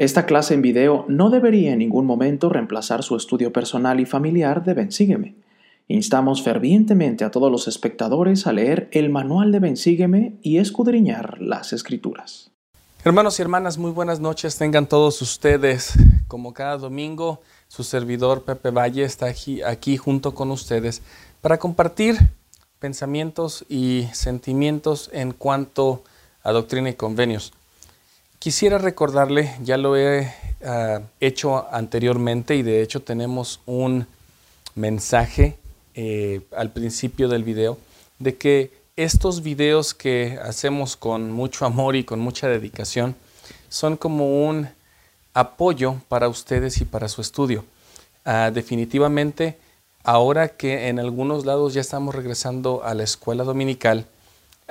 Esta 0.00 0.24
clase 0.24 0.54
en 0.54 0.62
video 0.62 1.04
no 1.08 1.28
debería 1.28 1.74
en 1.74 1.80
ningún 1.80 2.06
momento 2.06 2.48
reemplazar 2.48 3.02
su 3.02 3.16
estudio 3.16 3.52
personal 3.52 4.00
y 4.00 4.06
familiar 4.06 4.64
de 4.64 4.72
Bensígueme. 4.72 5.34
Instamos 5.88 6.42
fervientemente 6.42 7.22
a 7.22 7.30
todos 7.30 7.52
los 7.52 7.68
espectadores 7.68 8.46
a 8.46 8.54
leer 8.54 8.88
el 8.92 9.10
manual 9.10 9.52
de 9.52 9.58
Bensígueme 9.58 10.38
y 10.40 10.56
escudriñar 10.56 11.42
las 11.42 11.74
escrituras. 11.74 12.50
Hermanos 13.04 13.38
y 13.38 13.42
hermanas, 13.42 13.76
muy 13.76 13.90
buenas 13.90 14.20
noches 14.20 14.56
tengan 14.56 14.86
todos 14.86 15.20
ustedes. 15.20 15.92
Como 16.28 16.54
cada 16.54 16.78
domingo, 16.78 17.42
su 17.68 17.84
servidor 17.84 18.44
Pepe 18.44 18.70
Valle 18.70 19.04
está 19.04 19.26
aquí, 19.26 19.60
aquí 19.60 19.98
junto 19.98 20.34
con 20.34 20.50
ustedes 20.50 21.02
para 21.42 21.58
compartir 21.58 22.16
pensamientos 22.78 23.66
y 23.68 24.08
sentimientos 24.14 25.10
en 25.12 25.32
cuanto 25.32 26.04
a 26.42 26.52
doctrina 26.52 26.88
y 26.88 26.94
convenios. 26.94 27.52
Quisiera 28.40 28.78
recordarle, 28.78 29.54
ya 29.62 29.76
lo 29.76 29.98
he 29.98 30.32
ah, 30.64 31.02
hecho 31.20 31.70
anteriormente 31.70 32.56
y 32.56 32.62
de 32.62 32.80
hecho 32.80 33.02
tenemos 33.02 33.60
un 33.66 34.06
mensaje 34.74 35.58
eh, 35.94 36.40
al 36.56 36.70
principio 36.70 37.28
del 37.28 37.44
video 37.44 37.76
de 38.18 38.38
que 38.38 38.72
estos 38.96 39.42
videos 39.42 39.92
que 39.92 40.38
hacemos 40.42 40.96
con 40.96 41.30
mucho 41.30 41.66
amor 41.66 41.96
y 41.96 42.04
con 42.04 42.18
mucha 42.18 42.48
dedicación 42.48 43.14
son 43.68 43.98
como 43.98 44.46
un 44.48 44.70
apoyo 45.34 45.96
para 46.08 46.30
ustedes 46.30 46.80
y 46.80 46.86
para 46.86 47.10
su 47.10 47.20
estudio. 47.20 47.66
Ah, 48.24 48.50
definitivamente, 48.50 49.58
ahora 50.02 50.48
que 50.48 50.88
en 50.88 50.98
algunos 50.98 51.44
lados 51.44 51.74
ya 51.74 51.82
estamos 51.82 52.14
regresando 52.14 52.84
a 52.84 52.94
la 52.94 53.02
escuela 53.02 53.44
dominical, 53.44 54.06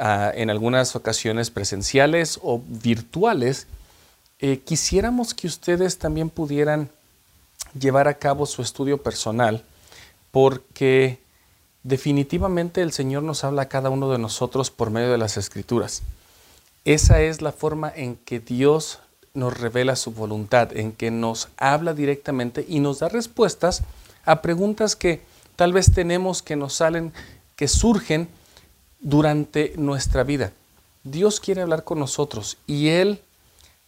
Ah, 0.02 0.31
en 0.34 0.49
algunas 0.49 0.95
ocasiones 0.95 1.52
presenciales 1.52 2.40
o 2.41 2.62
virtuales, 2.66 3.67
eh, 4.40 4.59
quisiéramos 4.59 5.34
que 5.34 5.45
ustedes 5.45 5.98
también 5.98 6.30
pudieran 6.30 6.90
llevar 7.77 8.07
a 8.07 8.13
cabo 8.13 8.45
su 8.45 8.62
estudio 8.62 9.04
personal, 9.04 9.62
porque 10.32 11.20
definitivamente 11.84 12.82
el 12.82 12.93
Señor 12.93 13.24
nos 13.24 13.43
habla 13.43 13.63
a 13.63 13.68
cada 13.68 13.90
uno 13.90 14.09
de 14.09 14.20
nosotros 14.20 14.71
por 14.71 14.90
medio 14.90 15.12
de 15.12 15.18
las 15.18 15.35
escrituras. 15.35 16.02
Esa 16.85 17.20
es 17.20 17.41
la 17.41 17.52
forma 17.52 17.91
en 17.93 18.15
que 18.15 18.40
Dios 18.40 18.99
nos 19.34 19.59
revela 19.59 19.98
su 19.98 20.12
voluntad, 20.12 20.77
en 20.77 20.93
que 20.93 21.12
nos 21.12 21.49
habla 21.57 21.93
directamente 21.93 22.65
y 22.65 22.79
nos 22.79 22.99
da 22.99 23.09
respuestas 23.09 23.84
a 24.24 24.41
preguntas 24.41 24.96
que 24.96 25.21
tal 25.57 25.74
vez 25.74 25.91
tenemos 25.91 26.41
que 26.41 26.55
nos 26.55 26.76
salen, 26.76 27.12
que 27.57 27.68
surgen 27.68 28.29
durante 29.00 29.74
nuestra 29.78 30.24
vida. 30.24 30.52
Dios 31.04 31.40
quiere 31.40 31.62
hablar 31.62 31.84
con 31.84 32.00
nosotros 32.00 32.58
y 32.68 32.90
Él 32.90 33.22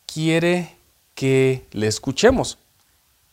quiere 0.05 0.75
que 1.15 1.65
le 1.71 1.87
escuchemos. 1.87 2.57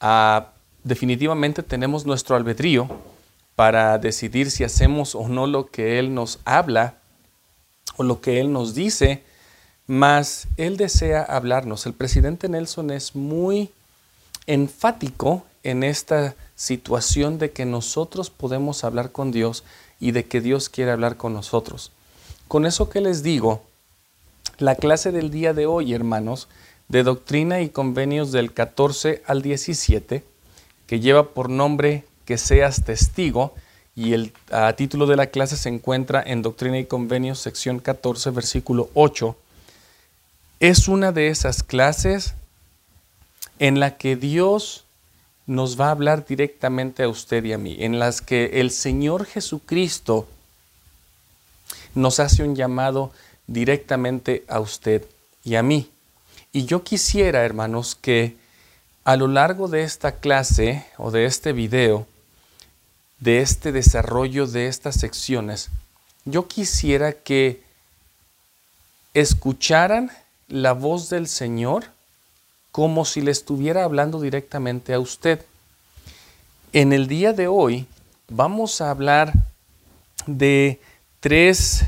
Ah, 0.01 0.53
definitivamente 0.85 1.63
tenemos 1.63 2.05
nuestro 2.07 2.37
albedrío 2.37 2.89
para 3.55 3.99
decidir 3.99 4.51
si 4.51 4.65
hacemos 4.65 5.15
o 5.15 5.29
no 5.29 5.47
lo 5.47 5.67
que 5.67 5.99
Él 5.99 6.15
nos 6.15 6.39
habla 6.45 6.95
o 7.97 8.03
lo 8.03 8.21
que 8.21 8.41
Él 8.41 8.53
nos 8.53 8.75
dice, 8.75 9.23
mas 9.87 10.47
Él 10.57 10.77
desea 10.77 11.23
hablarnos. 11.23 11.87
El 11.87 11.95
presidente 11.95 12.49
Nelson 12.49 12.91
es 12.91 13.17
muy 13.17 13.71
enfático 14.47 15.45
en 15.63 15.83
esta 15.83 16.35
situación 16.55 17.39
de 17.39 17.51
que 17.51 17.65
nosotros 17.65 18.31
podemos 18.31 18.85
hablar 18.85 19.13
con 19.13 19.33
Dios 19.33 19.65
y 20.01 20.13
de 20.13 20.25
que 20.27 20.41
Dios 20.41 20.69
quiere 20.69 20.91
hablar 20.91 21.17
con 21.17 21.33
nosotros. 21.33 21.93
Con 22.47 22.67
eso 22.67 22.89
que 22.89 23.01
les 23.01 23.23
digo, 23.23 23.63
la 24.59 24.75
clase 24.75 25.13
del 25.13 25.31
día 25.31 25.55
de 25.55 25.67
hoy, 25.67 25.95
hermanos, 25.95 26.49
de 26.89 27.03
Doctrina 27.03 27.61
y 27.61 27.69
Convenios 27.69 28.33
del 28.33 28.53
14 28.53 29.23
al 29.27 29.43
17, 29.43 30.25
que 30.87 31.01
lleva 31.01 31.31
por 31.31 31.51
nombre 31.51 32.05
Que 32.25 32.39
seas 32.39 32.85
testigo, 32.85 33.55
y 33.95 34.13
el 34.13 34.33
título 34.77 35.07
de 35.07 35.17
la 35.17 35.27
clase 35.27 35.57
se 35.57 35.69
encuentra 35.69 36.23
en 36.25 36.43
Doctrina 36.43 36.79
y 36.79 36.85
Convenios, 36.85 37.41
sección 37.41 37.81
14, 37.81 38.31
versículo 38.31 38.91
8, 38.95 39.37
es 40.61 40.89
una 40.89 41.11
de 41.11 41.29
esas 41.29 41.63
clases 41.63 42.35
en 43.59 43.81
la 43.81 43.97
que 43.97 44.17
Dios 44.17 44.85
nos 45.49 45.81
va 45.81 45.89
a 45.89 45.93
hablar 45.93 46.27
directamente 46.27 47.03
a 47.03 47.09
usted 47.09 47.43
y 47.43 47.55
a 47.55 47.59
mí, 47.59 47.79
en 47.81 47.99
las 47.99 48.21
que 48.21 48.61
el 48.61 48.71
Señor 48.71 49.25
Jesucristo 49.25 50.29
nos 51.95 52.21
hace 52.21 52.43
un 52.43 52.55
llamado 52.55 53.13
directamente 53.47 54.45
a 54.47 54.61
usted 54.61 55.07
y 55.43 55.55
a 55.55 55.63
mí. 55.63 55.91
Y 56.53 56.67
yo 56.67 56.85
quisiera, 56.85 57.47
hermanos, 57.47 57.95
que 57.95 58.37
a 59.05 59.17
lo 59.17 59.27
largo 59.27 59.69
de 59.69 59.85
esta 59.85 60.17
clase 60.17 60.85
o 60.99 61.11
de 61.11 61.25
este 61.25 61.55
video, 61.55 62.07
de 63.19 63.41
este 63.41 63.73
desarrollo 63.73 64.47
de 64.47 64.69
estas 64.69 64.97
secciones, 64.97 65.71
yo 66.27 66.47
quisiera 66.47 67.15
que 67.15 67.63
escucharan 69.15 70.11
la 70.47 70.75
voz 70.75 71.09
del 71.09 71.27
Señor 71.27 71.87
como 72.79 73.05
si 73.05 73.23
le 73.23 73.33
estuviera 73.33 73.83
hablando 73.83 74.21
directamente 74.21 74.95
a 74.95 75.01
usted. 75.01 75.45
En 76.73 76.93
el 76.93 77.09
día 77.09 77.33
de 77.33 77.49
hoy 77.49 77.89
vamos 78.29 78.81
a 78.81 78.93
hablar 78.93 79.33
de 80.29 80.81
tres 81.19 81.87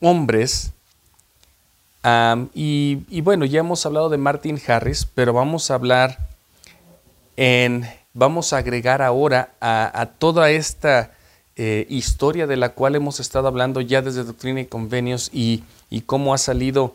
hombres 0.00 0.72
y, 2.54 3.20
bueno, 3.20 3.44
ya 3.44 3.60
hemos 3.60 3.84
hablado 3.84 4.08
de 4.08 4.16
Martin 4.16 4.58
Harris, 4.66 5.06
pero 5.14 5.34
vamos 5.34 5.70
a 5.70 5.74
hablar 5.74 6.16
en, 7.36 7.86
vamos 8.14 8.54
a 8.54 8.56
agregar 8.56 9.02
ahora 9.02 9.50
a, 9.60 10.08
toda 10.18 10.50
esta 10.50 11.12
eh, 11.56 11.84
historia 11.90 12.46
de 12.46 12.56
la 12.56 12.70
cual 12.70 12.94
hemos 12.94 13.20
estado 13.20 13.46
hablando 13.46 13.82
ya 13.82 14.00
desde 14.00 14.24
Doctrina 14.24 14.62
y 14.62 14.64
Convenios 14.64 15.28
y, 15.34 15.64
y 15.90 16.00
cómo 16.00 16.32
ha 16.32 16.38
salido 16.38 16.94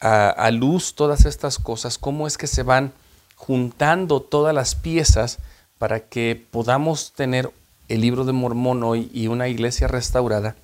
a, 0.00 0.50
luz 0.50 0.94
todas 0.94 1.24
estas 1.24 1.58
cosas, 1.58 1.98
cómo 1.98 2.26
es 2.26 2.38
que 2.38 2.46
se 2.46 2.62
van 2.62 2.92
juntando 3.36 4.20
todas 4.20 4.54
las 4.54 4.74
piezas 4.74 5.38
para 5.78 6.00
que 6.00 6.40
podamos 6.50 7.12
tener 7.12 7.50
el 7.88 8.00
libro 8.00 8.24
de 8.24 8.32
Mormón 8.32 8.82
hoy 8.82 9.10
y 9.12 9.28
una 9.28 9.48
iglesia 9.48 9.88
restaurada. 9.88 10.54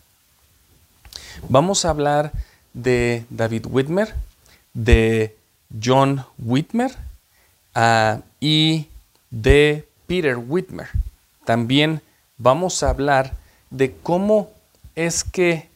Vamos 1.49 1.84
a 1.84 1.91
hablar 1.91 2.33
de 2.72 3.25
David 3.31 3.67
Whitmer, 3.67 4.15
de 4.72 5.37
John 5.83 6.25
Whitmer 6.39 6.97
ah, 7.75 8.21
y 8.41 8.89
de 9.31 9.89
Peter 10.06 10.37
Whitmer. 10.37 10.89
También 11.45 12.03
vamos 12.39 12.83
a 12.83 12.91
hablar 12.91 13.34
de 13.71 13.95
cómo 14.03 14.51
es 14.95 15.25
que 15.25 15.69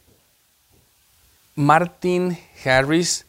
Martin 1.55 2.39
Harris 2.65 3.27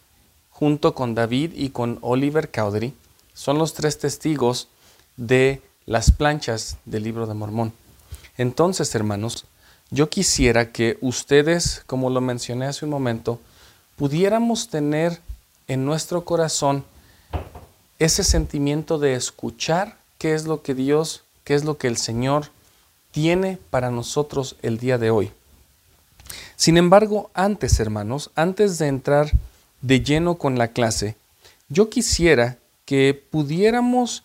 junto 0.59 0.93
con 0.93 1.15
David 1.15 1.53
y 1.55 1.69
con 1.69 1.99
Oliver 2.01 2.51
Cowdery, 2.51 2.93
son 3.33 3.57
los 3.57 3.73
tres 3.73 3.97
testigos 3.97 4.67
de 5.15 5.61
las 5.85 6.11
planchas 6.11 6.75
del 6.83 7.03
libro 7.03 7.27
de 7.27 7.33
Mormón. 7.33 7.71
Entonces, 8.37 8.93
hermanos, 8.93 9.45
yo 9.89 10.09
quisiera 10.09 10.73
que 10.73 10.97
ustedes, 10.99 11.81
como 11.85 12.09
lo 12.09 12.19
mencioné 12.19 12.65
hace 12.65 12.83
un 12.83 12.91
momento, 12.91 13.39
pudiéramos 13.95 14.67
tener 14.67 15.21
en 15.69 15.85
nuestro 15.85 16.25
corazón 16.25 16.83
ese 17.97 18.25
sentimiento 18.25 18.99
de 18.99 19.13
escuchar 19.13 19.97
qué 20.17 20.33
es 20.33 20.43
lo 20.43 20.61
que 20.61 20.75
Dios, 20.75 21.23
qué 21.45 21.55
es 21.55 21.63
lo 21.63 21.77
que 21.77 21.87
el 21.87 21.95
Señor 21.95 22.47
tiene 23.11 23.57
para 23.69 23.91
nosotros 23.91 24.57
el 24.61 24.77
día 24.77 24.97
de 24.97 25.09
hoy. 25.09 25.31
Sin 26.57 26.75
embargo, 26.75 27.31
antes, 27.33 27.79
hermanos, 27.79 28.29
antes 28.35 28.77
de 28.77 28.87
entrar 28.87 29.31
de 29.81 30.01
lleno 30.01 30.35
con 30.35 30.57
la 30.57 30.69
clase, 30.69 31.15
yo 31.69 31.89
quisiera 31.89 32.57
que 32.85 33.13
pudiéramos 33.13 34.23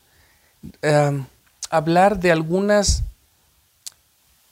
em, 0.82 1.24
hablar 1.70 2.18
de 2.18 2.32
algunas 2.32 3.02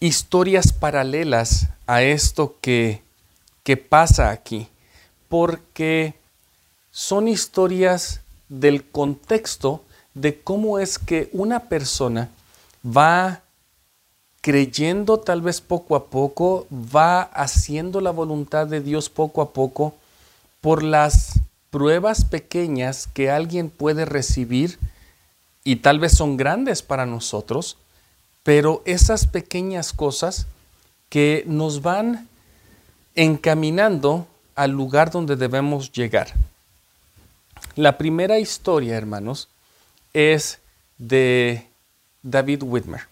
historias 0.01 0.73
paralelas 0.73 1.69
a 1.87 2.03
esto 2.03 2.57
que, 2.61 3.03
que 3.63 3.77
pasa 3.77 4.31
aquí, 4.31 4.69
porque 5.29 6.15
son 6.91 7.29
historias 7.29 8.21
del 8.49 8.85
contexto 8.85 9.83
de 10.15 10.39
cómo 10.41 10.79
es 10.79 10.99
que 10.99 11.31
una 11.33 11.61
persona 11.61 12.29
va 12.85 13.43
creyendo 14.43 15.19
tal 15.19 15.41
vez 15.41 15.61
poco 15.61 15.97
a 15.97 16.07
poco, 16.07 16.67
va 16.71 17.23
haciendo 17.23 18.01
la 18.01 18.11
voluntad 18.11 18.67
de 18.67 18.81
Dios 18.81 19.09
poco 19.09 19.41
a 19.41 19.53
poco, 19.53 19.95
por 20.63 20.83
las 20.83 21.41
pruebas 21.71 22.25
pequeñas 22.25 23.09
que 23.13 23.31
alguien 23.31 23.69
puede 23.69 24.07
recibir 24.07 24.79
y 25.65 25.77
tal 25.77 25.99
vez 25.99 26.13
son 26.13 26.39
grandes 26.39 26.83
para 26.83 27.05
nosotros, 27.05 27.77
pero 28.43 28.83
esas 28.87 29.27
pequeñas 29.27 29.93
cosas 29.93 30.47
que 31.09 31.45
nos 31.47 31.83
van 31.83 32.29
encaminando 33.15 34.27
al 34.55 34.71
lugar 34.71 35.11
donde 35.11 35.37
debemos 35.37 35.93
llegar. 35.93 36.33
La 37.75 37.99
primera 37.99 38.39
historia, 38.39 38.97
hermanos, 38.97 39.49
es 40.13 40.61
de 40.99 41.67
David 42.23 42.63
Whitmer. 42.63 43.03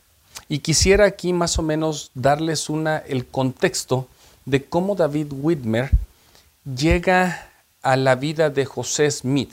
Y 0.49 0.61
quisiera 0.61 1.05
aquí 1.05 1.33
más 1.33 1.59
o 1.59 1.63
menos 1.63 2.11
darles 2.15 2.69
una, 2.69 2.99
el 2.99 3.27
contexto 3.27 4.09
de 4.45 4.65
cómo 4.65 4.95
David 4.95 5.29
Whitmer 5.33 5.91
llega 6.65 7.47
a 7.83 7.97
la 7.97 8.15
vida 8.15 8.51
de 8.51 8.65
José 8.65 9.11
Smith. 9.11 9.53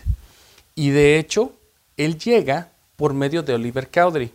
Y 0.75 0.89
de 0.89 1.17
hecho, 1.17 1.53
él 1.95 2.17
llega 2.19 2.69
por 2.95 3.13
medio 3.13 3.43
de 3.43 3.53
Oliver 3.53 3.89
Cowdery. 3.89 4.31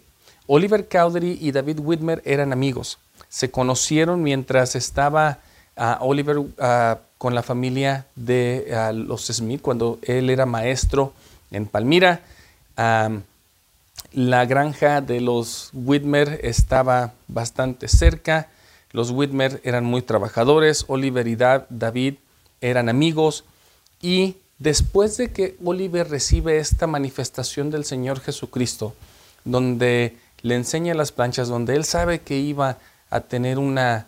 Oliver 0.46 0.88
Cowdery 0.88 1.38
y 1.40 1.52
David 1.52 1.78
Whitmer 1.80 2.22
eran 2.24 2.52
amigos. 2.52 2.98
Se 3.28 3.50
conocieron 3.50 4.22
mientras 4.22 4.74
estaba 4.74 5.38
ah, 5.76 5.98
Oliver 6.00 6.38
ah, 6.58 6.98
con 7.18 7.34
la 7.34 7.42
familia 7.42 8.06
de 8.16 8.72
ah, 8.74 8.92
los 8.92 9.26
Smith, 9.26 9.62
cuando 9.62 9.98
él 10.02 10.30
era 10.30 10.46
maestro 10.46 11.12
en 11.50 11.66
Palmira. 11.66 12.20
la 12.76 14.44
granja 14.44 15.00
de 15.00 15.20
los 15.20 15.70
Whitmer 15.72 16.40
estaba 16.42 17.12
bastante 17.28 17.88
cerca. 17.88 18.48
Los 18.90 19.10
Whitmer 19.10 19.60
eran 19.64 19.84
muy 19.84 20.02
trabajadores. 20.02 20.84
Oliver 20.88 21.26
y 21.26 21.36
David 21.36 22.16
eran 22.62 22.88
amigos. 22.88 23.44
Y 24.00 24.36
después 24.58 25.18
de 25.18 25.30
que 25.30 25.56
Oliver 25.62 26.08
recibe 26.08 26.56
esta 26.56 26.86
manifestación 26.86 27.70
del 27.70 27.84
Señor 27.84 28.20
Jesucristo, 28.20 28.94
donde 29.44 30.16
le 30.40 30.54
enseña 30.54 30.94
las 30.94 31.12
planchas, 31.12 31.48
donde 31.48 31.76
él 31.76 31.84
sabe 31.84 32.20
que 32.20 32.38
iba 32.38 32.78
a 33.10 33.20
tener 33.20 33.58
una 33.58 34.06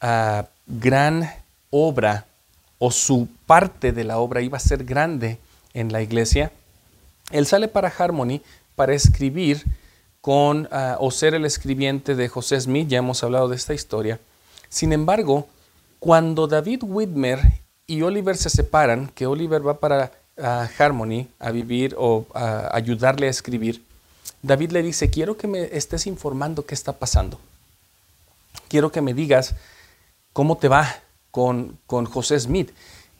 ah, 0.00 0.46
gran 0.66 1.30
obra 1.70 2.26
o 2.78 2.90
su 2.90 3.28
parte 3.46 3.92
de 3.92 4.04
la 4.04 4.18
obra 4.18 4.42
iba 4.42 4.58
a 4.58 4.60
ser 4.60 4.84
grande 4.84 5.38
en 5.72 5.92
la 5.92 6.02
iglesia, 6.02 6.52
él 7.30 7.46
sale 7.46 7.68
para 7.68 7.88
Harmony 7.88 8.42
para 8.76 8.94
escribir 8.94 9.64
con 10.20 10.68
ah, 10.70 10.96
o 11.00 11.10
ser 11.10 11.34
el 11.34 11.44
escribiente 11.44 12.14
de 12.14 12.28
José 12.28 12.60
Smith, 12.60 12.88
ya 12.88 12.98
hemos 12.98 13.22
hablado 13.22 13.48
de 13.48 13.56
esta 13.56 13.74
historia. 13.74 14.20
Sin 14.68 14.92
embargo, 14.92 15.48
cuando 15.98 16.46
David 16.46 16.82
Whitmer 16.82 17.40
y 17.86 18.02
Oliver 18.02 18.36
se 18.36 18.50
separan, 18.50 19.08
que 19.08 19.26
Oliver 19.26 19.66
va 19.66 19.78
para 19.78 20.12
ah, 20.38 20.68
Harmony 20.78 21.28
a 21.38 21.50
vivir 21.50 21.94
o 21.98 22.26
a 22.34 22.74
ayudarle 22.74 23.26
a 23.26 23.30
escribir, 23.30 23.82
David 24.42 24.72
le 24.72 24.82
dice, 24.82 25.10
quiero 25.10 25.36
que 25.36 25.46
me 25.46 25.76
estés 25.76 26.06
informando 26.06 26.66
qué 26.66 26.74
está 26.74 26.92
pasando. 26.92 27.38
Quiero 28.68 28.92
que 28.92 29.00
me 29.00 29.14
digas 29.14 29.54
cómo 30.32 30.56
te 30.56 30.68
va 30.68 30.96
con, 31.30 31.78
con 31.86 32.04
José 32.04 32.38
Smith. 32.38 32.70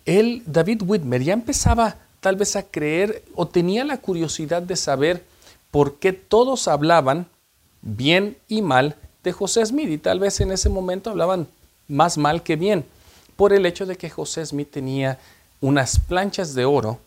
Él, 0.04 0.42
David 0.46 0.82
Whitmer, 0.82 1.22
ya 1.22 1.32
empezaba 1.32 1.96
tal 2.20 2.36
vez 2.36 2.56
a 2.56 2.62
creer 2.62 3.22
o 3.34 3.46
tenía 3.46 3.84
la 3.84 3.98
curiosidad 3.98 4.62
de 4.62 4.76
saber 4.76 5.24
por 5.70 5.96
qué 5.96 6.12
todos 6.12 6.68
hablaban 6.68 7.26
bien 7.82 8.36
y 8.48 8.62
mal 8.62 8.96
de 9.22 9.32
José 9.32 9.64
Smith 9.64 9.90
y 9.90 9.98
tal 9.98 10.20
vez 10.20 10.40
en 10.40 10.52
ese 10.52 10.68
momento 10.68 11.10
hablaban 11.10 11.48
más 11.88 12.16
mal 12.16 12.42
que 12.42 12.56
bien 12.56 12.84
por 13.36 13.52
el 13.52 13.66
hecho 13.66 13.86
de 13.86 13.96
que 13.96 14.10
José 14.10 14.44
Smith 14.44 14.70
tenía 14.70 15.18
unas 15.60 15.98
planchas 15.98 16.54
de 16.54 16.64
oro 16.64 16.98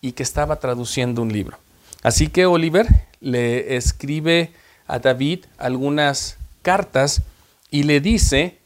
y 0.00 0.12
que 0.12 0.22
estaba 0.22 0.56
traduciendo 0.56 1.22
un 1.22 1.32
libro. 1.32 1.58
Así 2.02 2.28
que 2.28 2.46
Oliver 2.46 2.86
le 3.20 3.76
escribe 3.76 4.52
a 4.86 4.98
David 4.98 5.46
algunas 5.58 6.36
cartas 6.62 7.22
y 7.70 7.84
le 7.84 8.00
dice 8.00 8.58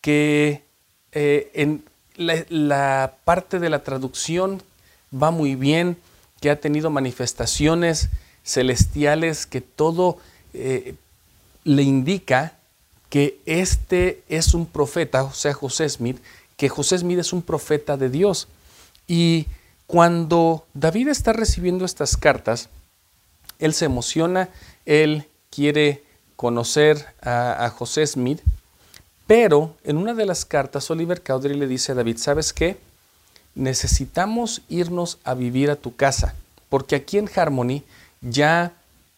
que 0.00 0.62
eh, 1.12 1.50
en 1.54 1.84
la, 2.16 3.14
parte 3.24 3.58
de 3.58 3.70
la 3.70 3.82
traducción 3.82 4.62
va 5.12 5.30
muy 5.30 5.54
bien, 5.54 5.96
que 6.40 6.50
ha 6.50 6.60
tenido 6.60 6.90
manifestaciones 6.90 8.08
celestiales, 8.44 9.46
que 9.46 9.60
todo 9.60 10.18
eh, 10.52 10.94
le 11.64 11.82
indica 11.82 12.54
que 13.08 13.38
este 13.46 14.22
es 14.28 14.54
un 14.54 14.66
profeta, 14.66 15.24
o 15.24 15.32
sea, 15.32 15.52
José 15.52 15.88
Smith, 15.88 16.18
que 16.62 16.68
José 16.68 16.96
Smith 16.96 17.18
es 17.18 17.32
un 17.32 17.42
profeta 17.42 17.96
de 17.96 18.08
Dios. 18.08 18.46
Y 19.08 19.46
cuando 19.88 20.64
David 20.74 21.08
está 21.08 21.32
recibiendo 21.32 21.84
estas 21.84 22.16
cartas, 22.16 22.68
él 23.58 23.74
se 23.74 23.86
emociona, 23.86 24.48
él 24.86 25.26
quiere 25.50 26.04
conocer 26.36 27.04
a, 27.20 27.68
José 27.76 28.06
Smith, 28.06 28.42
pero 29.26 29.74
en 29.82 29.96
una 29.96 30.14
de 30.14 30.24
las 30.24 30.44
cartas 30.44 30.88
Oliver 30.88 31.20
Cowdery 31.20 31.56
le 31.56 31.66
dice 31.66 31.90
a 31.90 31.94
David, 31.96 32.18
¿sabes 32.18 32.52
qué? 32.52 32.78
Necesitamos 33.56 34.62
irnos 34.68 35.18
a 35.24 35.34
vivir 35.34 35.68
a 35.68 35.74
tu 35.74 35.96
casa, 35.96 36.36
porque 36.68 36.94
aquí 36.94 37.18
en 37.18 37.28
Harmony 37.34 37.82
ya, 38.20 38.72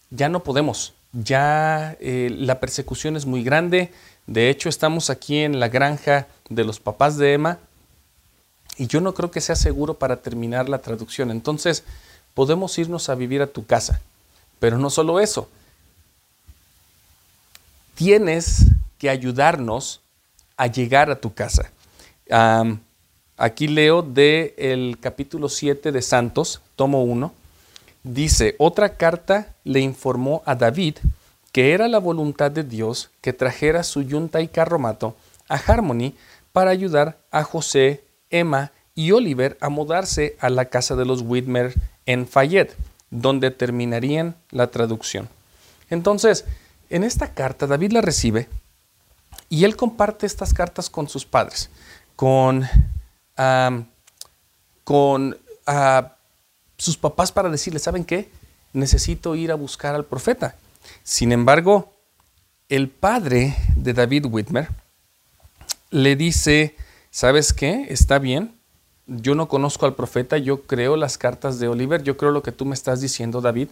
ya 0.08 0.31
no 0.31 0.43
podemos, 0.43 0.94
ya 1.15 1.97
eh, 2.01 2.29
la 2.37 2.61
persecución 2.61 3.17
es 3.17 3.25
muy 3.25 3.43
grande, 3.43 3.93
de 4.27 4.51
hecho 4.51 4.69
estamos 4.69 5.11
aquí 5.11 5.39
en 5.39 5.61
la 5.61 5.69
granja 5.69 6.27
de 6.49 6.65
los 6.65 6.81
papás 6.81 7.17
de 7.17 7.35
Emma 7.35 7.59
y 8.77 8.87
yo 8.89 9.01
no 9.01 9.15
creo 9.15 9.31
que 9.31 9.41
sea 9.41 9.57
seguro 9.57 9.95
para 9.95 10.17
terminar 10.17 10.69
la 10.69 10.79
traducción, 10.79 11.31
entonces 11.31 11.85
podemos 12.35 12.77
irnos 12.79 13.09
a 13.09 13.15
vivir 13.15 13.43
a 13.43 13.47
tu 13.47 13.65
casa. 13.65 14.01
Pero 14.59 14.79
no 14.79 14.91
solo 14.91 15.21
eso, 15.21 15.49
tienes 17.95 18.67
que 18.99 19.11
ayudarnos 19.11 20.01
a 20.57 20.67
llegar 20.67 21.11
a 21.11 21.21
tu 21.21 21.33
casa. 21.35 21.71
aquí 23.37 23.69
leo 23.69 24.03
del 24.03 24.55
el 24.57 24.99
capítulo 25.01 25.49
7 25.49 25.93
de 25.93 26.03
Santos, 26.03 26.61
tomo 26.77 27.05
1. 27.05 27.33
Dice, 28.05 28.55
otra 28.59 28.97
carta 28.97 29.55
le 29.65 29.81
informó 29.81 30.43
a 30.45 30.55
David 30.55 30.99
que 31.53 31.73
era 31.73 31.89
la 31.89 31.99
voluntad 31.99 32.51
de 32.51 32.65
Dios 32.65 33.11
que 33.21 33.33
trajera 33.33 33.85
su 33.85 34.03
yunta 34.03 34.41
y 34.41 34.49
carromato 34.49 35.17
a 35.49 35.55
Harmony 35.55 36.15
para 36.53 36.71
ayudar 36.71 37.17
a 37.31 37.45
José, 37.45 38.05
Emma 38.29 38.73
y 38.95 39.12
Oliver 39.12 39.56
a 39.61 39.69
mudarse 39.69 40.37
a 40.41 40.51
la 40.51 40.65
casa 40.67 40.97
de 40.97 41.05
los 41.05 41.23
Whitmer 41.23 41.73
en 42.06 42.27
Fayette 42.27 42.77
donde 43.11 43.53
terminarían 43.53 44.35
la 44.51 44.67
traducción. 44.67 45.29
Entonces, 45.91 46.45
en 46.91 47.05
esta 47.05 47.33
carta 47.35 47.67
David 47.67 47.93
la 47.93 48.01
recibe 48.01 48.49
y 49.49 49.65
él 49.65 49.77
comparte 49.77 50.27
estas 50.27 50.53
cartas 50.53 50.91
con 50.91 51.09
sus 51.09 51.25
padres, 51.25 51.71
con, 52.17 52.67
con 54.83 55.39
ah, 55.67 56.14
sus 56.85 56.99
papás 56.99 57.33
para 57.33 57.49
decirle, 57.49 57.79
¿saben 57.79 58.05
qué? 58.05 58.29
Necesito 58.75 59.35
ir 59.35 59.51
a 59.51 59.55
buscar 59.55 59.95
al 59.95 60.05
profeta. 60.05 60.56
Sin 61.03 61.32
embargo, 61.32 61.93
el 62.69 62.91
padre 62.91 63.56
de 63.75 63.94
David 63.94 64.27
Whitmer 64.27 64.69
le 65.91 66.15
dice, 66.15 66.77
¿sabes 67.11 67.53
qué? 67.55 67.87
Está 67.89 68.19
bien, 68.19 68.55
yo 69.06 69.35
no 69.35 69.49
conozco 69.49 69.87
al 69.87 69.94
profeta, 69.94 70.37
yo 70.37 70.63
creo 70.63 70.97
las 70.97 71.17
cartas 71.17 71.58
de 71.58 71.69
Oliver, 71.69 72.03
yo 72.03 72.19
creo 72.19 72.32
lo 72.32 72.43
que 72.43 72.53
tú 72.53 72.67
me 72.67 72.75
estás 72.75 73.01
diciendo, 73.01 73.41
David, 73.41 73.69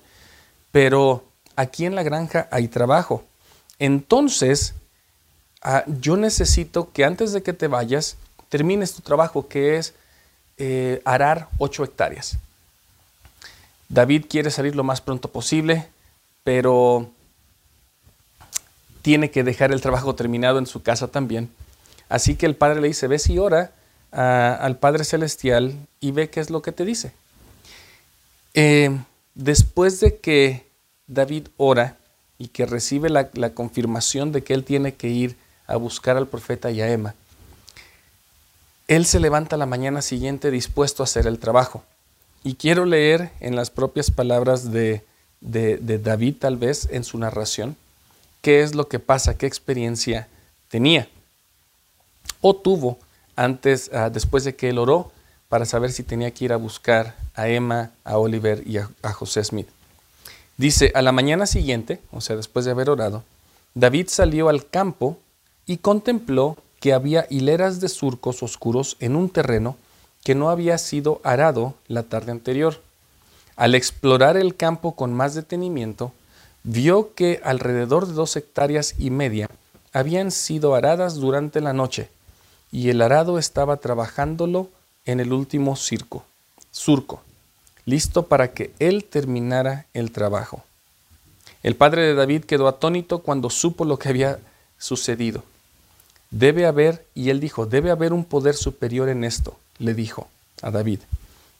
pero 0.71 1.25
aquí 1.55 1.85
en 1.85 1.95
la 1.95 2.03
granja 2.03 2.49
hay 2.51 2.69
trabajo. 2.69 3.25
Entonces, 3.79 4.75
ah, 5.63 5.85
yo 5.87 6.17
necesito 6.17 6.93
que 6.93 7.05
antes 7.05 7.33
de 7.33 7.43
que 7.43 7.53
te 7.53 7.67
vayas, 7.67 8.17
termines 8.49 8.95
tu 8.95 9.03
trabajo, 9.03 9.49
que 9.49 9.77
es 9.77 9.95
eh, 10.57 11.03
arar 11.05 11.49
ocho 11.59 11.85
hectáreas. 11.85 12.39
David 13.93 14.25
quiere 14.27 14.51
salir 14.51 14.75
lo 14.75 14.85
más 14.85 15.03
pronto 15.03 15.31
posible, 15.31 15.87
pero 16.45 17.11
tiene 19.03 19.31
que 19.31 19.45
dejar 19.45 19.71
el 19.71 19.83
trabajo 19.83 20.15
terminado 20.15 20.59
en 20.59 20.67
su 20.67 20.83
casa 20.83 21.09
también. 21.09 21.51
Así 22.09 22.35
que 22.35 22.47
el 22.47 22.57
padre 22.57 22.81
le 22.81 22.89
dice, 22.89 23.07
ves 23.07 23.29
y 23.29 23.39
ora 23.39 23.73
al 24.11 24.79
Padre 24.79 25.05
Celestial 25.05 25.75
y 26.01 26.11
ve 26.11 26.31
qué 26.31 26.41
es 26.41 26.51
lo 26.51 26.63
que 26.63 26.73
te 26.73 26.85
dice. 26.85 27.13
Eh, 28.55 28.99
después 29.35 30.01
de 30.01 30.17
que 30.19 30.67
David 31.07 31.49
ora 31.59 31.97
y 32.39 32.49
que 32.49 32.67
recibe 32.67 33.11
la, 33.11 33.31
confirmación 33.55 34.33
de 34.33 34.43
que 34.43 34.55
él 34.55 34.65
tiene 34.65 34.95
que 34.95 35.09
ir 35.09 35.37
a 35.67 35.77
buscar 35.77 36.17
al 36.17 36.29
profeta 36.29 36.71
Yaema, 36.71 37.15
él 38.89 39.07
se 39.07 39.21
levanta 39.21 39.57
la 39.57 39.67
mañana 39.67 40.03
siguiente 40.03 40.51
dispuesto 40.51 41.03
a 41.03 41.05
hacer 41.05 41.27
el 41.27 41.39
trabajo. 41.39 41.85
Y 42.45 42.55
quiero 42.55 42.85
leer 42.85 43.31
en 43.41 43.57
las 43.57 43.71
propias 43.71 44.11
palabras 44.11 44.73
de, 44.73 45.03
David, 45.41 46.37
tal 46.39 46.57
vez, 46.57 46.89
en 46.91 47.05
su 47.05 47.19
narración, 47.19 47.77
qué 48.41 48.63
es 48.63 48.75
lo 48.75 48.89
que 48.89 48.99
pasa, 48.99 49.39
qué 49.39 49.47
experiencia 49.47 50.29
tenía 50.69 51.09
o 52.43 52.55
tuvo 52.55 52.99
antes, 53.35 53.91
ah, 53.95 54.11
después 54.11 54.45
de 54.45 54.55
que 54.55 54.69
él 54.69 54.79
oró 54.79 55.11
para 55.49 55.65
saber 55.65 55.93
si 55.93 56.03
tenía 56.03 56.31
que 56.33 56.45
ir 56.45 56.53
a 56.53 56.57
buscar 56.57 57.17
a 57.35 57.49
Emma, 57.49 57.93
a 58.05 58.19
Oliver 58.19 58.63
y 58.67 58.77
a, 58.77 59.13
José 59.13 59.43
Smith. 59.43 59.69
Dice, 60.59 60.93
a 60.95 61.01
la 61.01 61.13
mañana 61.13 61.47
siguiente, 61.47 62.01
o 62.11 62.21
sea, 62.21 62.37
después 62.37 62.65
de 62.67 62.73
haber 62.73 62.91
orado, 62.91 63.25
David 63.75 64.09
salió 64.09 64.51
al 64.51 64.67
campo 64.67 65.19
y 65.65 65.79
contempló 65.79 66.59
que 66.81 66.93
había 66.93 67.27
hileras 67.31 67.81
de 67.81 67.89
surcos 67.89 68.43
oscuros 68.43 68.97
en 69.01 69.17
un 69.17 69.31
terreno 69.31 69.77
que 70.23 70.35
no 70.35 70.51
había 70.51 70.79
sido 70.79 71.21
arado 71.25 71.75
la 71.89 72.05
tarde 72.05 72.33
anterior. 72.33 72.81
Al 73.57 73.75
explorar 73.75 74.37
el 74.37 74.57
campo 74.57 74.95
con 74.95 75.13
más 75.13 75.35
detenimiento, 75.35 76.13
vio 76.63 77.15
que 77.15 77.41
alrededor 77.45 78.07
de 78.07 78.15
dos 78.15 78.37
hectáreas 78.37 78.95
y 78.99 79.11
media 79.11 79.51
habían 79.93 80.31
sido 80.31 80.75
aradas 80.75 81.17
durante 81.17 81.61
la 81.61 81.73
noche, 81.73 82.09
y 82.71 82.89
el 82.89 83.03
arado 83.03 83.39
estaba 83.39 83.77
trabajándolo 83.77 84.69
en 85.05 85.21
el 85.21 85.33
último 85.33 85.77
circo, 85.77 86.25
surco, 86.71 87.23
listo 87.85 88.27
para 88.27 88.53
que 88.53 88.73
él 88.79 89.05
terminara 89.05 89.87
el 89.93 90.13
trabajo. 90.13 90.65
El 91.63 91.77
padre 91.77 92.03
de 92.03 92.15
David 92.15 92.45
quedó 92.45 92.69
atónito 92.69 93.19
cuando 93.19 93.51
supo 93.51 93.85
lo 93.85 93.99
que 93.99 94.09
había 94.09 94.39
sucedido. 94.79 95.45
Debe 96.31 96.65
haber, 96.65 97.05
y 97.15 97.29
él 97.31 97.41
dijo, 97.41 97.67
debe 97.67 97.91
haber 97.91 98.13
un 98.13 98.25
poder 98.25 98.55
superior 98.55 99.11
en 99.11 99.23
esto, 99.23 99.59
le 99.83 99.95
dijo 99.95 100.29
a 100.63 100.71
David. 100.71 101.01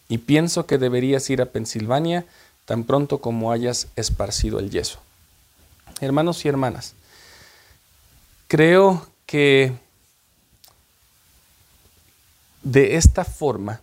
Y 0.09 0.19
pienso 0.19 0.67
que 0.67 0.79
deberías 0.79 1.29
ir 1.31 1.43
a 1.43 1.47
Pensilvania 1.47 2.25
tan 2.65 2.85
pronto 2.85 3.19
como 3.19 3.53
hayas 3.53 3.89
esparcido 3.97 4.59
el 4.59 4.71
yeso. 4.71 4.99
Hermanos 6.01 6.45
y 6.45 6.49
hermanas, 6.49 6.95
creo 8.49 9.07
que 9.27 9.73
de 12.63 12.97
esta 12.97 13.25
forma, 13.25 13.81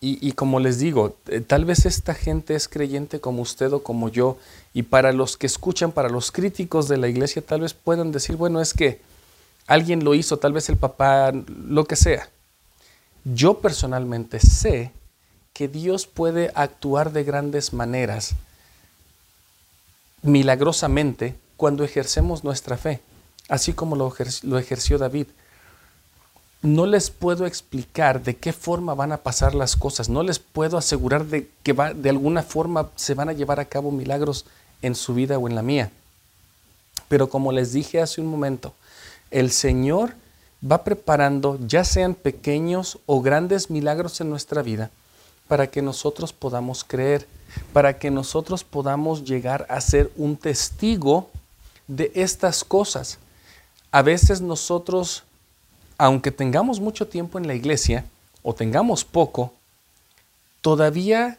y, 0.00 0.30
como 0.32 0.60
les 0.60 0.78
digo, 0.78 1.16
eh, 1.26 1.40
tal 1.40 1.64
vez 1.64 1.84
esta 1.84 2.14
gente 2.14 2.54
es 2.54 2.68
creyente 2.68 3.20
como 3.20 3.42
usted 3.42 3.72
o 3.72 3.82
como 3.82 4.08
yo, 4.08 4.38
y 4.72 4.84
para 4.84 5.12
los 5.12 5.36
que 5.36 5.46
escuchan, 5.46 5.90
para 5.90 6.08
los 6.08 6.30
críticos 6.30 6.86
de 6.86 6.98
la 6.98 7.08
iglesia, 7.08 7.42
tal 7.42 7.62
vez 7.62 7.74
puedan 7.74 8.12
decir, 8.12 8.36
bueno, 8.36 8.60
es 8.60 8.74
que 8.74 9.00
alguien 9.66 10.04
lo 10.04 10.14
hizo, 10.14 10.38
tal 10.38 10.52
vez 10.52 10.68
el 10.68 10.76
papá, 10.76 11.32
lo 11.32 11.84
que 11.84 11.96
sea. 11.96 12.28
Yo 13.34 13.60
personalmente 13.60 14.40
sé 14.40 14.92
que 15.52 15.68
Dios 15.68 16.06
puede 16.06 16.50
actuar 16.54 17.12
de 17.12 17.24
grandes 17.24 17.72
maneras, 17.72 18.34
milagrosamente, 20.22 21.34
cuando 21.56 21.84
ejercemos 21.84 22.44
nuestra 22.44 22.76
fe, 22.76 23.00
así 23.48 23.72
como 23.72 23.96
lo, 23.96 24.12
ejerció 24.58 24.98
David 24.98 25.26
no 26.60 26.86
les 26.86 27.10
puedo 27.10 27.46
explicar 27.46 28.22
de 28.22 28.36
qué 28.36 28.52
forma 28.52 28.94
van 28.94 29.12
a 29.12 29.18
pasar 29.18 29.54
las 29.54 29.76
cosas, 29.76 30.08
no 30.08 30.22
les 30.22 30.38
puedo 30.38 30.76
asegurar 30.76 31.24
de 31.26 31.48
que 31.62 31.72
de 31.72 32.10
alguna 32.10 32.42
forma 32.42 32.90
se 32.96 33.14
van 33.14 33.28
a 33.28 33.32
llevar 33.32 33.60
a 33.60 33.66
cabo 33.66 33.92
milagros 33.92 34.44
en 34.82 34.94
su 34.94 35.14
vida 35.14 35.38
o 35.38 35.46
en 35.48 35.54
la 35.54 35.62
mía. 35.62 35.90
Pero 37.08 37.28
como 37.28 37.52
les 37.52 37.72
dije 37.72 38.00
hace 38.00 38.20
un 38.20 38.26
momento, 38.26 38.74
el 39.30 39.52
Señor 39.52 40.14
va 40.64 40.84
preparando, 40.84 41.58
ya 41.66 41.84
sean 41.84 42.14
pequeños 42.14 42.98
o 43.06 43.20
grandes 43.20 43.70
milagros 43.70 44.20
en 44.20 44.30
nuestra 44.30 44.62
vida, 44.62 44.90
para 45.46 45.68
que 45.68 45.82
nosotros 45.82 46.32
podamos 46.32 46.84
creer, 46.84 47.26
para 47.72 47.98
que 47.98 48.10
nosotros 48.10 48.64
podamos 48.64 49.24
llegar 49.24 49.66
a 49.68 49.80
ser 49.80 50.10
un 50.16 50.36
testigo 50.36 51.30
de 51.86 52.12
estas 52.14 52.64
cosas. 52.64 53.18
A 53.90 54.02
veces 54.02 54.40
nosotros 54.40 55.24
aunque 55.98 56.30
tengamos 56.30 56.78
mucho 56.78 57.08
tiempo 57.08 57.38
en 57.38 57.48
la 57.48 57.54
iglesia 57.54 58.04
o 58.42 58.54
tengamos 58.54 59.04
poco, 59.04 59.52
todavía 60.62 61.38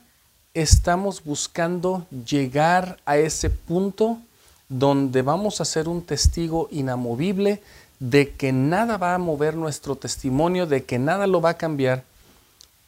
estamos 0.53 1.23
buscando 1.23 2.05
llegar 2.25 2.99
a 3.05 3.17
ese 3.17 3.49
punto 3.49 4.19
donde 4.67 5.21
vamos 5.21 5.61
a 5.61 5.65
ser 5.65 5.87
un 5.87 6.01
testigo 6.01 6.67
inamovible 6.71 7.61
de 7.99 8.31
que 8.31 8.51
nada 8.51 8.97
va 8.97 9.13
a 9.13 9.17
mover 9.17 9.55
nuestro 9.55 9.95
testimonio, 9.95 10.65
de 10.65 10.85
que 10.85 10.99
nada 10.99 11.27
lo 11.27 11.41
va 11.41 11.51
a 11.51 11.57
cambiar. 11.57 12.03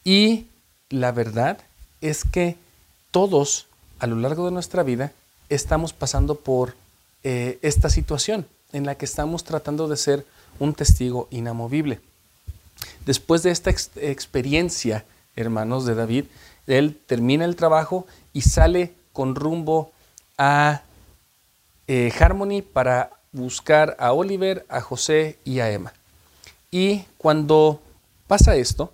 Y 0.03 0.48
la 0.89 1.12
verdad 1.12 1.60
es 2.00 2.24
que 2.24 2.58
todos 3.12 3.68
a 4.00 4.08
lo 4.08 4.15
largo 4.15 4.46
de 4.46 4.51
nuestra 4.51 4.84
vida 4.84 5.12
estamos 5.50 5.94
pasando 5.94 6.36
por 6.36 6.75
eh, 7.24 7.60
esta 7.62 7.89
situación 7.89 8.48
en 8.72 8.86
la 8.86 8.96
que 8.96 9.06
estamos 9.06 9.44
tratando 9.44 9.88
de 9.88 9.98
ser 9.98 10.25
un 10.60 10.74
testigo 10.74 11.27
inamovible. 11.30 12.00
Después 13.06 13.44
de 13.44 13.51
esta 13.51 13.70
experiencia, 13.70 15.06
hermanos 15.36 15.86
de 15.86 15.96
David, 15.96 16.25
él 16.68 17.00
termina 17.06 17.46
el 17.46 17.56
trabajo 17.56 18.08
y 18.34 18.41
sale 18.41 18.94
con 19.13 19.36
rumbo 19.36 19.91
a 20.38 20.84
eh, 21.88 22.12
Harmony 22.18 22.62
para 22.62 23.12
buscar 23.31 23.95
a 24.00 24.13
Oliver, 24.13 24.65
a 24.69 24.81
José 24.81 25.38
y 25.43 25.59
a 25.59 25.71
Emma. 25.71 25.93
Y 26.69 27.03
cuando 27.17 27.81
pasa 28.27 28.55
esto, 28.55 28.93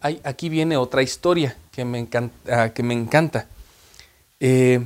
aquí 0.00 0.48
viene 0.48 0.76
otra 0.76 1.02
historia 1.02 1.56
que 1.72 1.84
me 1.84 1.98
encanta. 1.98 2.64
Ah, 2.64 2.72
encanta. 2.76 3.46
Eh, 4.40 4.80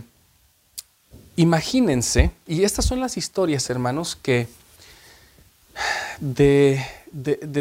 imagínense, 1.37 2.31
y 2.47 2.65
estas 2.65 2.85
son 2.85 3.01
las 3.01 3.17
historias, 3.17 3.69
hermanos, 3.71 4.17
que 4.17 4.49
de, 6.21 6.85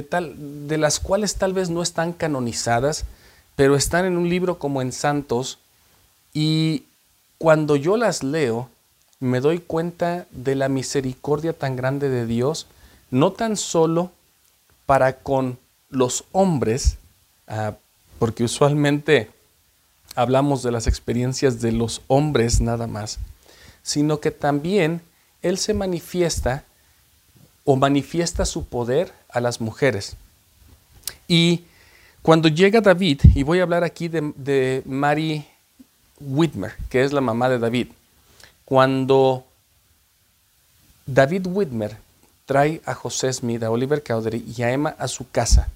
tal, 0.09 0.67
de 0.67 0.77
las 0.77 0.99
cuales 0.99 1.35
tal 1.35 1.53
vez 1.53 1.69
no 1.69 1.81
están 1.81 2.13
canonizadas, 2.13 3.05
pero 3.55 3.75
están 3.75 4.05
en 4.05 4.17
un 4.17 4.29
libro 4.29 4.57
como 4.57 4.81
en 4.81 4.91
Santos, 4.91 5.59
y 6.33 6.85
cuando 7.37 7.75
yo 7.75 7.97
las 7.97 8.23
leo, 8.23 8.69
me 9.21 9.39
doy 9.39 9.59
cuenta 9.59 10.25
de 10.31 10.55
la 10.55 10.67
misericordia 10.67 11.53
tan 11.53 11.75
grande 11.75 12.09
de 12.09 12.25
Dios, 12.25 12.67
no 13.11 13.31
tan 13.31 13.55
solo 13.55 14.11
para 14.87 15.17
con 15.17 15.57
los 15.89 16.25
hombres, 16.31 16.97
ah, 17.47 17.75
porque 18.17 18.43
usualmente 18.43 19.29
hablamos 20.15 20.63
de 20.63 20.71
las 20.71 20.87
experiencias 20.87 21.61
de 21.61 21.71
los 21.71 22.01
hombres 22.07 22.61
nada 22.61 22.87
más, 22.87 23.19
sino 23.83 24.19
que 24.19 24.31
también 24.31 25.01
Él 25.43 25.59
se 25.59 25.75
manifiesta 25.75 26.63
o 27.63 27.75
manifiesta 27.75 28.43
su 28.43 28.65
poder 28.65 29.13
a 29.29 29.39
las 29.39 29.61
mujeres. 29.61 30.15
Y 31.27 31.65
cuando 32.23 32.47
llega 32.47 32.81
David, 32.81 33.21
y 33.35 33.43
voy 33.43 33.59
a 33.59 33.63
hablar 33.63 33.83
aquí 33.83 34.07
de, 34.07 34.33
de 34.35 34.81
Mary 34.85 35.45
Whitmer, 36.19 36.73
que 36.89 37.03
es 37.03 37.13
la 37.13 37.21
mamá 37.21 37.49
de 37.49 37.59
David, 37.59 37.87
cuando 38.71 39.43
David 41.05 41.45
Whitmer 41.47 41.97
trae 42.45 42.81
a 42.85 42.95
José 42.95 43.33
Smith, 43.33 43.61
a 43.63 43.69
Oliver 43.69 44.01
Cowdery 44.01 44.45
y 44.55 44.61
a 44.63 44.71
Emma 44.71 44.95
a 44.97 45.09
su 45.09 45.29
casa, 45.29 45.67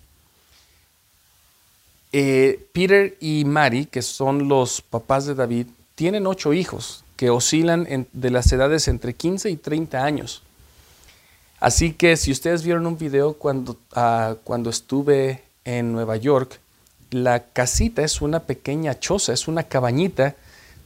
eh, 2.13 2.65
Peter 2.71 3.17
y 3.19 3.43
Mary, 3.43 3.85
que 3.87 4.01
son 4.01 4.47
los 4.47 4.81
papás 4.81 5.25
de 5.25 5.35
David, 5.35 5.67
tienen 5.95 6.25
ocho 6.25 6.53
hijos 6.53 7.03
que 7.17 7.29
oscilan 7.29 8.07
de 8.13 8.29
las 8.29 8.49
edades 8.53 8.87
entre 8.87 9.13
15 9.13 9.49
y 9.49 9.57
30 9.57 10.01
años. 10.01 10.41
Así 11.59 11.91
que 11.91 12.15
si 12.15 12.31
ustedes 12.31 12.63
vieron 12.63 12.87
un 12.87 12.97
video 12.97 13.33
cuando, 13.33 13.75
ah, 13.93 14.35
cuando 14.45 14.69
estuve 14.69 15.43
en 15.65 15.91
Nueva 15.91 16.15
York, 16.15 16.61
la 17.11 17.43
casita 17.43 18.03
es 18.03 18.21
una 18.21 18.43
pequeña 18.43 18.97
choza, 18.97 19.33
es 19.33 19.49
una 19.49 19.63
cabañita 19.63 20.37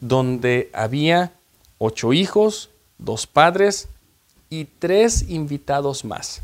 donde 0.02 0.72
había 0.74 1.34
ocho 1.80 2.14
hijos, 2.14 2.70
dos 3.00 3.26
padres 3.26 3.88
y 4.52 4.66
tres 4.66 5.26
invitados 5.28 6.06
más. 6.06 6.42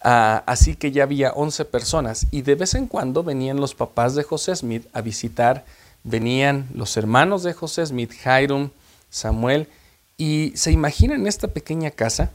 Ah, 0.00 0.42
así 0.46 0.76
que 0.76 0.92
ya 0.92 1.02
había 1.02 1.32
11 1.32 1.64
personas 1.66 2.26
y 2.30 2.42
de 2.42 2.54
vez 2.54 2.74
en 2.74 2.86
cuando 2.86 3.22
venían 3.22 3.58
los 3.58 3.74
papás 3.74 4.14
de 4.14 4.22
José 4.22 4.54
Smith 4.54 4.86
a 4.92 5.00
visitar, 5.00 5.64
venían 6.02 6.68
los 6.74 6.96
hermanos 6.96 7.42
de 7.42 7.54
José 7.54 7.84
Smith, 7.86 8.12
Hiram, 8.24 8.70
Samuel, 9.10 9.66
y 10.16 10.52
se 10.56 10.70
imaginan 10.70 11.26
esta 11.26 11.48
pequeña 11.48 11.90
casa 11.90 12.30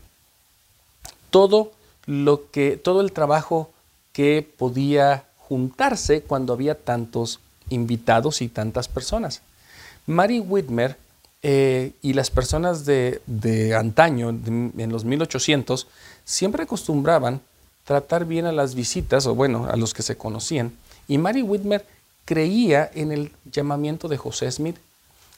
todo 1.29 1.71
lo 2.05 2.49
que, 2.49 2.75
todo 2.75 3.01
el 3.01 3.11
trabajo 3.11 3.69
que 4.13 4.47
podía 4.57 5.25
juntarse 5.37 6.21
cuando 6.21 6.53
había 6.53 6.75
tantos 6.75 7.39
invitados 7.69 8.41
y 8.41 8.49
tantas 8.49 8.87
personas. 8.87 9.41
Mary 10.07 10.39
Whitmer 10.39 10.97
eh, 11.41 11.93
y 12.01 12.13
las 12.13 12.31
personas 12.31 12.85
de, 12.85 13.75
antaño, 13.77 14.29
en 14.29 14.91
los 14.91 15.05
1800, 15.05 15.87
siempre 16.25 16.63
acostumbraban 16.63 17.41
tratar 17.85 18.25
bien 18.25 18.45
a 18.45 18.51
las 18.51 18.75
visitas, 18.75 19.25
o 19.25 19.35
bueno, 19.35 19.67
a 19.71 19.75
los 19.75 19.93
que 19.93 20.03
se 20.03 20.17
conocían. 20.17 20.73
Y 21.07 21.17
Mary 21.17 21.41
Whitmer 21.41 21.85
creía 22.25 22.89
en 22.93 23.11
el 23.11 23.31
llamamiento 23.51 24.07
de 24.07 24.17
José 24.17 24.51
Smith. 24.51 24.77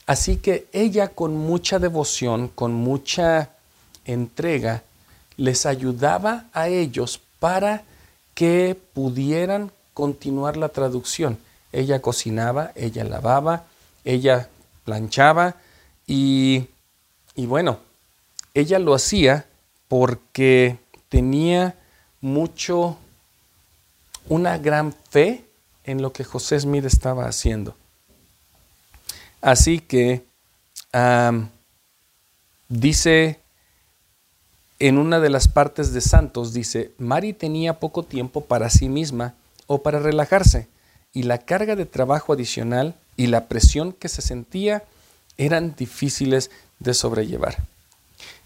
Así 0.06 0.36
que 0.36 0.66
ella 0.72 1.08
con 1.08 1.36
mucha 1.36 1.78
devoción, 1.78 2.48
con 2.48 2.74
mucha 2.74 3.50
entrega, 4.04 4.82
les 5.36 5.64
ayudaba 5.64 6.44
a 6.52 6.68
ellos 6.68 7.20
para 7.38 7.84
que 8.34 8.78
pudieran 8.92 9.70
continuar 9.94 10.56
la 10.56 10.68
traducción. 10.68 11.38
Ella 11.72 12.02
cocinaba, 12.02 12.72
ella 12.74 13.04
lavaba, 13.04 13.64
ella 14.04 14.48
planchaba 14.84 15.56
y, 16.14 16.68
bueno, 17.46 17.78
ella 18.52 18.78
lo 18.78 18.92
hacía 18.92 19.46
porque 19.88 20.78
tenía 21.08 21.74
mucho, 22.20 22.98
una 24.28 24.58
gran 24.58 24.92
fe 24.92 25.42
en 25.84 26.02
lo 26.02 26.12
que 26.12 26.22
José 26.22 26.60
Smith 26.60 26.84
estaba 26.84 27.26
haciendo. 27.26 27.74
Así 29.40 29.78
que 29.78 30.22
dice 32.68 33.40
en 34.78 34.98
una 34.98 35.18
de 35.18 35.30
las 35.30 35.48
partes 35.48 35.94
de 35.94 36.02
Santos, 36.02 36.52
dice, 36.52 36.92
Mari 36.98 37.32
tenía 37.32 37.80
poco 37.80 38.02
tiempo 38.02 38.44
para 38.44 38.68
sí 38.68 38.90
misma 38.90 39.34
o 39.66 39.82
para 39.82 39.98
relajarse, 39.98 40.68
y 41.14 41.22
la 41.22 41.38
carga 41.38 41.74
de 41.74 41.86
trabajo 41.86 42.34
adicional 42.34 42.96
y 43.16 43.28
la 43.28 43.46
presión 43.46 43.92
que 43.92 44.10
se 44.10 44.20
sentía 44.20 44.84
eran 45.38 45.74
difíciles 45.76 46.50
de 46.78 46.94
sobrellevar. 46.94 47.56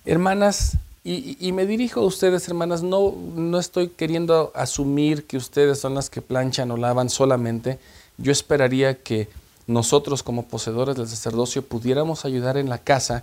Hermanas, 0.05 0.79
y, 1.09 1.53
me 1.53 1.67
dirijo 1.67 2.01
a 2.01 2.05
ustedes, 2.05 2.49
hermanas, 2.49 2.83
no, 2.83 3.15
no 3.37 3.61
estoy 3.61 3.91
queriendo 3.91 4.51
asumir 4.57 5.25
que 5.25 5.37
ustedes 5.37 5.79
son 5.79 5.95
las 5.95 6.11
que 6.11 6.21
planchan 6.21 6.73
o 6.73 6.77
lavan 6.77 7.11
solamente. 7.11 7.79
Yo 8.19 8.33
esperaría 8.33 9.01
que 9.01 9.29
nosotros 9.69 10.25
como 10.25 10.47
poseedores 10.47 10.97
del 10.97 11.07
sacerdocio 11.07 11.63
pudiéramos 11.63 12.25
ayudar 12.25 12.57
en 12.57 12.69
la 12.69 12.79
casa 12.79 13.23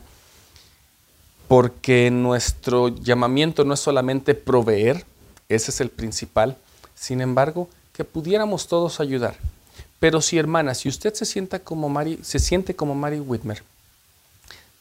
porque 1.50 2.10
nuestro 2.10 2.88
llamamiento 2.88 3.66
no 3.66 3.74
es 3.74 3.80
solamente 3.80 4.34
proveer, 4.34 5.06
ese 5.50 5.72
es 5.72 5.82
el 5.82 5.90
principal, 5.90 6.58
sin 6.96 7.22
embargo, 7.22 7.68
que 7.92 8.04
pudiéramos 8.04 8.68
todos 8.68 9.00
ayudar. 9.00 9.36
Pero 10.04 10.20
si 10.20 10.38
hermana, 10.38 10.76
si 10.76 10.90
usted 10.90 11.14
se, 11.14 11.24
sienta 11.24 11.60
como 11.60 11.88
Mary, 11.88 12.20
se 12.24 12.38
siente 12.38 12.76
como 12.76 12.94
Mary 12.94 13.22
Whitmer, 13.22 13.64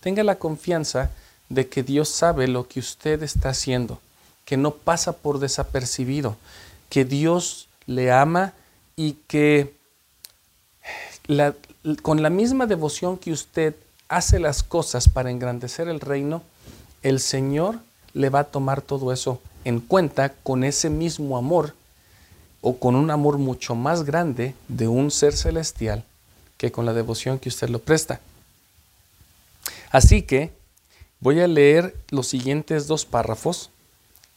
tenga 0.00 0.24
la 0.24 0.34
confianza 0.34 1.12
de 1.48 1.68
que 1.68 1.84
Dios 1.84 2.08
sabe 2.08 2.48
lo 2.48 2.66
que 2.66 2.80
usted 2.80 3.22
está 3.22 3.50
haciendo, 3.50 4.00
que 4.44 4.56
no 4.56 4.72
pasa 4.72 5.12
por 5.12 5.38
desapercibido, 5.38 6.36
que 6.90 7.04
Dios 7.04 7.68
le 7.86 8.10
ama 8.10 8.52
y 8.96 9.12
que 9.28 9.76
con 12.02 12.20
la 12.20 12.28
misma 12.28 12.66
devoción 12.66 13.16
que 13.16 13.30
usted 13.30 13.76
hace 14.08 14.40
las 14.40 14.64
cosas 14.64 15.08
para 15.08 15.30
engrandecer 15.30 15.86
el 15.86 16.00
reino, 16.00 16.42
el 17.04 17.20
Señor 17.20 17.78
le 18.12 18.28
va 18.28 18.40
a 18.40 18.50
tomar 18.50 18.82
todo 18.82 19.12
eso 19.12 19.40
en 19.64 19.78
cuenta 19.78 20.32
con 20.42 20.64
ese 20.64 20.90
mismo 20.90 21.36
amor 21.36 21.76
o 22.62 22.78
con 22.78 22.96
un 22.96 23.10
amor 23.10 23.36
mucho 23.36 23.74
más 23.74 24.04
grande 24.04 24.54
de 24.68 24.88
un 24.88 25.10
ser 25.10 25.34
celestial 25.34 26.04
que 26.56 26.72
con 26.72 26.86
la 26.86 26.94
devoción 26.94 27.38
que 27.38 27.50
usted 27.50 27.68
lo 27.68 27.80
presta. 27.80 28.20
Así 29.90 30.22
que 30.22 30.52
Voy 31.22 31.38
a 31.38 31.46
leer 31.46 31.94
los 32.10 32.26
siguientes 32.26 32.88
dos 32.88 33.04
párrafos 33.04 33.70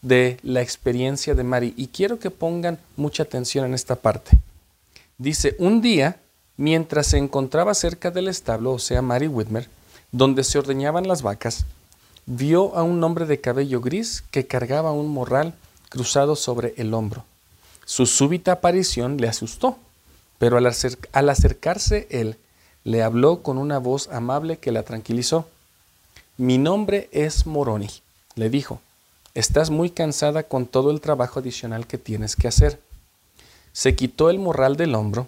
de 0.03 0.37
la 0.43 0.61
experiencia 0.61 1.33
de 1.33 1.43
Mary 1.43 1.73
y 1.75 1.87
quiero 1.87 2.19
que 2.19 2.29
pongan 2.29 2.77
mucha 2.95 3.23
atención 3.23 3.65
en 3.65 3.73
esta 3.73 3.95
parte. 3.95 4.37
Dice, 5.17 5.55
un 5.57 5.81
día, 5.81 6.19
mientras 6.57 7.07
se 7.07 7.17
encontraba 7.17 7.73
cerca 7.73 8.11
del 8.11 8.27
establo, 8.27 8.71
o 8.73 8.77
sea, 8.77 9.01
Mary 9.01 9.25
Whitmer, 9.25 9.67
donde 10.11 10.43
se 10.43 10.59
ordeñaban 10.59 11.07
las 11.07 11.23
vacas, 11.23 11.65
vio 12.27 12.75
a 12.75 12.83
un 12.83 13.03
hombre 13.03 13.25
de 13.25 13.41
cabello 13.41 13.81
gris 13.81 14.23
que 14.29 14.45
cargaba 14.45 14.91
un 14.91 15.07
morral 15.07 15.55
cruzado 15.89 16.35
sobre 16.35 16.75
el 16.77 16.93
hombro. 16.93 17.25
Su 17.85 18.07
súbita 18.07 18.53
aparición 18.53 19.17
le 19.17 19.27
asustó, 19.27 19.77
pero 20.39 20.57
al, 20.57 21.29
acercarse 21.29 22.07
él, 22.09 22.35
le 22.83 23.03
habló 23.03 23.43
con 23.43 23.59
una 23.59 23.77
voz 23.77 24.09
amable 24.09 24.57
que 24.57 24.71
la 24.71 24.83
tranquilizó. 24.83 25.47
Mi 26.37 26.57
nombre 26.57 27.09
es 27.11 27.45
Moroni, 27.45 27.89
le 28.35 28.49
dijo. 28.49 28.81
Estás 29.35 29.69
muy 29.69 29.91
cansada 29.91 30.43
con 30.43 30.65
todo 30.65 30.91
el 30.91 30.99
trabajo 30.99 31.39
adicional 31.39 31.85
que 31.85 31.97
tienes 31.97 32.35
que 32.35 32.47
hacer. 32.47 32.79
Se 33.71 33.95
quitó 33.95 34.29
el 34.29 34.39
morral 34.39 34.77
del 34.77 34.95
hombro 34.95 35.27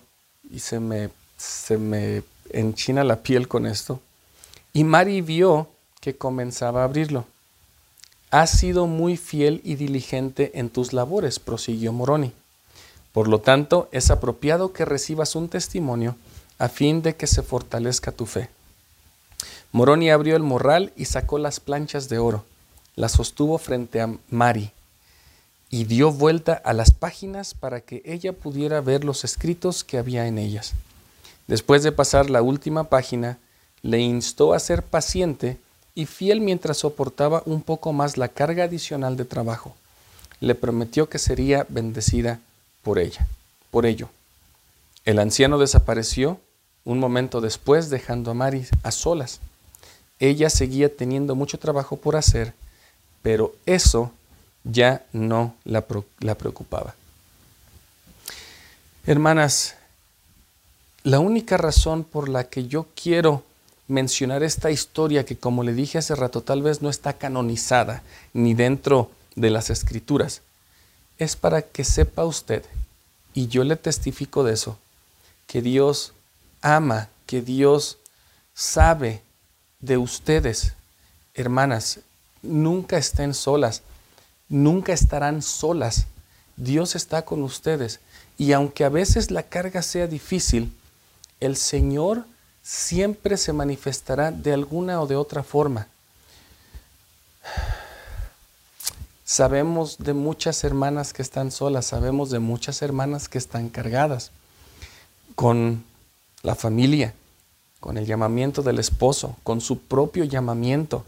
y 0.50 0.60
se 0.60 0.80
me, 0.80 1.10
se 1.38 1.78
me 1.78 2.24
enchina 2.52 3.04
la 3.04 3.18
piel 3.18 3.48
con 3.48 3.66
esto. 3.66 4.00
Y 4.74 4.84
Mari 4.84 5.22
vio 5.22 5.68
que 6.00 6.16
comenzaba 6.16 6.82
a 6.82 6.86
abrirlo. 6.86 7.26
Has 8.32 8.52
sido 8.52 8.88
muy 8.88 9.16
fiel 9.16 9.62
y 9.64 9.76
diligente 9.76 10.52
en 10.56 10.70
tus 10.70 10.94
labores, 10.94 11.40
prosiguió 11.40 11.94
Moroni. 11.94 12.34
Por 13.18 13.30
lo 13.30 13.40
tanto, 13.40 13.90
es 13.92 14.12
apropiado 14.12 14.74
que 14.74 14.86
recibas 14.86 15.36
un 15.36 15.50
testimonio 15.50 16.16
a 16.60 16.70
fin 16.70 17.02
de 17.02 17.16
que 17.16 17.26
se 17.26 17.42
fortalezca 17.42 18.12
tu 18.12 18.28
fe. 18.28 18.48
Moroni 19.72 20.12
abrió 20.12 20.36
el 20.36 20.44
morral 20.44 20.94
y 20.96 21.06
sacó 21.06 21.40
las 21.40 21.60
planchas 21.60 22.10
de 22.10 22.20
oro. 22.20 22.46
Las 22.96 23.14
sostuvo 23.14 23.58
frente 23.58 24.02
a 24.02 24.16
Mari 24.30 24.70
y 25.72 25.86
dio 25.86 26.12
vuelta 26.12 26.62
a 26.64 26.74
las 26.74 26.92
páginas 26.92 27.56
para 27.56 27.82
que 27.82 28.04
ella 28.06 28.34
pudiera 28.34 28.82
ver 28.82 29.04
los 29.04 29.24
escritos 29.24 29.84
que 29.84 29.98
había 29.98 30.28
en 30.28 30.38
ellas. 30.38 30.74
Después 31.48 31.82
de 31.82 31.92
pasar 31.92 32.30
la 32.30 32.44
última 32.44 32.84
página, 32.84 33.40
le 33.82 33.98
instó 33.98 34.54
a 34.54 34.60
ser 34.60 34.84
paciente 34.84 35.58
y 35.96 36.06
fiel 36.06 36.40
mientras 36.40 36.78
soportaba 36.78 37.42
un 37.48 37.64
poco 37.64 37.94
más 37.94 38.16
la 38.16 38.28
carga 38.28 38.66
adicional 38.66 39.18
de 39.18 39.26
trabajo. 39.26 39.76
Le 40.40 40.54
prometió 40.54 41.10
que 41.10 41.18
sería 41.18 41.66
bendecida 41.68 42.42
por 42.84 43.00
ella, 43.00 43.28
por 43.72 43.86
ello. 43.86 44.10
El 45.06 45.20
anciano 45.20 45.58
desapareció 45.58 46.40
un 46.84 47.00
momento 47.00 47.42
después, 47.42 47.90
dejando 47.90 48.32
a 48.32 48.34
Mari 48.34 48.66
a 48.84 48.92
solas. 48.92 49.42
Ella 50.20 50.50
seguía 50.50 50.96
teniendo 50.96 51.36
mucho 51.36 51.60
trabajo 51.60 51.98
por 51.98 52.16
hacer, 52.16 52.54
pero 53.22 53.54
eso 53.66 54.12
ya 54.64 55.06
no 55.12 55.54
la, 55.66 55.82
preocupaba. 55.82 56.96
Hermanas, 59.06 59.76
la 61.04 61.20
única 61.20 61.58
razón 61.58 62.04
por 62.04 62.30
la 62.30 62.46
que 62.46 62.68
yo 62.68 62.88
quiero 62.96 63.44
mencionar 63.88 64.44
esta 64.44 64.72
historia 64.72 65.26
que 65.26 65.38
como 65.38 65.64
le 65.64 65.74
dije 65.74 65.98
hace 65.98 66.16
rato 66.16 66.42
tal 66.42 66.62
vez 66.62 66.82
no 66.82 66.90
está 66.90 67.14
canonizada 67.14 68.04
ni 68.34 68.54
dentro 68.54 69.12
de 69.36 69.50
las 69.50 69.70
escrituras, 69.70 70.42
es 71.18 71.36
para 71.36 71.62
que 71.62 71.84
sepa 71.84 72.26
usted, 72.26 72.64
y 73.34 73.48
yo 73.48 73.64
le 73.64 73.76
testifico 73.76 74.44
de 74.44 74.54
eso, 74.54 74.78
que 75.46 75.62
Dios 75.62 76.14
ama, 76.62 77.10
que 77.26 77.42
Dios 77.42 77.98
sabe 78.54 79.22
de 79.80 79.98
ustedes, 79.98 80.74
hermanas, 81.34 82.00
nunca 82.42 82.98
estén 82.98 83.34
solas, 83.34 83.84
nunca 84.50 84.94
estarán 84.94 85.42
solas. 85.42 86.06
Dios 86.56 86.96
está 86.96 87.24
con 87.24 87.44
ustedes. 87.44 88.00
Y 88.38 88.54
aunque 88.54 88.84
a 88.84 88.90
veces 88.90 89.32
la 89.32 89.44
carga 89.44 89.82
sea 89.82 90.08
difícil, 90.08 90.74
el 91.40 91.56
Señor 91.56 92.26
siempre 92.64 93.38
se 93.38 93.54
manifestará 93.54 94.32
de 94.32 94.54
alguna 94.54 95.02
o 95.02 95.08
de 95.08 95.16
otra 95.16 95.44
forma. 95.44 95.88
Sabemos 99.30 99.98
de 99.98 100.14
muchas 100.14 100.64
hermanas 100.64 101.12
que 101.12 101.22
están 101.22 101.52
solas, 101.52 101.86
sabemos 101.86 102.30
de 102.30 102.40
muchas 102.40 102.82
hermanas 102.82 103.28
que 103.28 103.38
están 103.38 103.68
cargadas 103.68 104.32
con 105.36 105.84
la 106.44 106.56
familia, 106.56 107.14
con 107.82 107.98
el 107.98 108.06
llamamiento 108.06 108.62
del 108.62 108.80
esposo, 108.80 109.36
con 109.44 109.60
su 109.60 109.80
propio 109.80 110.24
llamamiento, 110.24 111.04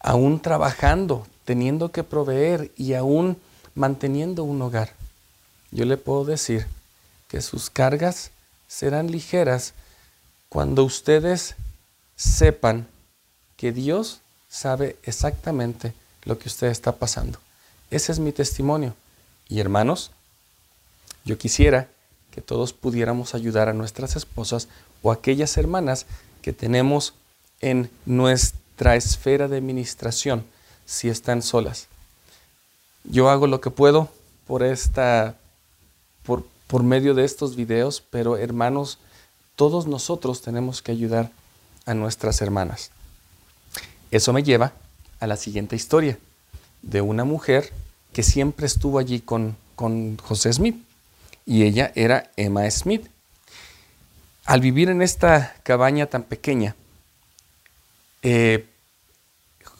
aún 0.00 0.40
trabajando, 0.40 1.28
teniendo 1.44 1.92
que 1.92 2.02
proveer 2.02 2.72
y 2.76 2.94
aún 2.94 3.36
manteniendo 3.76 4.42
un 4.42 4.60
hogar. 4.60 4.94
Yo 5.70 5.84
le 5.84 5.96
puedo 5.96 6.24
decir 6.24 6.66
que 7.28 7.40
sus 7.40 7.70
cargas 7.70 8.32
serán 8.66 9.12
ligeras 9.12 9.74
cuando 10.48 10.82
ustedes 10.82 11.54
sepan 12.16 12.88
que 13.56 13.70
Dios 13.70 14.22
sabe 14.48 14.96
exactamente 15.04 15.94
lo 16.28 16.38
que 16.38 16.48
usted 16.48 16.66
está 16.66 16.92
pasando. 16.92 17.38
Ese 17.90 18.12
es 18.12 18.18
mi 18.18 18.32
testimonio. 18.32 18.94
Y 19.48 19.60
hermanos, 19.60 20.10
yo 21.24 21.38
quisiera 21.38 21.88
que 22.30 22.42
todos 22.42 22.74
pudiéramos 22.74 23.34
ayudar 23.34 23.70
a 23.70 23.72
nuestras 23.72 24.14
esposas 24.14 24.68
o 25.02 25.10
aquellas 25.10 25.56
hermanas 25.56 26.04
que 26.42 26.52
tenemos 26.52 27.14
en 27.62 27.90
nuestra 28.04 28.94
esfera 28.94 29.48
de 29.48 29.56
administración 29.56 30.44
si 30.84 31.08
están 31.08 31.40
solas. 31.40 31.88
Yo 33.04 33.30
hago 33.30 33.46
lo 33.46 33.62
que 33.62 33.70
puedo 33.70 34.10
por 34.46 34.62
esta 34.62 35.34
por, 36.24 36.44
por 36.66 36.82
medio 36.82 37.14
de 37.14 37.24
estos 37.24 37.56
videos, 37.56 38.02
pero 38.10 38.36
hermanos, 38.36 38.98
todos 39.56 39.86
nosotros 39.86 40.42
tenemos 40.42 40.82
que 40.82 40.92
ayudar 40.92 41.30
a 41.86 41.94
nuestras 41.94 42.42
hermanas. 42.42 42.90
Eso 44.10 44.34
me 44.34 44.42
lleva 44.42 44.74
a 45.20 45.26
la 45.26 45.36
siguiente 45.36 45.76
historia 45.76 46.18
de 46.82 47.00
una 47.00 47.24
mujer 47.24 47.72
que 48.12 48.22
siempre 48.22 48.66
estuvo 48.66 48.98
allí 48.98 49.20
con, 49.20 49.56
con 49.76 50.16
José 50.18 50.52
Smith 50.52 50.76
y 51.46 51.62
ella 51.64 51.92
era 51.94 52.30
Emma 52.36 52.70
Smith. 52.70 53.06
Al 54.44 54.60
vivir 54.60 54.88
en 54.88 55.02
esta 55.02 55.54
cabaña 55.62 56.06
tan 56.06 56.22
pequeña, 56.22 56.74
eh, 58.22 58.66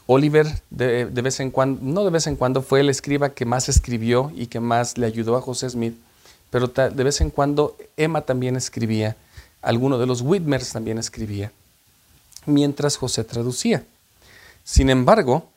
Oliver 0.07 0.47
de, 0.71 1.05
vez 1.05 1.41
en 1.41 1.51
cuando, 1.51 1.81
no 1.83 2.05
de 2.05 2.11
vez 2.11 2.27
en 2.27 2.37
cuando, 2.37 2.63
fue 2.63 2.81
el 2.81 2.89
escriba 2.89 3.31
que 3.31 3.45
más 3.45 3.69
escribió 3.69 4.33
y 4.35 4.47
que 4.47 4.61
más 4.61 4.97
le 4.97 5.07
ayudó 5.07 5.37
a 5.37 5.43
José 5.43 5.69
Smith, 5.69 5.95
pero 6.51 6.69
de 6.69 7.05
vez 7.05 7.21
en 7.21 7.29
cuando 7.29 7.77
Emma 7.97 8.23
también 8.23 8.57
escribía 8.57 9.17
alguno 9.61 9.99
de 9.99 10.07
los 10.07 10.23
Whitmers 10.23 10.73
también 10.73 10.97
escribía, 10.97 11.53
mientras 12.47 12.97
José 12.97 13.25
traducía. 13.25 13.85
Sin 14.69 14.91
embargo, 14.91 15.49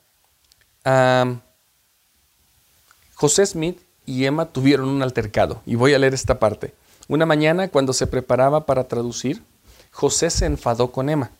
José 3.13 3.45
Smith 3.45 3.77
y 4.05 4.23
Emma 4.23 4.45
tuvieron 4.45 4.87
un 4.87 5.03
altercado, 5.03 5.61
y 5.65 5.75
voy 5.75 5.93
a 5.93 5.99
leer 5.99 6.13
esta 6.13 6.39
parte. 6.39 6.73
Una 7.09 7.25
mañana, 7.25 7.67
cuando 7.67 7.91
se 7.91 8.07
preparaba 8.07 8.65
para 8.65 8.87
traducir, 8.87 9.43
José 9.91 10.29
se 10.29 10.45
enfadó 10.45 10.93
con 10.93 11.09
Emma. 11.09 11.31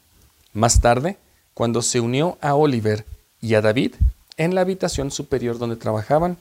Más 0.52 0.82
tarde, 0.82 1.18
cuando 1.54 1.82
se 1.82 2.02
unió 2.02 2.38
a 2.42 2.56
Oliver 2.56 3.06
y 3.40 3.54
a 3.54 3.62
David 3.62 3.96
en 4.36 4.54
la 4.54 4.62
habitación 4.62 5.10
superior 5.10 5.58
donde 5.58 5.78
trabajaban, 5.78 6.36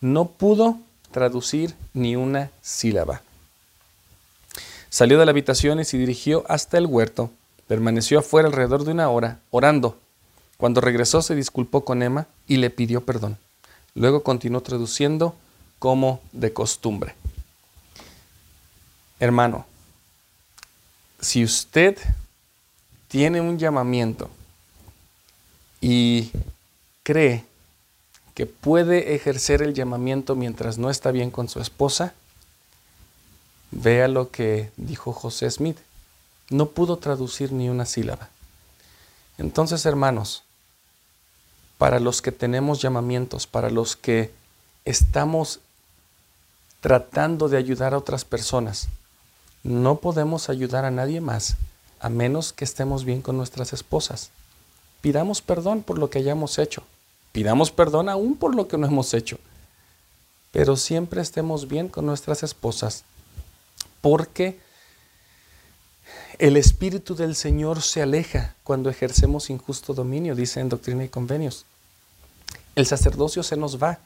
no 0.00 0.24
pudo 0.24 0.80
traducir 1.12 1.76
ni 1.94 2.16
una 2.16 2.50
sílaba. 2.60 3.22
Salió 4.90 5.16
de 5.20 5.26
la 5.26 5.30
habitación 5.30 5.78
y 5.78 5.84
se 5.84 5.96
dirigió 5.96 6.44
hasta 6.48 6.76
el 6.76 6.86
huerto. 6.86 7.30
Permaneció 7.68 8.18
afuera 8.18 8.48
alrededor 8.48 8.82
de 8.82 8.90
una 8.90 9.08
hora, 9.10 9.38
orando. 9.50 10.00
Cuando 10.56 10.80
regresó 10.80 11.22
se 11.22 11.34
disculpó 11.34 11.84
con 11.84 12.02
Emma 12.02 12.26
y 12.46 12.56
le 12.56 12.70
pidió 12.70 13.04
perdón. 13.04 13.38
Luego 13.94 14.22
continuó 14.22 14.62
traduciendo 14.62 15.34
como 15.78 16.20
de 16.32 16.52
costumbre. 16.52 17.14
Hermano, 19.18 19.66
si 21.20 21.44
usted 21.44 21.96
tiene 23.08 23.40
un 23.40 23.58
llamamiento 23.58 24.30
y 25.80 26.30
cree 27.02 27.44
que 28.34 28.46
puede 28.46 29.14
ejercer 29.14 29.62
el 29.62 29.72
llamamiento 29.72 30.34
mientras 30.34 30.76
no 30.76 30.90
está 30.90 31.10
bien 31.10 31.30
con 31.30 31.48
su 31.48 31.60
esposa, 31.60 32.12
vea 33.70 34.08
lo 34.08 34.30
que 34.30 34.70
dijo 34.76 35.12
José 35.12 35.50
Smith. 35.50 35.78
No 36.50 36.66
pudo 36.66 36.98
traducir 36.98 37.52
ni 37.52 37.70
una 37.70 37.86
sílaba. 37.86 38.28
Entonces, 39.38 39.86
hermanos, 39.86 40.44
para 41.78 42.00
los 42.00 42.22
que 42.22 42.32
tenemos 42.32 42.80
llamamientos, 42.80 43.46
para 43.46 43.70
los 43.70 43.96
que 43.96 44.32
estamos 44.84 45.60
tratando 46.80 47.48
de 47.48 47.56
ayudar 47.56 47.94
a 47.94 47.98
otras 47.98 48.24
personas, 48.24 48.88
no 49.62 49.96
podemos 49.96 50.48
ayudar 50.48 50.84
a 50.84 50.90
nadie 50.90 51.20
más 51.20 51.56
a 51.98 52.08
menos 52.08 52.52
que 52.52 52.64
estemos 52.64 53.04
bien 53.04 53.22
con 53.22 53.36
nuestras 53.36 53.72
esposas. 53.72 54.30
Pidamos 55.00 55.42
perdón 55.42 55.82
por 55.82 55.98
lo 55.98 56.10
que 56.10 56.18
hayamos 56.18 56.58
hecho. 56.58 56.82
Pidamos 57.32 57.70
perdón 57.70 58.08
aún 58.08 58.36
por 58.36 58.54
lo 58.54 58.68
que 58.68 58.78
no 58.78 58.86
hemos 58.86 59.14
hecho. 59.14 59.38
Pero 60.52 60.76
siempre 60.76 61.20
estemos 61.20 61.68
bien 61.68 61.88
con 61.88 62.06
nuestras 62.06 62.42
esposas 62.42 63.04
porque 64.00 64.58
el 66.38 66.56
Espíritu 66.56 67.14
del 67.14 67.34
Señor 67.34 67.82
se 67.82 68.02
aleja 68.02 68.54
cuando 68.64 68.90
ejercemos 68.90 69.50
injusto 69.50 69.94
dominio, 69.94 70.34
dice 70.34 70.60
en 70.60 70.68
Doctrina 70.68 71.04
y 71.04 71.08
Convenios. 71.08 71.64
El 72.74 72.86
sacerdocio 72.86 73.42
se 73.42 73.56
nos 73.56 73.82
va. 73.82 73.98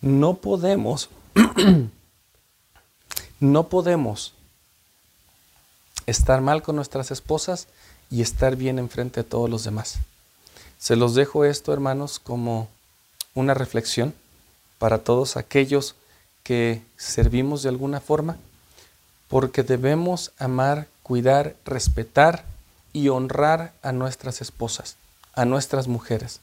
No 0.00 0.38
podemos, 0.38 1.10
no 3.40 3.68
podemos 3.68 4.32
estar 6.06 6.40
mal 6.40 6.62
con 6.62 6.76
nuestras 6.76 7.10
esposas 7.10 7.68
y 8.10 8.22
estar 8.22 8.56
bien 8.56 8.78
enfrente 8.78 9.22
de 9.22 9.28
todos 9.28 9.50
los 9.50 9.64
demás. 9.64 9.98
Se 10.78 10.96
los 10.96 11.14
dejo 11.14 11.44
esto, 11.44 11.72
hermanos, 11.72 12.18
como 12.18 12.68
una 13.34 13.54
reflexión 13.54 14.14
para 14.78 14.98
todos 14.98 15.36
aquellos 15.36 15.94
que 16.42 16.82
servimos 16.96 17.62
de 17.62 17.70
alguna 17.70 18.00
forma, 18.00 18.36
porque 19.28 19.62
debemos 19.62 20.32
amar 20.38 20.86
cuidar, 21.06 21.54
respetar 21.64 22.44
y 22.92 23.10
honrar 23.10 23.72
a 23.80 23.92
nuestras 23.92 24.40
esposas, 24.40 24.96
a 25.34 25.44
nuestras 25.44 25.86
mujeres. 25.86 26.40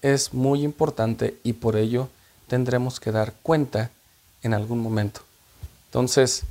Es 0.00 0.32
muy 0.32 0.62
importante 0.62 1.36
y 1.42 1.54
por 1.54 1.74
ello 1.74 2.08
tendremos 2.46 3.00
que 3.00 3.10
dar 3.10 3.34
cuenta 3.42 3.90
en 4.44 4.54
algún 4.54 4.78
momento. 4.78 5.22
Entonces, 5.86 6.44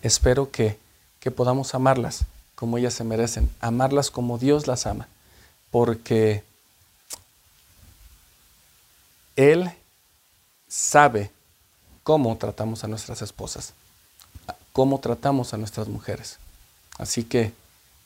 espero 0.00 0.50
que, 0.50 0.78
que 1.20 1.30
podamos 1.30 1.74
amarlas 1.74 2.24
como 2.54 2.78
ellas 2.78 2.94
se 2.94 3.04
merecen, 3.04 3.50
amarlas 3.60 4.10
como 4.10 4.38
Dios 4.38 4.66
las 4.66 4.86
ama, 4.86 5.06
porque 5.70 6.42
Él 9.36 9.70
sabe 10.66 11.30
cómo 12.02 12.38
tratamos 12.38 12.84
a 12.84 12.88
nuestras 12.88 13.20
esposas 13.20 13.74
cómo 14.72 15.00
tratamos 15.00 15.54
a 15.54 15.56
nuestras 15.56 15.88
mujeres. 15.88 16.38
Así 16.98 17.24
que, 17.24 17.52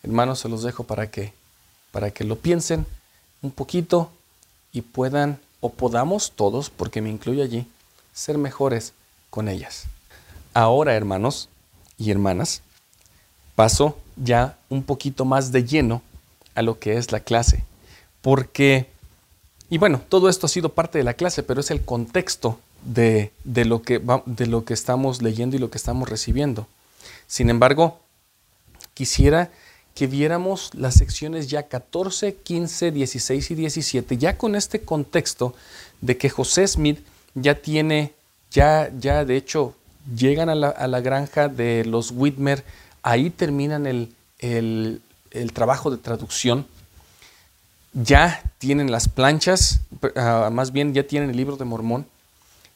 hermanos, 0.03 0.41
se 0.41 0.49
los 0.49 0.63
dejo 0.63 0.85
para 0.85 1.11
que, 1.11 1.33
para 1.91 2.11
que 2.11 2.25
lo 2.25 2.37
piensen 2.37 2.87
un 3.43 3.51
poquito 3.51 4.11
y 4.73 4.83
puedan, 4.83 5.39
o 5.61 5.71
podamos 5.71 6.33
todos, 6.33 6.71
porque 6.71 7.01
me 7.03 7.11
incluyo 7.11 7.43
allí, 7.43 7.67
ser 8.13 8.39
mejores 8.39 8.93
con 9.31 9.49
ellas. 9.49 9.85
Ahora, 10.55 10.95
hermanos 10.95 11.49
y 11.99 12.11
hermanas, 12.11 12.63
paso 13.55 13.99
ya 14.17 14.59
un 14.69 14.83
poquito 14.83 15.25
más 15.25 15.53
de 15.53 15.65
lleno 15.65 16.03
a 16.55 16.63
lo 16.63 16.79
que 16.79 16.97
es 16.97 17.13
la 17.13 17.21
clase, 17.21 17.65
porque, 18.21 18.89
y 19.71 19.79
bueno, 19.79 20.01
todo 20.09 20.29
esto 20.29 20.47
ha 20.47 20.51
sido 20.51 20.71
parte 20.71 20.99
de 20.99 21.05
la 21.05 21.15
clase, 21.15 21.43
pero 21.43 21.61
es 21.61 21.71
el 21.71 21.85
contexto 21.85 22.59
de, 22.85 23.31
lo 23.45 23.83
que 23.83 24.01
de 24.27 24.47
lo 24.47 24.65
que 24.65 24.75
estamos 24.75 25.23
leyendo 25.23 25.57
y 25.57 25.59
lo 25.59 25.71
que 25.71 25.79
estamos 25.79 26.09
recibiendo. 26.09 26.67
Sin 27.27 27.51
embargo, 27.51 28.01
quisiera 28.95 29.51
que 29.95 30.07
viéramos 30.07 30.71
las 30.75 30.95
secciones 30.95 31.49
ya 31.49 31.65
14, 31.65 32.35
15, 32.37 32.93
16 32.93 33.51
y 33.51 33.55
17, 33.55 34.17
ya 34.17 34.39
con 34.39 34.55
este 34.55 34.81
contexto 34.81 35.55
de 36.01 36.17
que 36.17 36.31
José 36.31 36.67
Smith 36.67 37.01
ya 37.35 37.55
tiene, 37.57 38.13
ya, 38.51 38.91
ya 38.99 39.25
de 39.25 39.37
hecho, 39.37 39.75
llegan 40.17 40.49
a 40.49 40.55
la, 40.55 41.01
granja 41.01 41.49
de 41.49 41.85
los 41.85 42.11
Whitmer, 42.11 42.65
ahí 43.03 43.31
terminan 43.31 43.87
el, 43.87 44.15
el 44.41 45.53
trabajo 45.53 45.91
de 45.91 45.99
traducción, 45.99 46.67
ya 47.93 48.43
tienen 48.59 48.91
las 48.91 49.09
planchas, 49.09 49.81
ah, 50.17 50.51
más 50.53 50.73
bien 50.73 50.95
ya 50.95 51.07
tienen 51.07 51.31
el 51.31 51.37
libro 51.37 51.57
de 51.57 51.65
Mormón, 51.65 52.07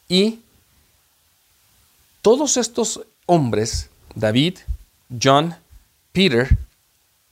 y 0.07 0.39
todos 2.21 2.57
estos 2.57 3.01
hombres, 3.25 3.89
David, 4.15 4.57
John, 5.21 5.55
Peter, 6.11 6.57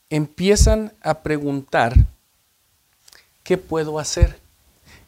empiezan 0.09 0.93
a 1.01 1.15
preguntar, 1.15 1.95
¿qué 3.43 3.57
puedo 3.57 3.99
hacer? 3.99 4.39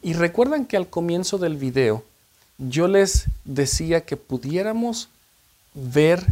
Y 0.02 0.12
recuerdan 0.12 0.66
que 0.66 0.76
al 0.76 0.88
comienzo 0.88 1.38
del 1.38 1.56
video 1.56 2.04
yo 2.58 2.88
les 2.88 3.26
decía 3.44 4.02
que 4.02 4.16
pudiéramos 4.16 5.08
ver, 5.74 6.26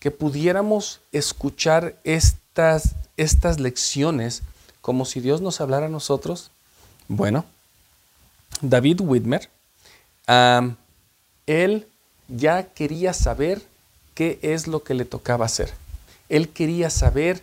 que 0.00 0.10
pudiéramos 0.10 1.00
escuchar 1.12 1.96
estas, 2.04 2.94
estas 3.16 3.60
lecciones 3.60 4.42
como 4.80 5.04
si 5.04 5.20
Dios 5.20 5.40
nos 5.40 5.60
hablara 5.60 5.86
a 5.86 5.90
nosotros. 5.90 6.50
Bueno, 7.06 7.44
David 8.60 9.00
Whitmer 9.00 9.48
él 10.26 11.86
ya 12.28 12.64
quería 12.64 13.12
saber 13.12 13.62
qué 14.14 14.38
es 14.42 14.66
lo 14.66 14.82
que 14.82 14.94
le 14.94 15.04
tocaba 15.04 15.46
hacer. 15.46 15.72
Él 16.28 16.48
quería 16.48 16.90
saber 16.90 17.42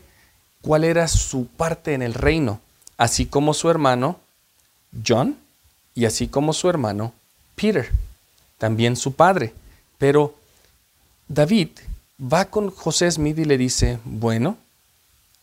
cuál 0.61 0.83
era 0.83 1.07
su 1.07 1.47
parte 1.47 1.93
en 1.93 2.01
el 2.01 2.13
reino, 2.13 2.59
así 2.97 3.25
como 3.25 3.53
su 3.53 3.69
hermano 3.69 4.19
John 5.05 5.37
y 5.95 6.05
así 6.05 6.27
como 6.27 6.53
su 6.53 6.69
hermano 6.69 7.13
Peter, 7.55 7.91
también 8.57 8.95
su 8.95 9.13
padre. 9.13 9.53
Pero 9.97 10.35
David 11.27 11.69
va 12.21 12.45
con 12.45 12.69
José 12.69 13.11
Smith 13.11 13.37
y 13.37 13.45
le 13.45 13.57
dice, 13.57 13.99
bueno, 14.05 14.57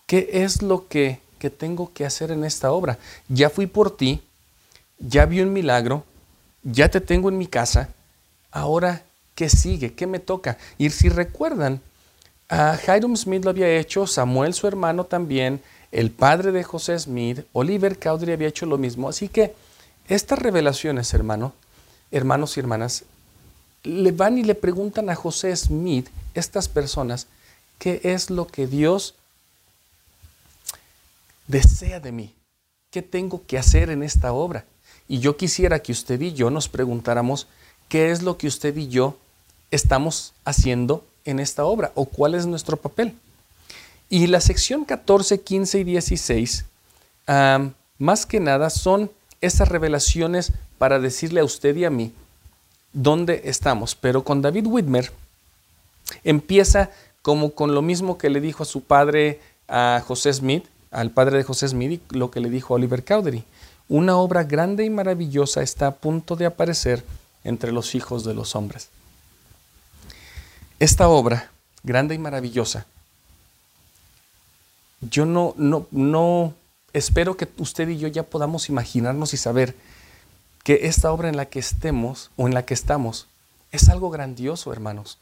¿qué 0.07 0.29
es 0.33 0.63
lo 0.63 0.89
que, 0.89 1.21
que 1.39 1.51
tengo 1.51 1.93
que 1.93 2.05
hacer 2.05 2.31
en 2.31 2.45
esta 2.45 2.73
obra? 2.73 2.99
Ya 3.29 3.51
fui 3.51 3.67
por 3.67 3.97
ti, 3.97 4.23
ya 4.99 5.27
vi 5.27 5.41
un 5.41 5.53
milagro, 5.53 6.05
ya 6.73 6.89
te 6.89 7.01
tengo 7.01 7.29
en 7.29 7.39
mi 7.39 7.47
casa, 7.47 7.91
ahora, 8.51 9.05
¿qué 9.35 9.49
sigue? 9.49 9.95
¿Qué 9.95 10.07
me 10.07 10.19
toca? 10.19 10.59
Y 10.79 10.91
si 10.91 11.09
recuerdan, 11.09 11.81
a 12.49 12.77
Hiram 12.85 13.17
Smith 13.17 13.45
lo 13.45 13.51
había 13.51 13.69
hecho, 13.69 14.07
Samuel 14.07 14.53
su 14.53 14.67
hermano 14.67 15.05
también, 15.05 15.63
el 15.93 16.11
padre 16.11 16.51
de 16.51 16.65
José 16.65 16.99
Smith, 16.99 17.45
Oliver 17.53 17.99
Cowdery 17.99 18.33
había 18.33 18.49
hecho 18.49 18.67
lo 18.67 18.79
mismo. 18.79 19.09
Así 19.09 19.29
que 19.29 19.55
estas 20.09 20.41
revelaciones, 20.41 21.15
hermano, 21.15 21.53
hermanos 22.11 22.57
y 22.57 22.61
hermanas, 22.61 23.05
le 23.85 24.11
van 24.11 24.37
y 24.37 24.43
le 24.43 24.57
preguntan 24.57 25.09
a 25.09 25.15
José 25.15 25.55
Smith, 25.57 26.09
estas 26.35 26.69
personas, 26.69 27.29
qué 27.79 28.01
es 28.03 28.31
lo 28.31 28.49
que 28.49 28.67
Dios 28.67 29.15
desea 31.47 32.01
de 32.01 32.11
mí, 32.11 32.35
qué 32.91 33.03
tengo 33.03 33.47
que 33.47 33.57
hacer 33.57 33.91
en 33.91 34.03
esta 34.03 34.33
obra. 34.33 34.65
Y 35.09 35.21
yo 35.21 35.37
quisiera 35.37 35.81
que 35.81 35.93
usted 35.93 36.21
y 36.21 36.33
yo 36.33 36.51
nos 36.51 36.69
preguntáramos 36.69 37.47
qué 37.89 38.11
es 38.11 38.23
lo 38.23 38.37
que 38.37 38.49
usted 38.49 38.77
y 38.77 38.89
yo 38.89 39.17
estamos 39.71 40.33
haciendo 40.45 41.05
en 41.25 41.41
esta 41.41 41.65
obra 41.65 41.93
o 41.95 42.07
cuál 42.07 42.35
es 42.35 42.47
nuestro 42.47 42.77
papel. 42.77 43.15
Y 44.09 44.27
la 44.29 44.41
sección 44.41 44.85
14, 44.85 45.41
15 45.41 45.81
y 45.81 45.85
16, 45.85 46.65
más 47.99 48.27
que 48.27 48.41
nada, 48.41 48.71
son 48.71 49.11
esas 49.41 49.69
revelaciones 49.69 50.53
para 50.79 50.99
decirle 50.99 51.41
a 51.41 51.45
usted 51.45 51.77
y 51.77 51.85
a 51.85 51.91
mí 51.91 52.13
dónde 52.93 53.43
estamos. 53.45 53.95
Pero 53.95 54.25
con 54.25 54.43
David 54.43 54.67
Whitmer 54.67 55.13
empieza 56.25 56.91
como 57.23 57.51
con 57.51 57.75
lo 57.75 57.83
mismo 57.83 58.19
que 58.19 58.31
le 58.31 58.41
dijo 58.41 58.63
a 58.63 58.67
su 58.67 58.83
padre, 58.83 59.41
a 59.69 60.03
José 60.07 60.33
Smith, 60.33 60.65
al 60.93 61.11
padre 61.11 61.39
de 61.39 61.43
José 61.43 61.67
Smith, 61.67 62.01
y 62.13 62.17
lo 62.17 62.31
que 62.31 62.41
le 62.41 62.49
dijo 62.51 62.75
a 62.75 62.77
Oliver 62.77 63.05
Cowdery. 63.05 63.43
Una 63.89 64.17
obra 64.17 64.45
grande 64.45 64.85
y 64.85 64.91
maravillosa 64.91 65.63
está 65.63 65.87
a 65.87 65.95
punto 65.95 66.37
de 66.37 66.47
aparecer 66.47 67.05
entre 67.45 67.73
los 67.73 67.95
hijos 67.95 68.25
de 68.25 68.35
los 68.35 68.57
hombres. 68.57 68.89
Esta 70.79 71.09
obra, 71.09 71.51
grande 71.85 72.15
y 72.15 72.19
maravillosa, 72.19 72.87
yo 75.01 75.25
no, 75.25 75.55
no, 75.57 75.87
no 75.91 76.55
espero 76.93 77.37
que 77.37 77.49
usted 77.59 77.89
y 77.89 77.99
yo 77.99 78.09
ya 78.09 78.25
podamos 78.25 78.69
imaginarnos 78.69 79.35
y 79.35 79.37
saber 79.37 79.75
que 80.65 80.87
esta 80.89 81.13
obra 81.13 81.29
en 81.29 81.37
la 81.37 81.47
que 81.47 81.61
estemos 81.61 82.31
o 82.37 82.47
en 82.47 82.55
la 82.55 82.65
que 82.65 82.75
estamos 82.75 83.27
es 83.71 83.89
algo 83.89 84.11
grandioso, 84.11 84.73
hermanos. 84.73 85.19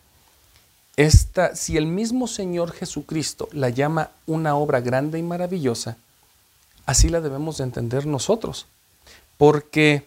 Esta, 0.96 1.56
si 1.56 1.76
el 1.76 1.86
mismo 1.86 2.28
Señor 2.28 2.72
Jesucristo 2.72 3.48
la 3.52 3.68
llama 3.68 4.10
una 4.26 4.54
obra 4.54 4.80
grande 4.80 5.18
y 5.18 5.22
maravillosa, 5.22 5.96
así 6.86 7.08
la 7.08 7.20
debemos 7.20 7.58
de 7.58 7.64
entender 7.64 8.06
nosotros. 8.06 8.66
Porque 9.36 10.06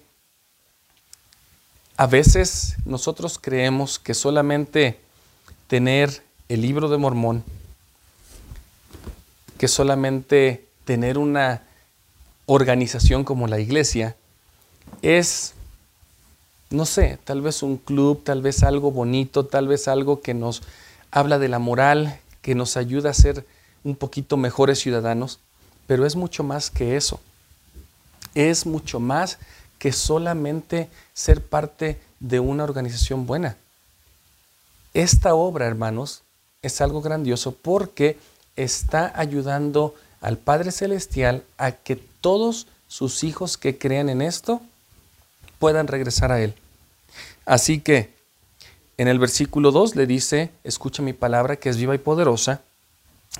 a 1.97 2.07
veces 2.07 2.75
nosotros 2.85 3.39
creemos 3.41 3.99
que 3.99 4.13
solamente 4.13 4.99
tener 5.67 6.23
el 6.47 6.61
libro 6.61 6.89
de 6.89 6.97
Mormón, 6.97 7.43
que 9.57 9.67
solamente 9.67 10.65
tener 10.85 11.17
una 11.17 11.63
organización 12.45 13.23
como 13.23 13.47
la 13.47 13.59
iglesia 13.59 14.15
es, 15.01 15.53
no 16.69 16.85
sé, 16.85 17.19
tal 17.23 17.41
vez 17.41 17.63
un 17.63 17.77
club, 17.77 18.23
tal 18.23 18.41
vez 18.41 18.63
algo 18.63 18.91
bonito, 18.91 19.45
tal 19.45 19.67
vez 19.67 19.87
algo 19.87 20.21
que 20.21 20.33
nos 20.33 20.61
habla 21.11 21.39
de 21.39 21.49
la 21.49 21.59
moral, 21.59 22.19
que 22.41 22.55
nos 22.55 22.77
ayuda 22.77 23.09
a 23.09 23.13
ser 23.13 23.45
un 23.83 23.95
poquito 23.95 24.37
mejores 24.37 24.79
ciudadanos, 24.79 25.39
pero 25.87 26.05
es 26.05 26.15
mucho 26.15 26.43
más 26.43 26.69
que 26.69 26.95
eso. 26.95 27.19
Es 28.35 28.65
mucho 28.65 28.99
más 28.99 29.39
que 29.79 29.91
solamente 29.91 30.89
ser 31.13 31.43
parte 31.43 31.99
de 32.19 32.39
una 32.39 32.63
organización 32.63 33.25
buena. 33.25 33.57
Esta 34.93 35.33
obra, 35.33 35.65
hermanos, 35.65 36.23
es 36.61 36.81
algo 36.81 37.01
grandioso 37.01 37.53
porque 37.53 38.17
está 38.55 39.13
ayudando 39.15 39.95
al 40.21 40.37
Padre 40.37 40.71
Celestial 40.71 41.43
a 41.57 41.71
que 41.71 41.95
todos 41.95 42.67
sus 42.87 43.23
hijos 43.23 43.57
que 43.57 43.77
crean 43.77 44.09
en 44.09 44.21
esto 44.21 44.61
puedan 45.59 45.87
regresar 45.87 46.31
a 46.31 46.41
Él. 46.41 46.53
Así 47.45 47.79
que 47.79 48.13
en 48.97 49.07
el 49.07 49.19
versículo 49.19 49.71
2 49.71 49.95
le 49.95 50.07
dice, 50.07 50.49
escucha 50.63 51.03
mi 51.03 51.13
palabra 51.13 51.57
que 51.57 51.69
es 51.69 51.77
viva 51.77 51.93
y 51.93 51.99
poderosa. 51.99 52.61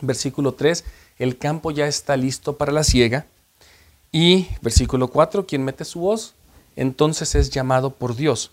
Versículo 0.01 0.53
3, 0.53 0.83
el 1.19 1.37
campo 1.37 1.71
ya 1.71 1.87
está 1.87 2.17
listo 2.17 2.57
para 2.57 2.71
la 2.71 2.83
siega. 2.83 3.25
Y 4.11 4.47
versículo 4.61 5.09
4, 5.09 5.45
quien 5.45 5.63
mete 5.63 5.85
su 5.85 5.99
voz, 5.99 6.33
entonces 6.75 7.35
es 7.35 7.49
llamado 7.49 7.91
por 7.91 8.15
Dios. 8.15 8.51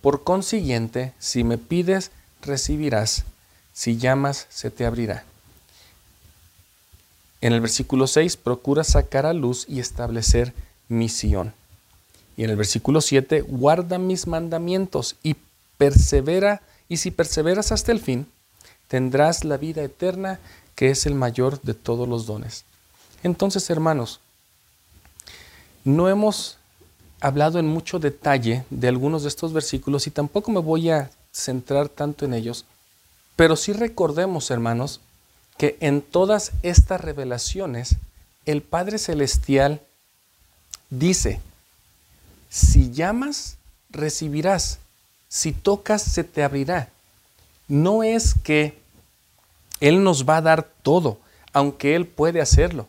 Por 0.00 0.24
consiguiente, 0.24 1.12
si 1.18 1.44
me 1.44 1.58
pides, 1.58 2.10
recibirás. 2.42 3.24
Si 3.72 3.98
llamas, 3.98 4.46
se 4.50 4.70
te 4.70 4.86
abrirá. 4.86 5.24
En 7.40 7.52
el 7.52 7.60
versículo 7.60 8.06
6, 8.06 8.36
procura 8.36 8.84
sacar 8.84 9.26
a 9.26 9.32
luz 9.32 9.66
y 9.68 9.80
establecer 9.80 10.52
misión. 10.88 11.52
Y 12.36 12.44
en 12.44 12.50
el 12.50 12.56
versículo 12.56 13.00
7, 13.00 13.42
guarda 13.42 13.98
mis 13.98 14.26
mandamientos 14.26 15.16
y 15.22 15.36
persevera, 15.78 16.62
y 16.88 16.98
si 16.98 17.10
perseveras 17.10 17.72
hasta 17.72 17.92
el 17.92 18.00
fin, 18.00 18.26
tendrás 18.88 19.44
la 19.44 19.56
vida 19.56 19.82
eterna, 19.82 20.40
que 20.80 20.88
es 20.88 21.04
el 21.04 21.14
mayor 21.14 21.60
de 21.60 21.74
todos 21.74 22.08
los 22.08 22.24
dones. 22.24 22.64
Entonces, 23.22 23.68
hermanos, 23.68 24.18
no 25.84 26.08
hemos 26.08 26.56
hablado 27.20 27.58
en 27.58 27.66
mucho 27.66 27.98
detalle 27.98 28.64
de 28.70 28.88
algunos 28.88 29.20
de 29.20 29.28
estos 29.28 29.52
versículos 29.52 30.06
y 30.06 30.10
tampoco 30.10 30.50
me 30.50 30.60
voy 30.60 30.88
a 30.88 31.10
centrar 31.34 31.90
tanto 31.90 32.24
en 32.24 32.32
ellos, 32.32 32.64
pero 33.36 33.56
sí 33.56 33.74
recordemos, 33.74 34.50
hermanos, 34.50 35.02
que 35.58 35.76
en 35.80 36.00
todas 36.00 36.52
estas 36.62 36.98
revelaciones 36.98 37.96
el 38.46 38.62
Padre 38.62 38.96
Celestial 38.96 39.82
dice, 40.88 41.42
si 42.48 42.90
llamas, 42.90 43.58
recibirás, 43.90 44.78
si 45.28 45.52
tocas, 45.52 46.00
se 46.00 46.24
te 46.24 46.42
abrirá. 46.42 46.88
No 47.68 48.02
es 48.02 48.32
que 48.42 48.79
Él 49.80 50.02
nos 50.02 50.28
va 50.28 50.38
a 50.38 50.42
dar 50.42 50.68
todo, 50.82 51.18
aunque 51.52 51.96
Él 51.96 52.06
puede 52.06 52.40
hacerlo. 52.40 52.86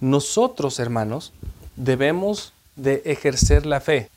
Nosotros, 0.00 0.78
hermanos, 0.78 1.32
debemos 1.76 2.52
de 2.76 3.02
ejercer 3.04 3.66
la 3.66 3.80
fe 3.80 4.10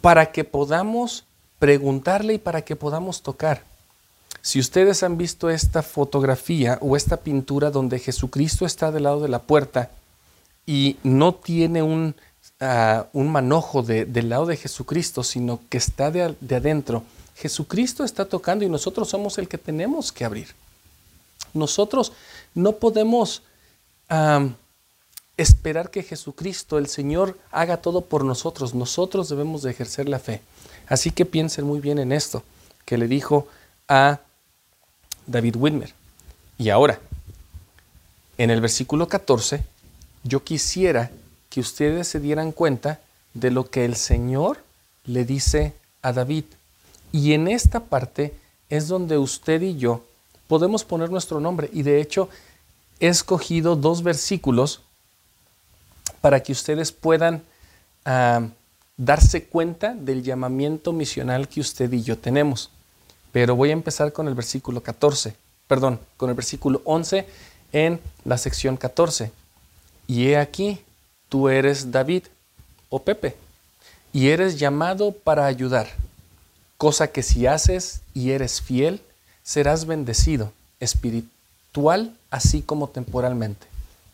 para 0.00 0.32
que 0.32 0.44
podamos 0.44 1.24
preguntarle 1.58 2.34
y 2.34 2.38
para 2.38 2.62
que 2.62 2.76
podamos 2.76 3.22
tocar. 3.22 3.62
Si 4.40 4.58
ustedes 4.58 5.04
han 5.04 5.16
visto 5.16 5.50
esta 5.50 5.82
fotografía 5.82 6.78
o 6.80 6.96
esta 6.96 7.18
pintura 7.18 7.70
donde 7.70 8.00
Jesucristo 8.00 8.66
está 8.66 8.90
del 8.90 9.04
lado 9.04 9.20
de 9.20 9.28
la 9.28 9.38
puerta 9.38 9.90
y 10.66 10.96
no 11.04 11.34
tiene 11.34 11.82
un, 11.82 12.16
ah, 12.60 13.06
un 13.12 13.30
manojo 13.30 13.82
del 13.82 14.28
lado 14.28 14.46
de 14.46 14.56
Jesucristo, 14.56 15.22
sino 15.22 15.60
que 15.68 15.78
está 15.78 16.10
de, 16.10 16.22
adentro, 16.22 17.04
Jesucristo 17.36 18.02
está 18.02 18.24
tocando 18.24 18.64
y 18.64 18.68
nosotros 18.68 19.08
somos 19.08 19.38
el 19.38 19.46
que 19.46 19.58
tenemos 19.58 20.10
que 20.10 20.24
abrir. 20.24 20.48
Nosotros 21.54 22.12
no 22.54 22.72
podemos 22.72 23.42
esperar 25.36 25.90
que 25.90 26.02
Jesucristo, 26.02 26.78
el 26.78 26.88
Señor, 26.88 27.38
haga 27.50 27.78
todo 27.78 28.02
por 28.02 28.24
nosotros. 28.24 28.74
Nosotros 28.74 29.28
debemos 29.28 29.62
de 29.62 29.70
ejercer 29.70 30.08
la 30.08 30.18
fe. 30.18 30.42
Así 30.86 31.10
que 31.10 31.24
piensen 31.24 31.64
muy 31.64 31.80
bien 31.80 31.98
en 31.98 32.12
esto, 32.12 32.42
que 32.84 32.98
le 32.98 33.08
dijo 33.08 33.48
a 33.88 34.20
David 35.26 35.56
Whitmer. 35.56 35.94
Y 36.58 36.68
ahora, 36.70 37.00
en 38.38 38.50
el 38.50 38.60
versículo 38.60 39.08
14, 39.08 39.64
yo 40.24 40.44
quisiera 40.44 41.10
que 41.48 41.60
ustedes 41.60 42.08
se 42.08 42.20
dieran 42.20 42.52
cuenta 42.52 43.00
de 43.34 43.50
lo 43.50 43.70
que 43.70 43.84
el 43.84 43.96
Señor 43.96 44.62
le 45.04 45.24
dice 45.24 45.74
a 46.02 46.12
David. 46.12 46.44
Y 47.10 47.32
en 47.32 47.48
esta 47.48 47.80
parte 47.80 48.34
es 48.68 48.88
donde 48.88 49.18
usted 49.18 49.62
y 49.62 49.76
yo 49.76 50.04
podemos 50.52 50.84
poner 50.84 51.08
nuestro 51.08 51.40
nombre. 51.40 51.70
Y 51.72 51.82
de 51.82 51.98
hecho, 51.98 52.28
he 53.00 53.08
escogido 53.08 53.74
dos 53.74 54.02
versículos 54.02 54.82
para 56.20 56.42
que 56.42 56.52
ustedes 56.52 56.92
puedan 56.92 57.42
darse 58.98 59.44
cuenta 59.44 59.94
del 59.94 60.22
llamamiento 60.22 60.92
misional 60.92 61.48
que 61.48 61.62
usted 61.62 61.90
y 61.90 62.02
yo 62.02 62.18
tenemos. 62.18 62.68
Pero 63.32 63.56
voy 63.56 63.70
a 63.70 63.72
empezar 63.72 64.12
con 64.12 64.28
el 64.28 64.34
versículo 64.34 64.82
14, 64.82 65.34
perdón, 65.66 65.98
con 66.18 66.28
el 66.28 66.36
versículo 66.36 66.82
11 66.84 67.26
en 67.72 67.98
la 68.26 68.36
sección 68.36 68.76
14. 68.76 69.32
Y 70.06 70.28
he 70.28 70.36
aquí, 70.36 70.82
tú 71.30 71.48
eres 71.48 71.92
David 71.92 72.24
o 72.90 72.98
Pepe, 72.98 73.36
y 74.12 74.28
eres 74.28 74.58
llamado 74.58 75.12
para 75.12 75.46
ayudar, 75.46 75.88
cosa 76.76 77.06
que 77.10 77.22
si 77.22 77.46
haces 77.46 78.02
y 78.12 78.32
eres 78.32 78.60
fiel, 78.60 79.00
serás 79.52 79.84
bendecido, 79.84 80.50
espiritual 80.80 82.16
así 82.30 82.62
como 82.62 82.88
temporalmente, 82.88 83.66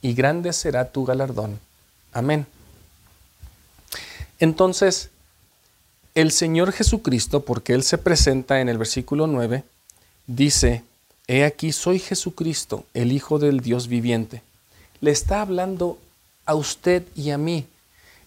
y 0.03 0.13
grande 0.13 0.53
será 0.53 0.91
tu 0.91 1.05
galardón. 1.05 1.61
Amén. 2.13 2.45
Entonces, 4.41 5.11
el 6.17 6.33
Señor 6.33 6.73
Jesucristo, 6.73 7.45
porque 7.45 7.75
Él 7.75 7.85
se 7.85 7.99
presenta 7.99 8.61
en 8.61 8.69
el 8.69 8.79
versículo 8.79 9.29
9, 9.29 9.63
dice, 10.27 10.83
He 11.29 11.45
aquí 11.45 11.71
soy 11.71 12.01
Jesucristo, 12.01 12.85
el 12.93 13.13
Hijo 13.13 13.39
del 13.39 13.61
Dios 13.61 13.87
viviente. 13.87 14.43
Le 15.01 15.13
está 15.13 15.41
hablando 15.41 15.99
a 16.47 16.57
usted 16.57 17.05
y 17.15 17.31
a 17.31 17.39
mí. 17.39 17.65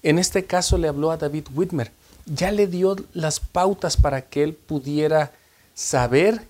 En 0.01 0.17
este 0.17 0.45
caso 0.45 0.77
le 0.77 0.87
habló 0.87 1.11
a 1.11 1.17
David 1.17 1.47
Whitmer. 1.53 1.91
Ya 2.25 2.53
le 2.53 2.67
dio 2.67 2.95
las 3.13 3.41
pautas 3.41 3.97
para 3.97 4.21
que 4.21 4.43
él 4.43 4.53
pudiera 4.53 5.33
saber 5.75 6.49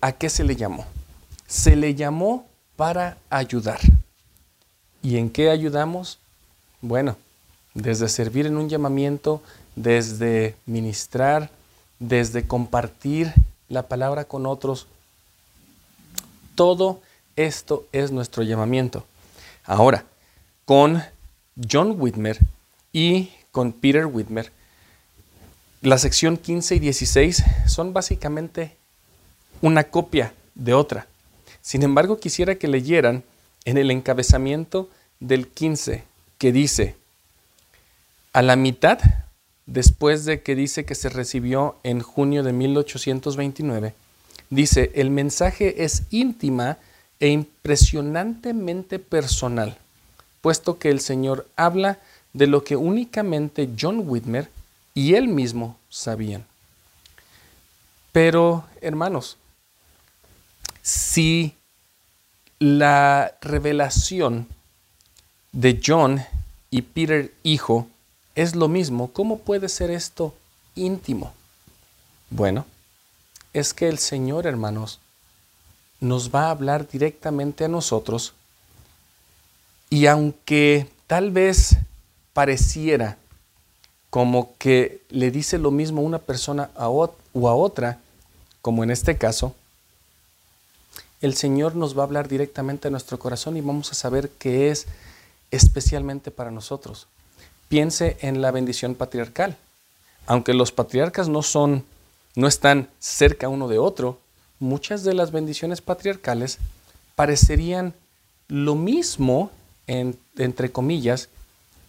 a 0.00 0.12
qué 0.12 0.30
se 0.30 0.44
le 0.44 0.56
llamó. 0.56 0.86
Se 1.46 1.76
le 1.76 1.94
llamó 1.94 2.46
para 2.76 3.18
ayudar. 3.28 3.80
¿Y 5.02 5.16
en 5.16 5.30
qué 5.30 5.50
ayudamos? 5.50 6.18
Bueno, 6.80 7.16
desde 7.74 8.08
servir 8.08 8.46
en 8.46 8.56
un 8.56 8.68
llamamiento 8.68 9.42
desde 9.76 10.54
ministrar, 10.66 11.50
desde 11.98 12.46
compartir 12.46 13.32
la 13.68 13.88
palabra 13.88 14.24
con 14.24 14.46
otros, 14.46 14.86
Todo 16.54 17.00
esto 17.36 17.86
es 17.92 18.10
nuestro 18.10 18.42
llamamiento. 18.42 19.06
Ahora, 19.64 20.04
con 20.66 21.02
John 21.70 21.94
Whitmer 21.98 22.38
y 22.92 23.30
con 23.50 23.72
Peter 23.72 24.04
Whitmer, 24.04 24.52
la 25.80 25.96
sección 25.96 26.36
15 26.36 26.74
y 26.74 26.78
16 26.80 27.44
son 27.66 27.94
básicamente 27.94 28.76
una 29.62 29.84
copia 29.84 30.32
de 30.54 30.74
otra. 30.74 31.06
Sin 31.60 31.82
embargo, 31.82 32.18
quisiera 32.18 32.54
que 32.54 32.68
leyeran 32.68 33.22
en 33.64 33.78
el 33.78 33.90
encabezamiento 33.90 34.88
del 35.20 35.48
15 35.48 36.04
que 36.38 36.52
dice, 36.52 36.96
a 38.32 38.42
la 38.42 38.56
mitad, 38.56 38.98
después 39.66 40.24
de 40.24 40.42
que 40.42 40.54
dice 40.54 40.84
que 40.84 40.94
se 40.94 41.10
recibió 41.10 41.76
en 41.82 42.00
junio 42.00 42.42
de 42.42 42.52
1829, 42.52 43.94
dice, 44.48 44.90
el 44.94 45.10
mensaje 45.10 45.84
es 45.84 46.04
íntima 46.10 46.78
e 47.20 47.28
impresionantemente 47.28 48.98
personal, 48.98 49.76
puesto 50.40 50.78
que 50.78 50.88
el 50.88 51.00
Señor 51.00 51.46
habla 51.56 51.98
de 52.32 52.46
lo 52.46 52.64
que 52.64 52.76
únicamente 52.76 53.68
John 53.78 54.04
Whitmer 54.06 54.48
y 54.94 55.14
él 55.14 55.28
mismo 55.28 55.76
sabían. 55.90 56.46
Pero, 58.12 58.64
hermanos, 58.80 59.36
si 60.82 61.54
la 62.58 63.34
revelación 63.40 64.46
de 65.52 65.80
John 65.84 66.22
y 66.70 66.82
Peter 66.82 67.32
hijo 67.42 67.88
es 68.34 68.54
lo 68.54 68.68
mismo, 68.68 69.10
¿cómo 69.12 69.38
puede 69.38 69.68
ser 69.68 69.90
esto 69.90 70.34
íntimo? 70.74 71.32
Bueno, 72.30 72.64
es 73.52 73.74
que 73.74 73.88
el 73.88 73.98
Señor, 73.98 74.46
hermanos, 74.46 75.00
nos 76.00 76.34
va 76.34 76.46
a 76.46 76.50
hablar 76.50 76.88
directamente 76.88 77.64
a 77.64 77.68
nosotros 77.68 78.34
y 79.90 80.06
aunque 80.06 80.86
tal 81.06 81.30
vez 81.30 81.76
pareciera 82.32 83.18
como 84.08 84.56
que 84.58 85.02
le 85.08 85.30
dice 85.30 85.58
lo 85.58 85.70
mismo 85.70 86.02
una 86.02 86.18
persona 86.18 86.70
a 86.76 86.88
o 86.88 87.48
a 87.48 87.54
otra, 87.54 87.98
como 88.62 88.82
en 88.84 88.90
este 88.90 89.16
caso, 89.16 89.54
el 91.20 91.34
Señor 91.34 91.76
nos 91.76 91.96
va 91.96 92.02
a 92.02 92.06
hablar 92.06 92.28
directamente 92.28 92.88
a 92.88 92.90
nuestro 92.90 93.18
corazón 93.18 93.56
y 93.56 93.60
vamos 93.60 93.90
a 93.92 93.94
saber 93.94 94.30
qué 94.38 94.70
es 94.70 94.86
especialmente 95.50 96.30
para 96.30 96.50
nosotros. 96.50 97.06
Piense 97.68 98.16
en 98.20 98.40
la 98.40 98.50
bendición 98.50 98.94
patriarcal. 98.94 99.56
Aunque 100.26 100.54
los 100.54 100.72
patriarcas 100.72 101.28
no 101.28 101.42
son 101.42 101.84
no 102.36 102.46
están 102.46 102.88
cerca 103.00 103.48
uno 103.48 103.68
de 103.68 103.78
otro, 103.78 104.18
muchas 104.60 105.02
de 105.02 105.14
las 105.14 105.32
bendiciones 105.32 105.80
patriarcales 105.80 106.58
parecerían 107.16 107.92
lo 108.48 108.74
mismo 108.74 109.50
entre 109.86 110.70
comillas 110.70 111.28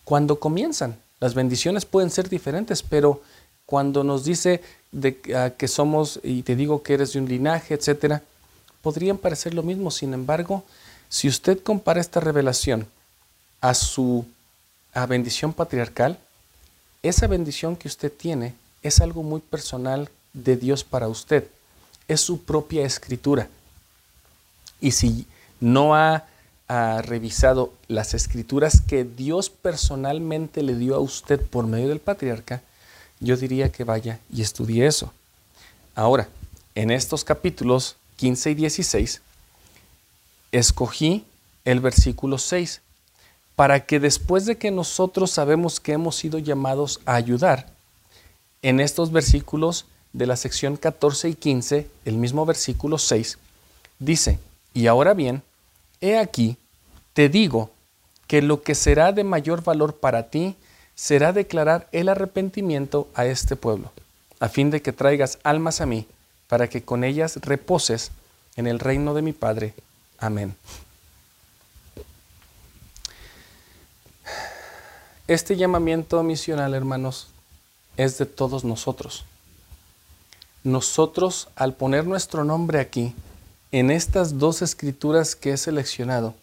cuando 0.04 0.40
comienzan. 0.40 0.98
Las 1.20 1.36
bendiciones 1.36 1.86
pueden 1.86 2.10
ser 2.10 2.28
diferentes, 2.28 2.82
pero 2.82 3.22
cuando 3.68 4.04
nos 4.04 4.26
dice 4.26 4.62
ah, 5.36 5.52
que 5.56 5.68
somos 5.68 6.20
y 6.24 6.42
te 6.42 6.56
digo 6.56 6.82
que 6.82 6.96
eres 6.96 7.14
de 7.14 7.20
un 7.20 7.30
linaje, 7.30 7.76
etcétera, 7.76 8.24
podrían 8.82 9.18
parecer 9.18 9.54
lo 9.54 9.64
mismo. 9.64 9.92
Sin 9.92 10.14
embargo, 10.14 10.64
si 11.10 11.28
usted 11.28 11.62
compara 11.62 12.02
esta 12.02 12.20
revelación 12.20 12.88
a 13.60 13.74
su 13.74 14.26
bendición 15.08 15.54
patriarcal, 15.54 16.18
esa 17.04 17.28
bendición 17.28 17.76
que 17.76 17.88
usted 17.88 18.12
tiene 18.12 18.54
es 18.84 19.00
algo 19.00 19.24
muy 19.24 19.42
personal 19.42 20.10
de 20.34 20.58
Dios 20.58 20.84
para 20.84 21.08
usted. 21.08 21.48
Es 22.08 22.22
su 22.22 22.44
propia 22.44 22.86
escritura. 22.86 23.48
Y 24.80 24.92
si 24.92 25.28
no 25.60 25.96
ha, 25.96 26.26
ha, 26.68 27.02
revisado 27.02 27.74
las 27.88 28.14
escrituras 28.14 28.82
que 28.82 29.04
Dios 29.04 29.50
personalmente 29.50 30.64
le 30.64 30.76
dio 30.76 30.96
a 30.96 31.00
usted 31.00 31.40
por 31.42 31.68
medio 31.68 31.90
del 31.90 32.00
patriarca, 32.00 32.62
yo 33.20 33.38
diría 33.38 33.72
que 33.72 33.84
vaya 33.84 34.20
y 34.34 34.42
estudie 34.42 34.88
eso. 34.88 35.14
Ahora, 35.94 36.28
en 36.74 36.90
estos 36.90 37.24
capítulos 37.24 37.96
15 38.22 38.52
y 38.52 38.54
16, 38.54 39.20
escogí 40.52 41.26
el 41.66 41.80
versículo 41.80 42.38
6 42.38 42.82
para 43.56 43.88
que 43.88 44.00
después 44.00 44.46
de 44.46 44.60
que 44.60 44.70
nosotros 44.70 45.32
sabemos 45.32 45.80
que 45.80 45.94
hemos 45.94 46.18
sido 46.18 46.38
llamados 46.38 47.02
a 47.08 47.16
ayudar, 47.16 47.66
en 48.62 48.80
estos 48.80 49.12
versículos 49.12 49.88
de 50.14 50.28
la 50.28 50.36
sección 50.36 50.78
14 50.78 51.30
y 51.30 51.34
15, 51.34 51.90
el 52.06 52.18
mismo 52.18 52.46
versículo 52.46 53.00
6, 53.00 53.40
dice, 53.98 54.38
y 54.72 54.86
ahora 54.86 55.16
bien, 55.16 55.42
he 56.00 56.20
aquí, 56.20 56.58
te 57.14 57.28
digo 57.28 57.72
que 58.28 58.44
lo 58.44 58.62
que 58.62 58.76
será 58.76 59.14
de 59.14 59.24
mayor 59.24 59.64
valor 59.64 59.96
para 59.96 60.30
ti 60.30 60.56
será 60.94 61.34
declarar 61.34 61.88
el 61.92 62.08
arrepentimiento 62.08 63.08
a 63.16 63.26
este 63.26 63.56
pueblo, 63.56 63.92
a 64.40 64.48
fin 64.48 64.70
de 64.70 64.84
que 64.84 64.94
traigas 64.94 65.40
almas 65.42 65.82
a 65.82 65.88
mí 65.88 66.06
para 66.52 66.68
que 66.68 66.84
con 66.84 67.06
ellas 67.06 67.38
reposes 67.38 68.12
en 68.58 68.68
el 68.68 68.80
reino 68.80 69.14
de 69.14 69.22
mi 69.22 69.32
Padre. 69.32 69.74
Amén. 70.20 70.54
Este 75.30 75.56
llamamiento 75.56 76.22
misional, 76.24 76.74
hermanos, 76.74 77.30
es 77.96 78.18
de 78.18 78.26
todos 78.26 78.66
nosotros. 78.66 79.24
Nosotros, 80.66 81.48
al 81.56 81.74
poner 81.74 82.06
nuestro 82.06 82.44
nombre 82.44 82.82
aquí, 82.82 83.16
en 83.72 83.90
estas 83.90 84.38
dos 84.38 84.62
escrituras 84.62 85.38
que 85.38 85.54
he 85.54 85.58
seleccionado, 85.58 86.36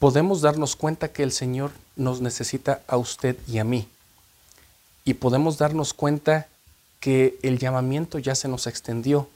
podemos 0.00 0.40
darnos 0.40 0.74
cuenta 0.74 1.12
que 1.12 1.22
el 1.22 1.30
Señor 1.30 1.70
nos 1.94 2.20
necesita 2.20 2.82
a 2.88 2.96
usted 2.96 3.36
y 3.46 3.58
a 3.58 3.64
mí. 3.64 3.86
Y 5.04 5.14
podemos 5.14 5.56
darnos 5.56 5.94
cuenta 5.94 6.48
que 7.00 7.38
el 7.42 7.58
llamamiento 7.58 8.18
ya 8.18 8.34
se 8.34 8.48
nos 8.48 8.66
extendió. 8.66 9.28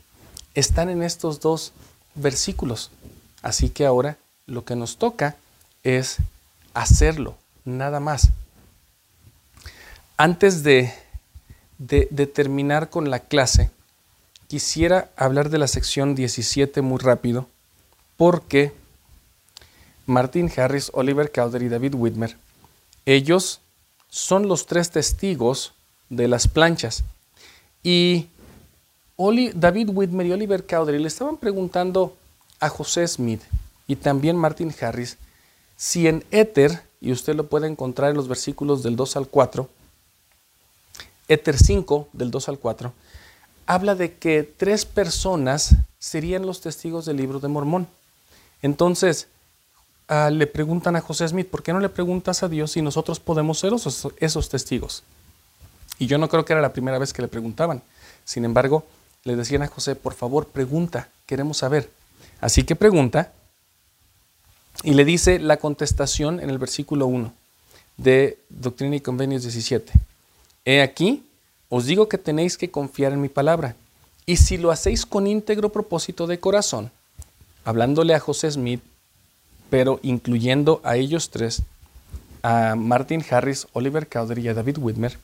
Están 0.54 0.90
en 0.90 1.02
estos 1.02 1.40
dos 1.40 1.72
versículos. 2.14 2.90
Así 3.42 3.70
que 3.70 3.86
ahora 3.86 4.18
lo 4.46 4.64
que 4.64 4.76
nos 4.76 4.96
toca 4.96 5.36
es 5.82 6.18
hacerlo, 6.74 7.36
nada 7.64 8.00
más. 8.00 8.30
Antes 10.16 10.62
de, 10.62 10.92
de, 11.78 12.26
terminar 12.26 12.90
con 12.90 13.10
la 13.10 13.18
clase, 13.20 13.70
quisiera 14.46 15.10
hablar 15.16 15.50
de 15.50 15.58
la 15.58 15.66
sección 15.66 16.14
17 16.14 16.82
muy 16.82 16.98
rápido, 16.98 17.48
porque 18.16 18.72
Martin 20.06 20.50
Harris, 20.56 20.90
Oliver 20.94 21.32
Calder 21.32 21.62
y 21.62 21.68
David 21.68 21.94
Whitmer, 21.94 22.36
ellos 23.06 23.60
son 24.08 24.46
los 24.46 24.66
tres 24.66 24.90
testigos 24.90 25.72
de 26.08 26.28
las 26.28 26.46
planchas. 26.46 27.02
Y 27.82 28.28
David 29.54 29.90
Whitmer 29.90 30.26
y 30.26 30.32
Oliver 30.32 30.66
Cowdery 30.66 30.98
le 30.98 31.08
estaban 31.08 31.36
preguntando 31.36 32.16
a 32.60 32.68
José 32.68 33.06
Smith 33.06 33.42
y 33.86 33.96
también 33.96 34.36
Martin 34.36 34.74
Harris 34.80 35.18
si 35.76 36.06
en 36.06 36.24
Éter, 36.30 36.82
y 37.00 37.12
usted 37.12 37.34
lo 37.34 37.48
puede 37.48 37.66
encontrar 37.66 38.10
en 38.10 38.16
los 38.16 38.28
versículos 38.28 38.82
del 38.82 38.94
2 38.94 39.16
al 39.16 39.26
4, 39.26 39.68
Éter 41.28 41.58
5, 41.58 42.08
del 42.12 42.30
2 42.30 42.48
al 42.48 42.58
4, 42.58 42.92
habla 43.66 43.94
de 43.94 44.14
que 44.14 44.44
tres 44.44 44.84
personas 44.84 45.74
serían 45.98 46.46
los 46.46 46.60
testigos 46.60 47.04
del 47.04 47.16
libro 47.16 47.40
de 47.40 47.48
Mormón. 47.48 47.88
Entonces, 48.60 49.26
ah, 50.08 50.30
le 50.30 50.46
preguntan 50.46 50.94
a 50.94 51.00
José 51.00 51.26
Smith, 51.26 51.48
¿por 51.48 51.62
qué 51.64 51.72
no 51.72 51.80
le 51.80 51.88
preguntas 51.88 52.42
a 52.44 52.48
Dios 52.48 52.72
si 52.72 52.82
nosotros 52.82 53.18
podemos 53.18 53.58
ser 53.58 53.72
esos 54.18 54.48
testigos? 54.48 55.02
Y 55.98 56.06
yo 56.06 56.18
no 56.18 56.28
creo 56.28 56.44
que 56.44 56.52
era 56.52 56.62
la 56.62 56.72
primera 56.72 56.98
vez 56.98 57.12
que 57.12 57.22
le 57.22 57.28
preguntaban. 57.28 57.82
Sin 58.24 58.44
embargo, 58.44 58.84
le 59.24 59.36
decían 59.36 59.62
a 59.62 59.68
José, 59.68 59.94
por 59.94 60.14
favor, 60.14 60.48
pregunta, 60.48 61.08
queremos 61.26 61.58
saber. 61.58 61.90
Así 62.40 62.64
que 62.64 62.76
pregunta 62.76 63.32
y 64.82 64.94
le 64.94 65.04
dice 65.04 65.38
la 65.38 65.58
contestación 65.58 66.40
en 66.40 66.50
el 66.50 66.58
versículo 66.58 67.06
1 67.06 67.32
de 67.96 68.38
Doctrina 68.48 68.96
y 68.96 69.00
Convenios 69.00 69.42
17. 69.42 69.92
He 70.64 70.80
aquí, 70.82 71.24
os 71.68 71.86
digo 71.86 72.08
que 72.08 72.18
tenéis 72.18 72.56
que 72.56 72.70
confiar 72.70 73.12
en 73.12 73.20
mi 73.20 73.28
palabra. 73.28 73.76
Y 74.26 74.36
si 74.36 74.56
lo 74.56 74.70
hacéis 74.70 75.06
con 75.06 75.26
íntegro 75.26 75.70
propósito 75.70 76.26
de 76.26 76.40
corazón, 76.40 76.90
hablándole 77.64 78.14
a 78.14 78.20
José 78.20 78.50
Smith, 78.50 78.82
pero 79.70 80.00
incluyendo 80.02 80.80
a 80.84 80.96
ellos 80.96 81.30
tres, 81.30 81.62
a 82.42 82.74
Martin 82.74 83.24
Harris, 83.28 83.66
Oliver 83.72 84.08
Cowdery 84.08 84.42
y 84.42 84.48
a 84.48 84.54
David 84.54 84.78
Whitmer, 84.78 85.16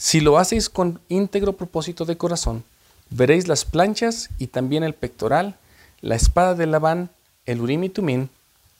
si 0.00 0.20
lo 0.20 0.38
hacéis 0.38 0.70
con 0.70 0.98
íntegro 1.08 1.52
propósito 1.52 2.06
de 2.06 2.16
corazón, 2.16 2.64
Veréis 3.10 3.48
las 3.48 3.64
planchas 3.64 4.30
y 4.38 4.46
también 4.46 4.84
el 4.84 4.94
pectoral, 4.94 5.56
la 6.00 6.14
espada 6.14 6.54
de 6.54 6.66
Labán, 6.66 7.10
el 7.44 7.60
Urim 7.60 7.84
y 7.84 7.88
Tumín, 7.88 8.30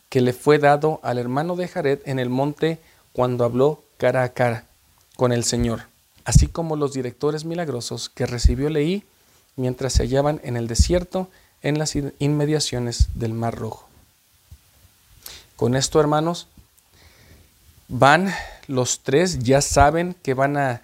que 0.08 0.20
le 0.20 0.32
fue 0.32 0.58
dado 0.58 1.00
al 1.02 1.18
hermano 1.18 1.56
de 1.56 1.66
Jared 1.66 1.98
en 2.04 2.20
el 2.20 2.30
monte 2.30 2.78
cuando 3.12 3.44
habló 3.44 3.82
cara 3.98 4.22
a 4.22 4.28
cara 4.28 4.66
con 5.16 5.32
el 5.32 5.44
Señor, 5.44 5.82
así 6.24 6.46
como 6.46 6.76
los 6.76 6.92
directores 6.92 7.44
milagrosos 7.44 8.08
que 8.08 8.26
recibió 8.26 8.70
Leí 8.70 9.02
mientras 9.56 9.94
se 9.94 10.04
hallaban 10.04 10.40
en 10.44 10.56
el 10.56 10.68
desierto 10.68 11.28
en 11.62 11.78
las 11.78 11.94
inmediaciones 11.96 13.08
del 13.14 13.34
Mar 13.34 13.56
Rojo. 13.56 13.88
Con 15.56 15.74
esto, 15.74 16.00
hermanos, 16.00 16.46
van 17.88 18.32
los 18.68 19.00
tres, 19.00 19.40
ya 19.40 19.60
saben 19.60 20.14
que 20.22 20.34
van 20.34 20.56
a, 20.56 20.82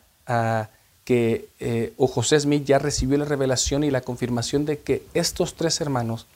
que 1.05 1.49
eh, 1.61 1.95
o 1.97 2.09
José 2.09 2.41
Smith 2.41 2.65
ya 2.65 2.79
recibió 2.79 3.17
la 3.17 3.25
revelación 3.25 3.85
y 3.85 3.91
la 3.91 4.01
confirmación 4.01 4.67
de 4.67 4.81
que 4.81 5.07
estos 5.15 5.55
tres 5.55 5.81
hermanos 5.81 6.27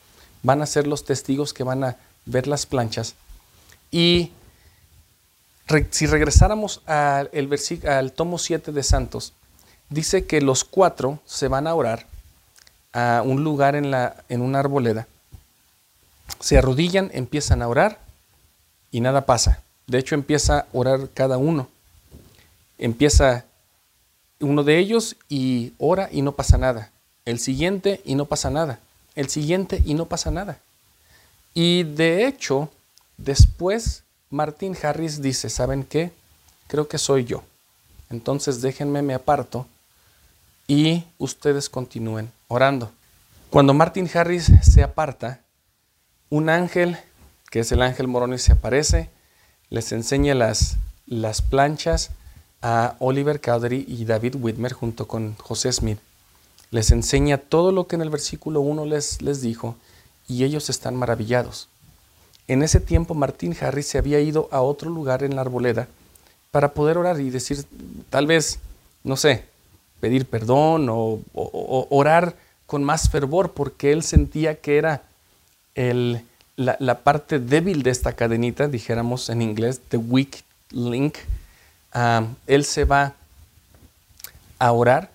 van 0.43 0.63
a 0.63 0.67
ser 0.67 0.87
los 0.87 1.05
testigos 1.05 1.53
que 1.53 1.65
van 1.65 1.83
a 1.83 1.97
ver 2.25 2.47
las 2.47 2.67
planchas. 2.67 3.15
Y 3.91 4.31
si 5.91 6.07
regresáramos 6.07 6.83
al, 6.87 7.31
al 7.89 8.13
tomo 8.13 8.39
7 8.39 8.73
de 8.73 8.83
Santos, 8.83 9.33
dice 9.89 10.25
que 10.25 10.41
los 10.41 10.65
cuatro 10.65 11.19
se 11.27 11.49
van 11.49 11.67
a 11.67 11.75
orar 11.75 12.07
a 12.93 13.23
un 13.25 13.45
lugar 13.45 13.75
en, 13.75 13.91
la, 13.91 14.23
en 14.29 14.41
una 14.41 14.61
arboleda, 14.61 15.07
se 16.39 16.59
arrodillan, 16.59 17.11
empiezan 17.13 17.63
a 17.63 17.69
orar 17.69 17.99
y 18.91 19.01
nada 19.01 19.27
pasa. 19.27 19.63
De 19.87 19.99
hecho, 19.99 20.15
empieza 20.15 20.61
a 20.61 20.67
orar 20.73 21.09
cada 21.13 21.37
uno. 21.39 21.69
Empieza 22.79 23.45
uno 24.41 24.65
de 24.65 24.79
ellos 24.79 25.17
y 25.29 25.73
ora 25.79 26.09
y 26.11 26.23
no 26.23 26.33
pasa 26.33 26.59
nada. 26.59 26.91
El 27.25 27.39
siguiente 27.39 28.01
y 28.05 28.15
no 28.15 28.25
pasa 28.25 28.51
nada. 28.51 28.81
El 29.15 29.29
siguiente 29.29 29.83
y 29.85 29.95
no 29.95 30.07
pasa 30.07 30.31
nada. 30.31 30.59
Y 31.55 31.85
de 31.85 32.27
hecho, 32.27 32.71
después 33.17 34.03
Martin 34.31 34.77
Harris 34.83 35.21
dice, 35.21 35.51
¿saben 35.51 35.85
qué? 35.85 36.13
Creo 36.69 36.89
que 36.89 36.99
soy 36.99 37.25
yo. 37.25 37.43
Entonces 38.09 38.61
déjenme, 38.61 39.03
me 39.03 39.15
aparto 39.15 39.67
y 40.67 41.05
ustedes 41.19 41.69
continúen 41.69 42.31
orando. 42.49 42.91
Cuando 43.51 43.75
Martin 43.75 44.09
Harris 44.13 44.51
se 44.63 44.83
aparta, 44.83 45.41
un 46.29 46.49
ángel, 46.49 46.97
que 47.51 47.61
es 47.61 47.73
el 47.73 47.83
ángel 47.83 48.07
Moronis, 48.07 48.43
se 48.43 48.53
aparece, 48.53 49.11
les 49.69 49.91
enseña 49.91 50.35
las, 50.35 50.77
las 51.07 51.43
planchas 51.43 52.11
a 52.63 52.97
Oliver 52.99 53.41
Cowdery 53.41 53.85
y 53.89 54.05
David 54.05 54.37
Whitmer 54.37 54.73
junto 54.73 55.09
con 55.09 55.35
José 55.37 55.73
Smith. 55.73 55.99
Les 56.71 56.91
enseña 56.91 57.39
todo 57.39 57.73
lo 57.73 57.87
que 57.87 57.97
en 57.97 58.03
el 58.03 58.11
versículo 58.11 58.61
1 58.61 58.85
les, 58.87 59.23
les 59.23 59.41
dijo 59.41 59.77
y 60.29 60.45
ellos 60.45 60.71
están 60.71 60.95
maravillados. 60.97 61.69
En 62.47 62.63
ese 62.63 62.81
tiempo 62.81 63.15
Martin 63.15 63.57
Harris 63.61 63.87
se 63.87 63.99
había 63.99 64.21
ido 64.21 64.49
a 64.53 64.61
otro 64.61 64.91
lugar 64.91 65.23
en 65.23 65.37
la 65.37 65.43
arboleda 65.43 65.89
para 66.51 66.75
poder 66.75 66.99
orar 66.99 67.21
y 67.21 67.31
decir, 67.31 67.65
tal 68.11 68.27
vez, 68.27 68.59
no 69.05 69.17
sé, 69.17 69.45
pedir 70.01 70.27
perdón 70.27 70.89
o, 70.91 71.21
orar 71.33 72.35
con 72.67 72.83
más 72.83 73.09
fervor 73.09 73.53
porque 73.53 73.93
él 73.93 74.03
sentía 74.03 74.61
que 74.61 74.79
era 74.79 75.03
el, 75.75 76.23
la, 76.57 77.01
parte 77.03 77.39
débil 77.39 77.83
de 77.83 77.91
esta 77.91 78.13
cadenita, 78.15 78.69
dijéramos 78.69 79.29
en 79.29 79.43
inglés, 79.43 79.81
the 79.89 79.97
weak 79.97 80.45
link. 80.71 81.17
Él 82.47 82.65
se 82.65 82.85
va 82.85 83.15
a 84.59 84.73
orar 84.73 85.11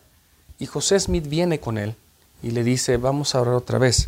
y 0.60 0.66
José 0.66 1.00
Smith 1.00 1.28
viene 1.28 1.60
con 1.60 1.78
él 1.78 1.96
y 2.42 2.52
le 2.52 2.64
dice, 2.64 2.98
vamos 2.98 3.36
a 3.36 3.42
orar 3.42 3.56
otra 3.56 3.78
vez. 3.78 4.08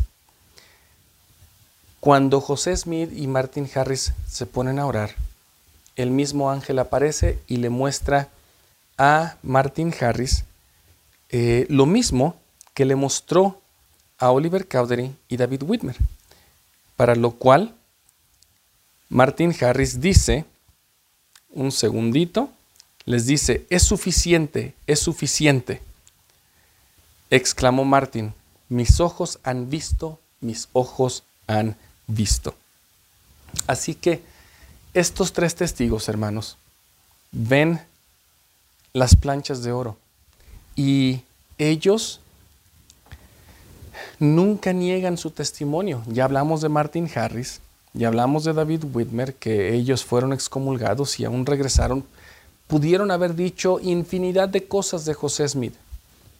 Cuando 2.00 2.40
José 2.40 2.76
Smith 2.76 3.10
y 3.14 3.26
Martin 3.26 3.68
Harris 3.74 4.12
se 4.28 4.46
ponen 4.46 4.78
a 4.78 4.86
orar, 4.86 5.14
el 5.96 6.10
mismo 6.10 6.50
ángel 6.50 6.78
aparece 6.78 7.40
y 7.48 7.56
le 7.56 7.70
muestra 7.70 8.28
a 8.96 9.36
Martin 9.42 9.92
Harris 10.00 10.44
eh, 11.30 11.66
lo 11.68 11.86
mismo 11.86 12.36
que 12.74 12.84
le 12.84 12.96
mostró 12.96 13.60
a 14.18 14.30
Oliver 14.30 14.66
Cowdery 14.66 15.14
y 15.28 15.36
David 15.36 15.62
Whitmer. 15.64 15.96
Para 16.96 17.14
lo 17.14 17.32
cual, 17.32 17.74
Martin 19.08 19.54
Harris 19.60 20.00
dice, 20.00 20.44
un 21.50 21.72
segundito, 21.72 22.50
les 23.08 23.24
dice, 23.24 23.64
es 23.70 23.84
suficiente, 23.84 24.74
es 24.86 25.00
suficiente. 25.00 25.80
Exclamó 27.30 27.86
Martin, 27.86 28.34
mis 28.68 29.00
ojos 29.00 29.38
han 29.44 29.70
visto, 29.70 30.20
mis 30.42 30.68
ojos 30.74 31.24
han 31.46 31.74
visto. 32.06 32.54
Así 33.66 33.94
que 33.94 34.20
estos 34.92 35.32
tres 35.32 35.54
testigos, 35.54 36.10
hermanos, 36.10 36.58
ven 37.32 37.80
las 38.92 39.16
planchas 39.16 39.62
de 39.62 39.72
oro 39.72 39.96
y 40.76 41.22
ellos 41.56 42.20
nunca 44.18 44.74
niegan 44.74 45.16
su 45.16 45.30
testimonio. 45.30 46.02
Ya 46.08 46.24
hablamos 46.24 46.60
de 46.60 46.68
Martin 46.68 47.10
Harris, 47.14 47.62
ya 47.94 48.08
hablamos 48.08 48.44
de 48.44 48.52
David 48.52 48.84
Whitmer, 48.92 49.32
que 49.32 49.74
ellos 49.74 50.04
fueron 50.04 50.34
excomulgados 50.34 51.18
y 51.20 51.24
aún 51.24 51.46
regresaron. 51.46 52.04
Pudieron 52.68 53.10
haber 53.10 53.34
dicho 53.34 53.80
infinidad 53.80 54.48
de 54.48 54.68
cosas 54.68 55.04
de 55.04 55.14
José 55.14 55.48
Smith, 55.48 55.74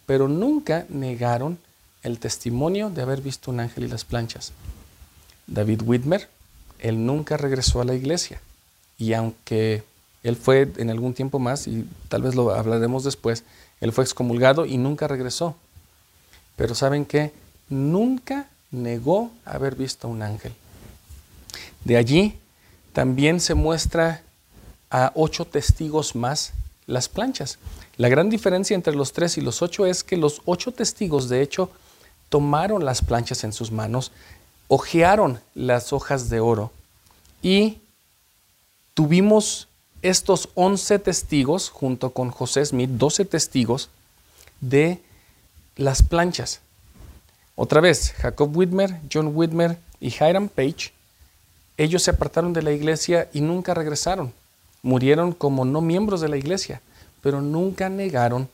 pero 0.05 0.27
nunca 0.27 0.85
negaron 0.89 1.57
el 2.03 2.19
testimonio 2.19 2.89
de 2.89 3.01
haber 3.01 3.21
visto 3.21 3.51
un 3.51 3.59
ángel 3.59 3.83
y 3.85 3.87
las 3.87 4.05
planchas. 4.05 4.53
David 5.47 5.81
Whitmer, 5.83 6.29
él 6.79 7.05
nunca 7.05 7.35
regresó 7.35 7.81
a 7.81 7.85
la 7.85 7.95
iglesia. 7.95 8.39
Y 8.97 9.13
aunque 9.13 9.83
él 10.23 10.35
fue 10.35 10.71
en 10.77 10.89
algún 10.89 11.13
tiempo 11.13 11.39
más, 11.39 11.67
y 11.67 11.85
tal 12.07 12.21
vez 12.21 12.35
lo 12.35 12.53
hablaremos 12.53 13.03
después, 13.03 13.43
él 13.81 13.91
fue 13.91 14.03
excomulgado 14.03 14.65
y 14.65 14.77
nunca 14.77 15.07
regresó. 15.07 15.55
Pero 16.55 16.75
¿saben 16.75 17.05
qué? 17.05 17.31
Nunca 17.69 18.47
negó 18.71 19.31
haber 19.45 19.75
visto 19.75 20.07
un 20.07 20.21
ángel. 20.21 20.53
De 21.85 21.97
allí 21.97 22.37
también 22.93 23.39
se 23.39 23.53
muestra 23.53 24.21
a 24.89 25.11
ocho 25.15 25.45
testigos 25.45 26.15
más 26.15 26.53
las 26.87 27.09
planchas. 27.09 27.59
La 27.97 28.09
gran 28.09 28.29
diferencia 28.29 28.75
entre 28.75 28.95
los 28.95 29.13
tres 29.13 29.37
y 29.37 29.41
los 29.41 29.61
ocho 29.61 29.85
es 29.85 30.03
que 30.03 30.17
los 30.17 30.41
ocho 30.45 30.71
testigos, 30.71 31.29
de 31.29 31.41
hecho, 31.41 31.69
tomaron 32.29 32.85
las 32.85 33.01
planchas 33.01 33.43
en 33.43 33.53
sus 33.53 33.71
manos, 33.71 34.11
ojearon 34.67 35.39
las 35.55 35.93
hojas 35.93 36.29
de 36.29 36.39
oro 36.39 36.71
y 37.41 37.79
tuvimos 38.93 39.67
estos 40.01 40.49
11 40.55 40.99
testigos, 40.99 41.69
junto 41.69 42.11
con 42.11 42.31
José 42.31 42.65
Smith, 42.65 42.89
12 42.91 43.25
testigos 43.25 43.89
de 44.61 45.01
las 45.75 46.03
planchas. 46.03 46.61
Otra 47.55 47.81
vez, 47.81 48.13
Jacob 48.13 48.55
Whitmer, 48.55 48.99
John 49.11 49.31
Whitmer 49.35 49.77
y 49.99 50.07
Hiram 50.07 50.47
Page, 50.47 50.93
ellos 51.77 52.03
se 52.03 52.11
apartaron 52.11 52.53
de 52.53 52.61
la 52.61 52.71
iglesia 52.71 53.29
y 53.33 53.41
nunca 53.41 53.73
regresaron. 53.73 54.33
Murieron 54.81 55.33
como 55.33 55.65
no 55.65 55.81
miembros 55.81 56.21
de 56.21 56.29
la 56.29 56.37
iglesia, 56.37 56.81
pero 57.21 57.41
nunca 57.41 57.89
negaron 57.89 58.49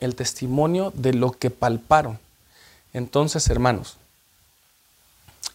el 0.00 0.14
testimonio 0.14 0.92
de 0.94 1.14
lo 1.14 1.32
que 1.32 1.50
palparon. 1.50 2.18
Entonces, 2.92 3.48
hermanos, 3.48 3.96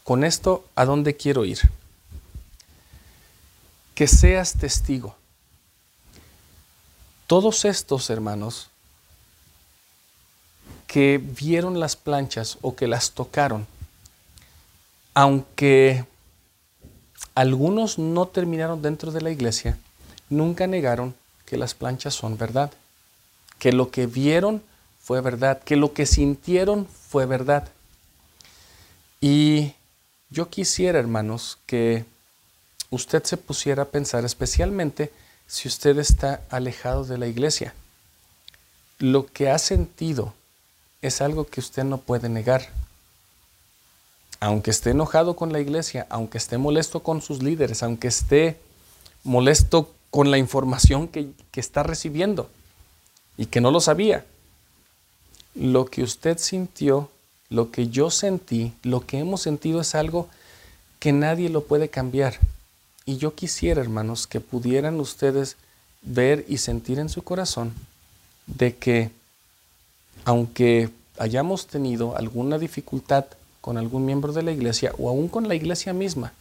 con 0.04 0.24
esto, 0.24 0.66
¿a 0.76 0.86
dónde 0.86 1.16
quiero 1.16 1.46
ir? 1.46 1.60
Que 3.96 4.08
seas 4.08 4.54
testigo 4.54 5.16
todos 7.30 7.64
estos 7.64 8.10
hermanos 8.10 8.72
que 10.88 11.22
vieron 11.24 11.80
las 11.80 11.96
planchas 11.96 12.58
o 12.62 12.76
que 12.76 12.88
las 12.88 13.12
tocaron, 13.12 13.68
aunque 15.14 16.06
algunos 17.36 18.00
no 18.00 18.28
terminaron 18.28 18.82
dentro 18.82 19.12
de 19.12 19.22
la 19.22 19.30
iglesia, 19.30 19.78
nunca 20.30 20.68
negaron 20.68 21.16
que 21.46 21.58
las 21.58 21.74
planchas 21.74 22.14
son 22.14 22.38
verdad, 22.38 22.72
que 23.58 23.72
lo 23.74 23.92
que 23.92 24.08
vieron 24.08 24.62
fue 25.02 25.22
verdad, 25.22 25.62
que 25.64 25.76
lo 25.76 25.94
que 25.94 26.06
sintieron 26.06 26.88
fue 26.88 27.26
verdad. 27.26 27.68
Y 29.22 29.74
yo 30.30 30.50
quisiera, 30.50 31.00
hermanos, 31.00 31.58
que 31.66 32.06
usted 32.90 33.24
se 33.24 33.38
pusiera 33.38 33.84
a 33.84 33.88
pensar 33.88 34.26
especialmente 34.26 35.12
si 35.48 35.68
usted 35.68 35.98
está 35.98 36.42
alejado 36.50 37.04
de 37.06 37.18
la 37.18 37.28
iglesia. 37.28 37.74
Lo 39.00 39.26
que 39.26 39.50
ha 39.50 39.58
sentido 39.58 40.34
es 41.02 41.22
algo 41.22 41.46
que 41.46 41.60
usted 41.60 41.84
no 41.84 41.98
puede 41.98 42.30
negar. 42.30 42.70
Aunque 44.40 44.72
esté 44.72 44.92
enojado 44.92 45.36
con 45.36 45.52
la 45.52 45.60
iglesia, 45.60 46.06
aunque 46.10 46.38
esté 46.38 46.58
molesto 46.58 47.02
con 47.02 47.22
sus 47.22 47.42
líderes, 47.42 47.84
aunque 47.84 48.08
esté 48.08 48.60
molesto 49.24 49.94
con 50.12 50.32
la 50.32 50.38
información 50.38 51.08
que, 51.08 51.30
que 51.52 51.60
está 51.60 51.84
recibiendo 51.84 52.50
y 53.38 53.46
que 53.46 53.62
no 53.62 53.72
lo 53.72 53.80
sabía, 53.80 54.26
lo 55.56 55.86
que 55.86 56.04
usted 56.04 56.38
sintió, 56.38 57.10
lo 57.50 57.72
que 57.72 57.90
yo 57.90 58.12
sentí, 58.12 58.74
lo 58.84 59.06
que 59.06 59.20
hemos 59.20 59.42
sentido 59.42 59.82
es 59.82 59.96
algo 59.96 60.30
que 61.00 61.14
nadie 61.14 61.50
lo 61.50 61.64
puede 61.64 61.90
cambiar. 61.90 62.38
Y 63.06 63.18
yo 63.18 63.34
quisiera, 63.34 63.82
hermanos, 63.82 64.28
que 64.28 64.40
pudieran 64.40 65.00
ustedes 65.00 65.56
ver 66.02 66.46
y 66.48 66.58
sentir 66.58 67.00
en 67.00 67.10
su 67.10 67.24
corazón 67.24 67.74
de 68.46 68.76
que 68.76 69.12
aunque 70.26 70.90
hayamos 71.18 71.68
tenido 71.68 72.16
alguna 72.18 72.58
dificultad 72.58 73.26
con 73.62 73.78
algún 73.78 74.06
miembro 74.06 74.32
de 74.34 74.44
la 74.44 74.52
iglesia 74.52 74.94
o 74.98 75.10
aún 75.10 75.28
con 75.28 75.48
la 75.48 75.56
iglesia 75.56 75.94
misma, 75.94 76.34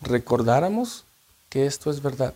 recordáramos 0.00 1.04
que 1.48 1.66
esto 1.66 1.90
es 1.90 2.02
verdad, 2.02 2.34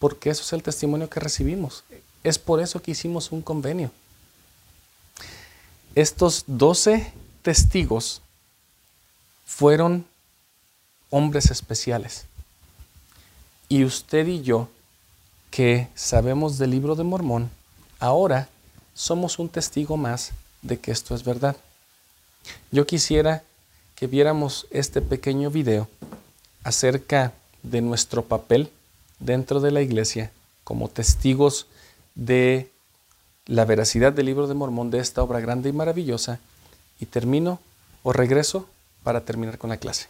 porque 0.00 0.30
eso 0.30 0.42
es 0.42 0.52
el 0.52 0.64
testimonio 0.64 1.08
que 1.08 1.20
recibimos. 1.20 1.84
Es 2.24 2.38
por 2.38 2.60
eso 2.60 2.82
que 2.82 2.90
hicimos 2.90 3.30
un 3.30 3.42
convenio. 3.42 3.92
Estos 5.94 6.44
doce 6.46 7.12
testigos 7.42 8.22
fueron 9.46 10.06
hombres 11.10 11.50
especiales. 11.50 12.24
Y 13.68 13.84
usted 13.84 14.26
y 14.26 14.42
yo, 14.42 14.68
que 15.50 15.88
sabemos 15.94 16.58
del 16.58 16.70
libro 16.70 16.96
de 16.96 17.04
Mormón, 17.04 17.50
ahora 17.98 18.48
somos 18.94 19.38
un 19.38 19.48
testigo 19.48 19.96
más 19.96 20.32
de 20.62 20.78
que 20.78 20.92
esto 20.92 21.14
es 21.14 21.24
verdad. 21.24 21.56
Yo 22.72 22.86
quisiera 22.86 23.44
que 23.96 24.06
viéramos 24.06 24.66
este 24.70 25.02
pequeño 25.02 25.50
video 25.50 25.88
acerca 26.64 27.34
de 27.62 27.82
nuestro 27.82 28.24
papel 28.24 28.70
dentro 29.20 29.60
de 29.60 29.70
la 29.70 29.82
iglesia 29.82 30.32
como 30.64 30.88
testigos 30.88 31.66
de 32.14 32.70
la 33.46 33.64
veracidad 33.64 34.12
del 34.12 34.26
libro 34.26 34.46
de 34.46 34.54
Mormón, 34.54 34.90
de 34.90 34.98
esta 34.98 35.22
obra 35.22 35.40
grande 35.40 35.68
y 35.68 35.72
maravillosa, 35.72 36.40
y 37.00 37.06
termino 37.06 37.60
o 38.02 38.12
regreso 38.12 38.68
para 39.02 39.22
terminar 39.22 39.58
con 39.58 39.70
la 39.70 39.78
clase. 39.78 40.08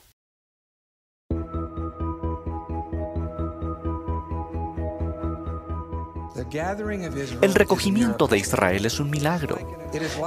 El 7.43 7.55
recogimiento 7.55 8.29
de 8.29 8.39
Israel 8.39 8.87
es 8.87 9.01
un 9.01 9.11
milagro 9.11 9.59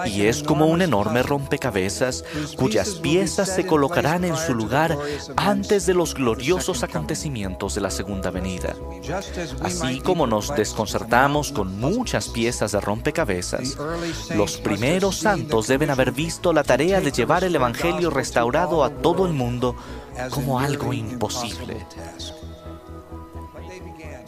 y 0.06 0.24
es 0.24 0.44
como 0.44 0.66
un 0.66 0.82
enorme 0.82 1.24
rompecabezas 1.24 2.26
cuyas 2.58 2.96
piezas 2.96 3.56
se 3.56 3.66
colocarán 3.66 4.26
en 4.26 4.36
su 4.36 4.54
lugar 4.54 4.98
antes 5.38 5.86
de 5.86 5.94
los 5.94 6.14
gloriosos 6.14 6.84
acontecimientos 6.84 7.76
de 7.76 7.82
la 7.82 7.90
segunda 7.90 8.32
venida. 8.32 8.76
Así 9.62 10.02
como 10.02 10.28
nos 10.28 10.54
desconcertamos 10.56 11.52
con 11.52 11.80
muchas 11.80 12.28
piezas 12.28 12.74
de 12.74 12.82
rompecabezas, 12.82 13.78
los 14.36 14.58
primeros 14.58 15.18
santos 15.18 15.68
deben 15.68 15.90
haber 15.90 16.12
visto 16.12 16.52
la 16.52 16.64
tarea 16.64 17.00
de 17.00 17.12
llevar 17.12 17.46
el 17.46 17.56
Evangelio 17.56 18.10
restaurado 18.10 18.84
a 18.84 18.90
todo 18.90 19.26
el 19.26 19.34
mundo 19.34 19.76
como 20.32 20.60
algo 20.60 20.92
imposible 20.92 21.86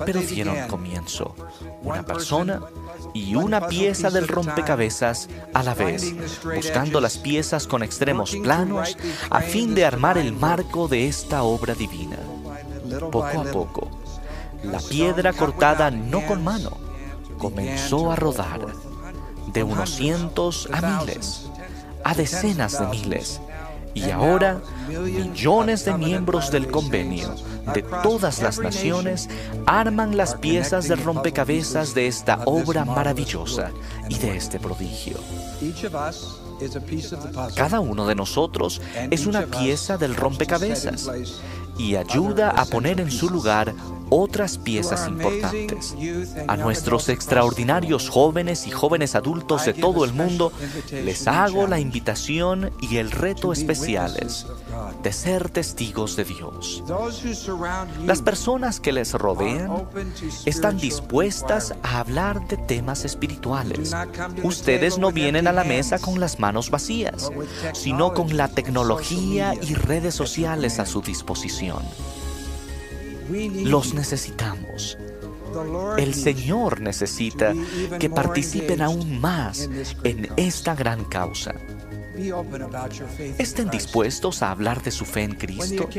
pero 0.04 0.22
dieron 0.22 0.68
comienzo. 0.68 1.36
Una 1.84 2.04
persona 2.04 2.62
y 3.14 3.36
una 3.36 3.68
pieza 3.68 4.10
del 4.10 4.28
rompecabezas 4.28 5.30
a 5.54 5.64
la 5.64 5.74
vez, 5.74 6.14
buscando 6.44 7.00
las 7.00 7.18
piezas 7.18 7.68
con 7.68 7.84
extremos 7.84 8.36
planos 8.36 8.98
a 9.30 9.42
fin 9.42 9.76
de 9.76 9.86
armar 9.86 10.18
el 10.18 10.34
marco 10.34 10.88
de 10.88 11.08
esta 11.08 11.44
obra 11.44 11.76
divina. 11.76 12.18
Poco 13.12 13.40
a 13.40 13.44
poco, 13.44 13.90
la 14.64 14.80
piedra 14.80 15.34
cortada 15.34 15.92
no 15.92 16.26
con 16.26 16.44
mano 16.44 16.78
comenzó 17.38 18.12
a 18.12 18.16
rodar 18.16 18.62
de 19.54 19.64
unos 19.64 19.92
cientos 19.92 20.68
a 20.72 20.82
miles, 20.82 21.50
a 22.04 22.14
decenas 22.14 22.80
de 22.80 22.88
miles, 22.88 23.42
y 23.96 24.12
ahora 24.12 24.62
millones 24.88 25.86
de 25.86 25.98
miembros 25.98 26.52
del 26.52 26.68
convenio 26.68 27.34
de 27.74 27.82
todas 27.82 28.42
las 28.42 28.60
naciones 28.60 29.28
arman 29.66 30.18
las 30.18 30.36
piezas 30.36 30.88
de 30.88 30.96
rompecabezas 30.96 31.96
de 31.96 32.08
esta 32.08 32.42
obra 32.46 32.86
maravillosa 32.86 33.72
y 34.10 34.18
de 34.20 34.38
este 34.38 34.60
prodigio. 34.60 35.18
Cada 37.56 37.80
uno 37.80 38.06
de 38.06 38.16
nosotros 38.16 38.82
es 39.10 39.26
una 39.26 39.46
pieza 39.48 39.98
del 39.98 40.16
rompecabezas 40.16 41.10
y 41.78 41.96
ayuda 41.96 42.52
a 42.52 42.66
poner 42.66 43.00
en 43.00 43.12
su 43.12 43.30
lugar 43.30 43.74
otras 44.10 44.58
piezas 44.58 45.08
importantes. 45.08 45.96
A 46.48 46.58
nuestros 46.58 47.10
extraordinarios 47.10 48.10
jóvenes 48.10 48.68
y 48.68 48.72
jóvenes 48.72 49.16
adultos 49.16 49.66
de 49.66 49.74
todo 49.74 50.06
el 50.06 50.14
mundo 50.14 50.52
les 50.92 51.28
hago 51.28 51.68
la 51.68 51.80
invitación 51.80 52.72
y 52.82 52.98
el 52.98 53.12
reto 53.12 53.54
especiales 53.54 54.46
de 55.04 55.14
ser 55.14 55.50
testigos 55.50 56.16
de 56.16 56.26
Dios. 56.26 56.84
Las 58.06 58.22
personas 58.22 58.80
que 58.80 58.92
les 58.92 59.14
rodean 59.14 59.88
están 60.46 60.78
dispuestas 60.78 61.74
a 61.84 62.00
hablar 62.00 62.48
de 62.48 62.58
temas 62.58 63.06
espirituales. 63.06 63.94
Ustedes 64.44 64.98
no 64.98 65.12
vienen 65.12 65.48
a 65.48 65.52
la 65.52 65.64
mesa 65.64 66.00
con 66.00 66.20
las 66.20 66.40
manos 66.40 66.70
vacías, 66.70 67.32
sino 67.74 68.14
con 68.14 68.36
la 68.36 68.48
tecnología 68.48 69.54
y 69.62 69.74
redes 69.76 70.16
sociales 70.16 70.80
a 70.80 70.86
su 70.86 71.02
disposición. 71.02 71.84
Los 73.30 73.94
necesitamos. 73.94 74.98
El 75.98 76.14
Señor 76.14 76.82
necesita 76.82 77.54
que 78.00 78.10
participen 78.10 78.82
aún 78.82 79.20
más 79.20 79.70
en 80.04 80.28
esta 80.36 80.76
gran 80.76 81.06
causa. 81.06 81.56
¿Estén 83.38 83.70
dispuestos 83.70 84.42
a 84.42 84.52
hablar 84.52 84.82
de 84.84 84.92
su 84.92 85.06
fe 85.06 85.24
en 85.24 85.36
Cristo? 85.36 85.90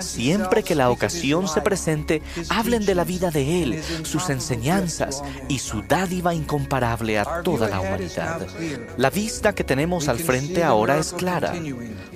Siempre 0.00 0.62
que 0.62 0.74
la 0.74 0.90
ocasión 0.90 1.48
se 1.48 1.60
presente, 1.60 2.22
hablen 2.48 2.84
de 2.86 2.94
la 2.94 3.04
vida 3.04 3.30
de 3.30 3.62
Él, 3.62 3.82
sus 4.02 4.30
enseñanzas 4.30 5.22
y 5.48 5.58
su 5.58 5.82
dádiva 5.82 6.34
incomparable 6.34 7.18
a 7.18 7.42
toda 7.42 7.68
la 7.68 7.80
humanidad. 7.80 8.46
La 8.96 9.10
vista 9.10 9.54
que 9.54 9.64
tenemos 9.64 10.08
al 10.08 10.18
frente 10.18 10.62
ahora 10.62 10.98
es 10.98 11.12
clara. 11.12 11.54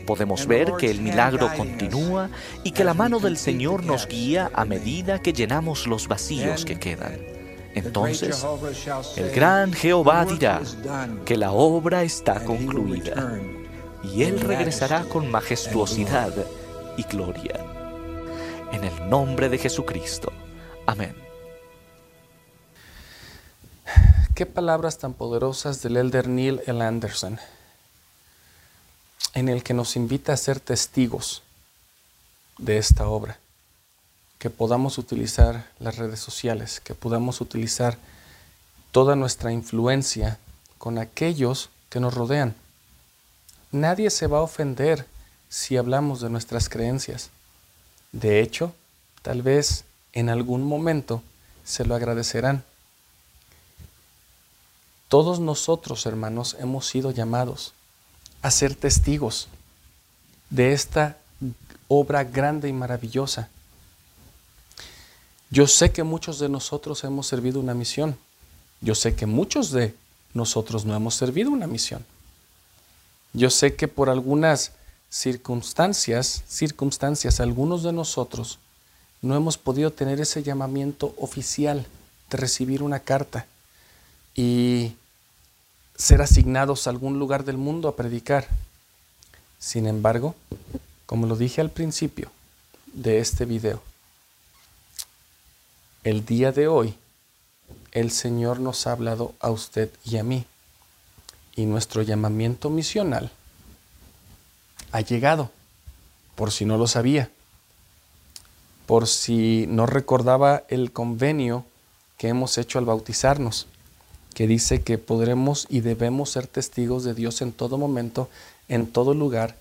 Podemos 0.07 0.47
ver 0.47 0.73
que 0.79 0.91
el 0.91 1.01
milagro 1.01 1.51
continúa 1.57 2.31
y 2.65 2.73
que 2.73 2.85
la 2.85 2.95
mano 2.95 3.19
del 3.19 3.37
Señor 3.37 3.85
nos 3.85 4.07
guía 4.07 4.51
a 4.55 4.65
medida 4.65 5.21
que 5.21 5.33
llenamos 5.33 5.87
los 5.87 6.09
vacíos 6.09 6.65
que 6.65 6.79
quedan. 6.79 7.36
Entonces 7.77 8.43
el 9.17 9.31
gran 9.33 9.71
Jehová 9.71 10.25
dirá 10.25 10.63
que 11.27 11.37
la 11.37 11.53
obra 11.53 12.05
está 12.05 12.43
concluida 12.43 13.39
y 14.03 14.23
Él 14.23 14.41
regresará 14.41 15.05
con 15.05 15.31
majestuosidad 15.31 16.33
y 16.97 17.03
gloria. 17.03 17.61
En 18.73 18.83
el 18.83 19.11
nombre 19.11 19.51
de 19.51 19.59
Jesucristo. 19.59 20.33
Amén. 20.87 21.15
Qué 24.35 24.47
palabras 24.47 24.97
tan 24.97 25.13
poderosas 25.13 25.83
del 25.83 25.99
elder 25.99 26.29
Neil 26.29 26.63
L. 26.67 26.83
Anderson, 26.83 27.39
en 29.35 29.51
el 29.51 29.63
que 29.63 29.75
nos 29.75 29.97
invita 29.97 30.33
a 30.33 30.39
ser 30.39 30.61
testigos 30.61 31.43
de 32.57 32.79
esta 32.79 33.07
obra 33.07 33.39
que 34.47 34.51
podamos 34.51 34.97
utilizar 34.97 35.67
las 35.81 35.97
redes 35.97 36.21
sociales, 36.21 36.79
que 36.79 36.95
podamos 36.95 37.41
utilizar 37.41 37.99
toda 38.93 39.17
nuestra 39.17 39.51
influencia 39.51 40.39
con 40.79 40.99
aquellos 40.99 41.69
que 41.91 41.99
nos 41.99 42.15
rodean. 42.15 42.55
Nadie 43.73 44.09
se 44.09 44.29
va 44.29 44.39
a 44.39 44.43
ofender 44.43 45.05
si 45.49 45.77
hablamos 45.77 46.21
de 46.21 46.31
nuestras 46.31 46.69
creencias. 46.69 47.31
De 48.13 48.41
hecho, 48.41 48.73
tal 49.23 49.43
vez 49.43 49.83
en 50.13 50.29
algún 50.29 50.63
momento 50.63 51.25
se 51.65 51.85
lo 51.85 51.97
agradecerán. 51.97 52.63
Todos 55.09 55.41
nosotros, 55.41 56.07
hermanos, 56.07 56.57
hemos 56.61 56.87
sido 56.87 57.11
llamados 57.11 57.73
a 58.43 58.53
ser 58.53 58.77
testigos 58.77 59.49
de 60.51 60.73
esta 60.73 61.17
obra 61.89 62.23
grande 62.23 62.69
y 62.69 62.73
maravillosa 62.73 63.49
yo 65.51 65.67
sé 65.67 65.93
que 65.93 66.03
muchos 66.03 66.39
de 66.39 66.49
nosotros 66.49 67.05
hemos 67.05 67.27
servido 67.27 67.61
una 67.61 67.75
misión. 67.75 68.17
Yo 68.81 68.95
sé 68.95 69.15
que 69.15 69.27
muchos 69.27 69.71
de 69.71 69.95
nosotros 70.35 70.85
no 70.85 70.95
hemos 70.95 71.15
servido 71.15 71.51
una 71.51 71.67
misión. 71.67 72.05
Yo 73.33 73.51
sé 73.51 73.75
que 73.75 73.89
por 73.89 74.11
algunas 74.11 74.73
circunstancias, 75.09 76.43
circunstancias, 76.49 77.41
algunos 77.41 77.83
de 77.83 77.93
nosotros 77.93 78.59
no 79.23 79.37
hemos 79.37 79.57
podido 79.57 79.93
tener 79.93 80.21
ese 80.21 80.43
llamamiento 80.43 81.15
oficial 81.19 81.87
de 82.31 82.37
recibir 82.37 82.83
una 82.83 83.01
carta 83.01 83.47
y 84.35 84.93
ser 85.97 86.21
asignados 86.21 86.87
a 86.87 86.91
algún 86.91 87.19
lugar 87.19 87.45
del 87.45 87.57
mundo 87.57 87.89
a 87.89 87.97
predicar. 87.97 88.49
Sin 89.59 89.87
embargo, 89.87 90.35
como 91.07 91.27
lo 91.27 91.37
dije 91.37 91.61
al 91.61 91.71
principio 91.71 92.31
de 92.93 93.21
este 93.21 93.45
video, 93.45 93.81
el 96.07 96.25
día 96.25 96.53
de 96.53 96.69
hoy 96.69 96.95
el 97.91 98.13
Señor 98.13 98.61
nos 98.61 98.87
ha 98.87 98.93
hablado 98.93 99.35
a 99.41 99.51
usted 99.51 99.91
y 100.05 100.19
a 100.19 100.23
mí. 100.23 100.45
Y 101.57 101.67
nuestro 101.67 102.01
llamamiento 102.01 102.71
misional 102.71 103.33
ha 104.93 105.01
llegado, 105.01 105.51
por 106.37 106.53
si 106.53 106.65
no 106.65 106.79
lo 106.79 106.87
sabía, 106.87 107.29
por 108.87 109.09
si 109.09 109.67
no 109.67 109.85
recordaba 109.87 110.63
el 110.69 110.93
convenio 110.93 111.65
que 112.19 112.29
hemos 112.29 112.57
hecho 112.57 112.79
al 112.79 112.85
bautizarnos, 112.85 113.67
que 114.33 114.47
dice 114.47 114.83
que 114.83 114.99
podremos 114.99 115.67
y 115.69 115.81
debemos 115.81 116.31
ser 116.31 116.47
testigos 116.47 117.03
de 117.03 117.15
Dios 117.15 117.43
en 117.43 117.51
todo 117.51 117.79
momento, 117.79 118.31
en 118.69 118.87
todo 118.87 119.13
lugar 119.13 119.57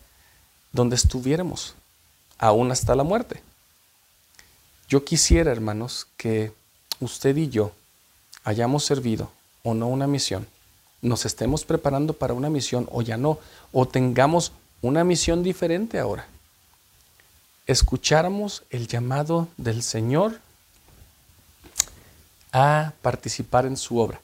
donde 0.74 0.96
estuviéramos, 0.96 1.74
aún 2.38 2.72
hasta 2.72 2.93
la 2.93 3.04
muerte. 3.04 3.41
Yo 4.88 5.04
quisiera, 5.04 5.52
hermanos, 5.52 6.08
que 6.18 6.52
usted 7.00 7.36
y 7.38 7.50
yo 7.50 7.72
hayamos 8.44 8.86
servido 8.86 9.32
o 9.64 9.74
no 9.74 9.88
una 9.88 10.08
misión, 10.08 10.48
nos 11.02 11.26
estemos 11.26 11.66
preparando 11.66 12.14
para 12.14 12.34
una 12.34 12.50
misión 12.50 12.88
o 12.92 13.02
ya 13.02 13.18
no, 13.18 13.40
o 13.72 13.88
tengamos 13.88 14.52
una 14.82 15.04
misión 15.04 15.44
diferente 15.44 16.00
ahora. 16.00 16.28
Escucháramos 17.68 18.64
el 18.70 18.88
llamado 18.88 19.48
del 19.58 19.82
Señor 19.82 20.40
a 22.52 22.94
participar 23.02 23.66
en 23.66 23.78
su 23.78 23.98
obra. 23.98 24.20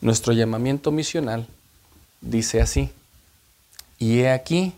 Nuestro 0.00 0.32
llamamiento 0.32 0.90
misional 0.90 1.46
dice 2.20 2.60
así, 2.60 2.90
y 3.98 4.20
he 4.20 4.30
aquí, 4.30 4.74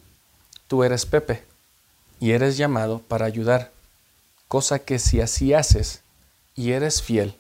tú 0.69 0.85
eres 0.85 1.05
Pepe, 1.07 1.45
y 2.21 2.33
eres 2.33 2.57
llamado 2.59 3.01
para 3.01 3.27
ayudar, 3.27 3.73
cosa 4.47 4.79
que 4.79 4.99
si 4.99 5.21
así 5.21 5.55
haces 5.55 6.03
y 6.55 6.73
eres 6.73 7.03
fiel, 7.03 7.35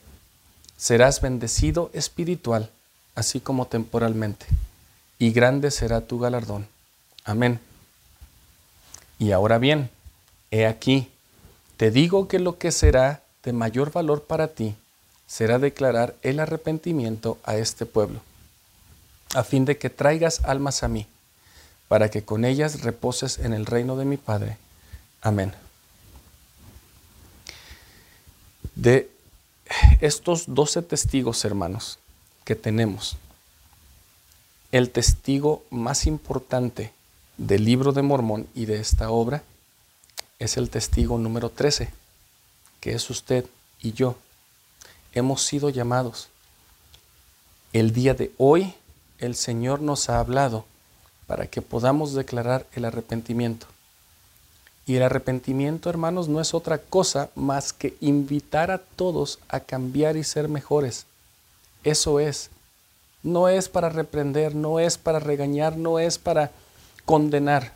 serás 0.76 1.20
bendecido 1.20 1.90
espiritual, 1.92 2.70
así 3.14 3.40
como 3.40 3.66
temporalmente, 3.66 4.46
y 5.18 5.30
grande 5.32 5.70
será 5.70 6.00
tu 6.00 6.18
galardón. 6.18 6.66
Amén. 7.24 7.60
Y 9.18 9.32
ahora 9.32 9.58
bien, 9.58 9.90
he 10.50 10.66
aquí, 10.66 11.10
te 11.76 11.90
digo 11.90 12.26
que 12.26 12.38
lo 12.38 12.56
que 12.56 12.72
será 12.72 13.22
de 13.42 13.52
mayor 13.52 13.92
valor 13.92 14.24
para 14.24 14.48
ti 14.48 14.74
será 15.26 15.58
declarar 15.58 16.14
el 16.22 16.40
arrepentimiento 16.40 17.38
a 17.44 17.56
este 17.56 17.84
pueblo, 17.84 18.20
a 19.34 19.44
fin 19.44 19.66
de 19.66 19.76
que 19.76 19.90
traigas 19.90 20.40
almas 20.44 20.82
a 20.82 20.88
mí, 20.88 21.06
para 21.88 22.10
que 22.10 22.24
con 22.24 22.46
ellas 22.46 22.80
reposes 22.80 23.38
en 23.38 23.52
el 23.52 23.66
reino 23.66 23.96
de 23.96 24.06
mi 24.06 24.16
Padre. 24.16 24.56
Amén. 25.20 25.52
De 28.74 29.10
estos 30.00 30.44
doce 30.46 30.80
testigos, 30.80 31.44
hermanos, 31.44 31.98
que 32.44 32.54
tenemos, 32.54 33.16
el 34.72 34.90
testigo 34.90 35.62
más 35.70 36.06
importante 36.06 36.92
del 37.36 37.64
libro 37.64 37.92
de 37.92 38.02
Mormón 38.02 38.46
y 38.54 38.64
de 38.64 38.80
esta 38.80 39.10
obra 39.10 39.42
es 40.38 40.56
el 40.56 40.70
testigo 40.70 41.18
número 41.18 41.50
13, 41.50 41.90
que 42.80 42.92
es 42.92 43.10
usted 43.10 43.44
y 43.80 43.92
yo. 43.92 44.16
Hemos 45.12 45.42
sido 45.42 45.68
llamados. 45.68 46.28
El 47.72 47.92
día 47.92 48.14
de 48.14 48.32
hoy 48.38 48.74
el 49.18 49.34
Señor 49.34 49.82
nos 49.82 50.08
ha 50.08 50.18
hablado 50.18 50.64
para 51.26 51.46
que 51.46 51.60
podamos 51.60 52.14
declarar 52.14 52.66
el 52.72 52.86
arrepentimiento. 52.86 53.66
Y 54.86 54.96
el 54.96 55.02
arrepentimiento, 55.02 55.90
hermanos, 55.90 56.28
no 56.28 56.40
es 56.40 56.54
otra 56.54 56.78
cosa 56.78 57.30
más 57.34 57.72
que 57.72 57.96
invitar 58.00 58.70
a 58.70 58.78
todos 58.78 59.38
a 59.48 59.60
cambiar 59.60 60.16
y 60.16 60.24
ser 60.24 60.48
mejores. 60.48 61.06
Eso 61.84 62.20
es. 62.20 62.50
No 63.22 63.48
es 63.48 63.68
para 63.68 63.90
reprender, 63.90 64.54
no 64.54 64.80
es 64.80 64.96
para 64.98 65.20
regañar, 65.20 65.76
no 65.76 65.98
es 65.98 66.18
para 66.18 66.50
condenar. 67.04 67.72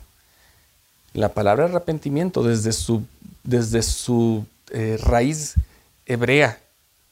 La 1.13 1.29
palabra 1.29 1.65
arrepentimiento 1.65 2.43
desde 2.43 2.73
su, 2.73 3.03
desde 3.43 3.83
su 3.83 4.45
eh, 4.71 4.97
raíz 5.01 5.55
hebrea 6.05 6.59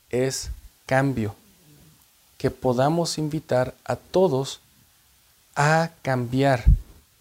es 0.09 0.49
cambio. 0.85 1.35
Que 2.37 2.51
podamos 2.51 3.17
invitar 3.17 3.73
a 3.85 3.95
todos 3.95 4.59
a 5.55 5.91
cambiar, 6.01 6.65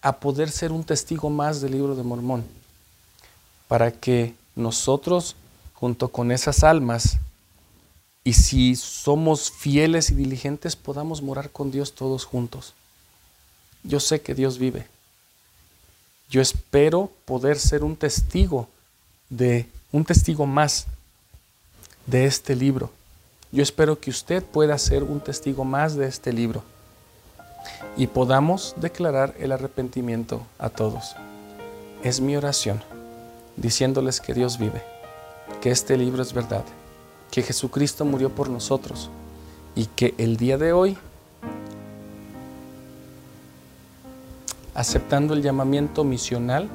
a 0.00 0.16
poder 0.16 0.50
ser 0.50 0.72
un 0.72 0.82
testigo 0.82 1.30
más 1.30 1.60
del 1.60 1.72
libro 1.72 1.94
de 1.94 2.02
Mormón 2.02 2.61
para 3.72 3.90
que 3.90 4.34
nosotros, 4.54 5.34
junto 5.72 6.08
con 6.08 6.30
esas 6.30 6.62
almas, 6.62 7.16
y 8.22 8.34
si 8.34 8.76
somos 8.76 9.50
fieles 9.50 10.10
y 10.10 10.14
diligentes, 10.14 10.76
podamos 10.76 11.22
morar 11.22 11.48
con 11.48 11.70
Dios 11.70 11.94
todos 11.94 12.26
juntos. 12.26 12.74
Yo 13.82 13.98
sé 13.98 14.20
que 14.20 14.34
Dios 14.34 14.58
vive. 14.58 14.88
Yo 16.28 16.42
espero 16.42 17.10
poder 17.24 17.58
ser 17.58 17.82
un 17.82 17.96
testigo 17.96 18.68
de 19.30 19.66
un 19.90 20.04
testigo 20.04 20.44
más 20.44 20.84
de 22.04 22.26
este 22.26 22.54
libro. 22.54 22.90
Yo 23.52 23.62
espero 23.62 23.98
que 23.98 24.10
usted 24.10 24.44
pueda 24.44 24.76
ser 24.76 25.02
un 25.02 25.18
testigo 25.18 25.64
más 25.64 25.96
de 25.96 26.08
este 26.08 26.30
libro 26.30 26.62
y 27.96 28.06
podamos 28.06 28.74
declarar 28.76 29.34
el 29.38 29.50
arrepentimiento 29.50 30.46
a 30.58 30.68
todos. 30.68 31.16
Es 32.02 32.20
mi 32.20 32.36
oración 32.36 32.82
diciéndoles 33.62 34.20
que 34.20 34.34
Dios 34.34 34.58
vive, 34.58 34.82
que 35.62 35.70
este 35.70 35.96
libro 35.96 36.20
es 36.20 36.34
verdad, 36.34 36.64
que 37.30 37.42
Jesucristo 37.42 38.04
murió 38.04 38.28
por 38.28 38.50
nosotros 38.50 39.08
y 39.76 39.86
que 39.86 40.14
el 40.18 40.36
día 40.36 40.58
de 40.58 40.72
hoy, 40.72 40.98
aceptando 44.74 45.32
el 45.32 45.42
llamamiento 45.42 46.02
misional, 46.02 46.68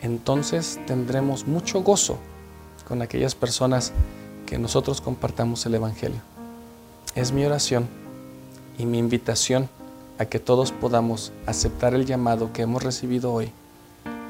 entonces 0.00 0.80
tendremos 0.86 1.46
mucho 1.46 1.82
gozo 1.82 2.18
con 2.88 3.00
aquellas 3.00 3.36
personas 3.36 3.92
que 4.46 4.58
nosotros 4.58 5.00
compartamos 5.00 5.64
el 5.64 5.76
Evangelio. 5.76 6.20
Es 7.14 7.30
mi 7.30 7.44
oración 7.44 7.86
y 8.78 8.84
mi 8.84 8.98
invitación 8.98 9.68
a 10.18 10.24
que 10.24 10.40
todos 10.40 10.72
podamos 10.72 11.32
aceptar 11.46 11.94
el 11.94 12.04
llamado 12.04 12.52
que 12.52 12.62
hemos 12.62 12.82
recibido 12.82 13.32
hoy 13.32 13.52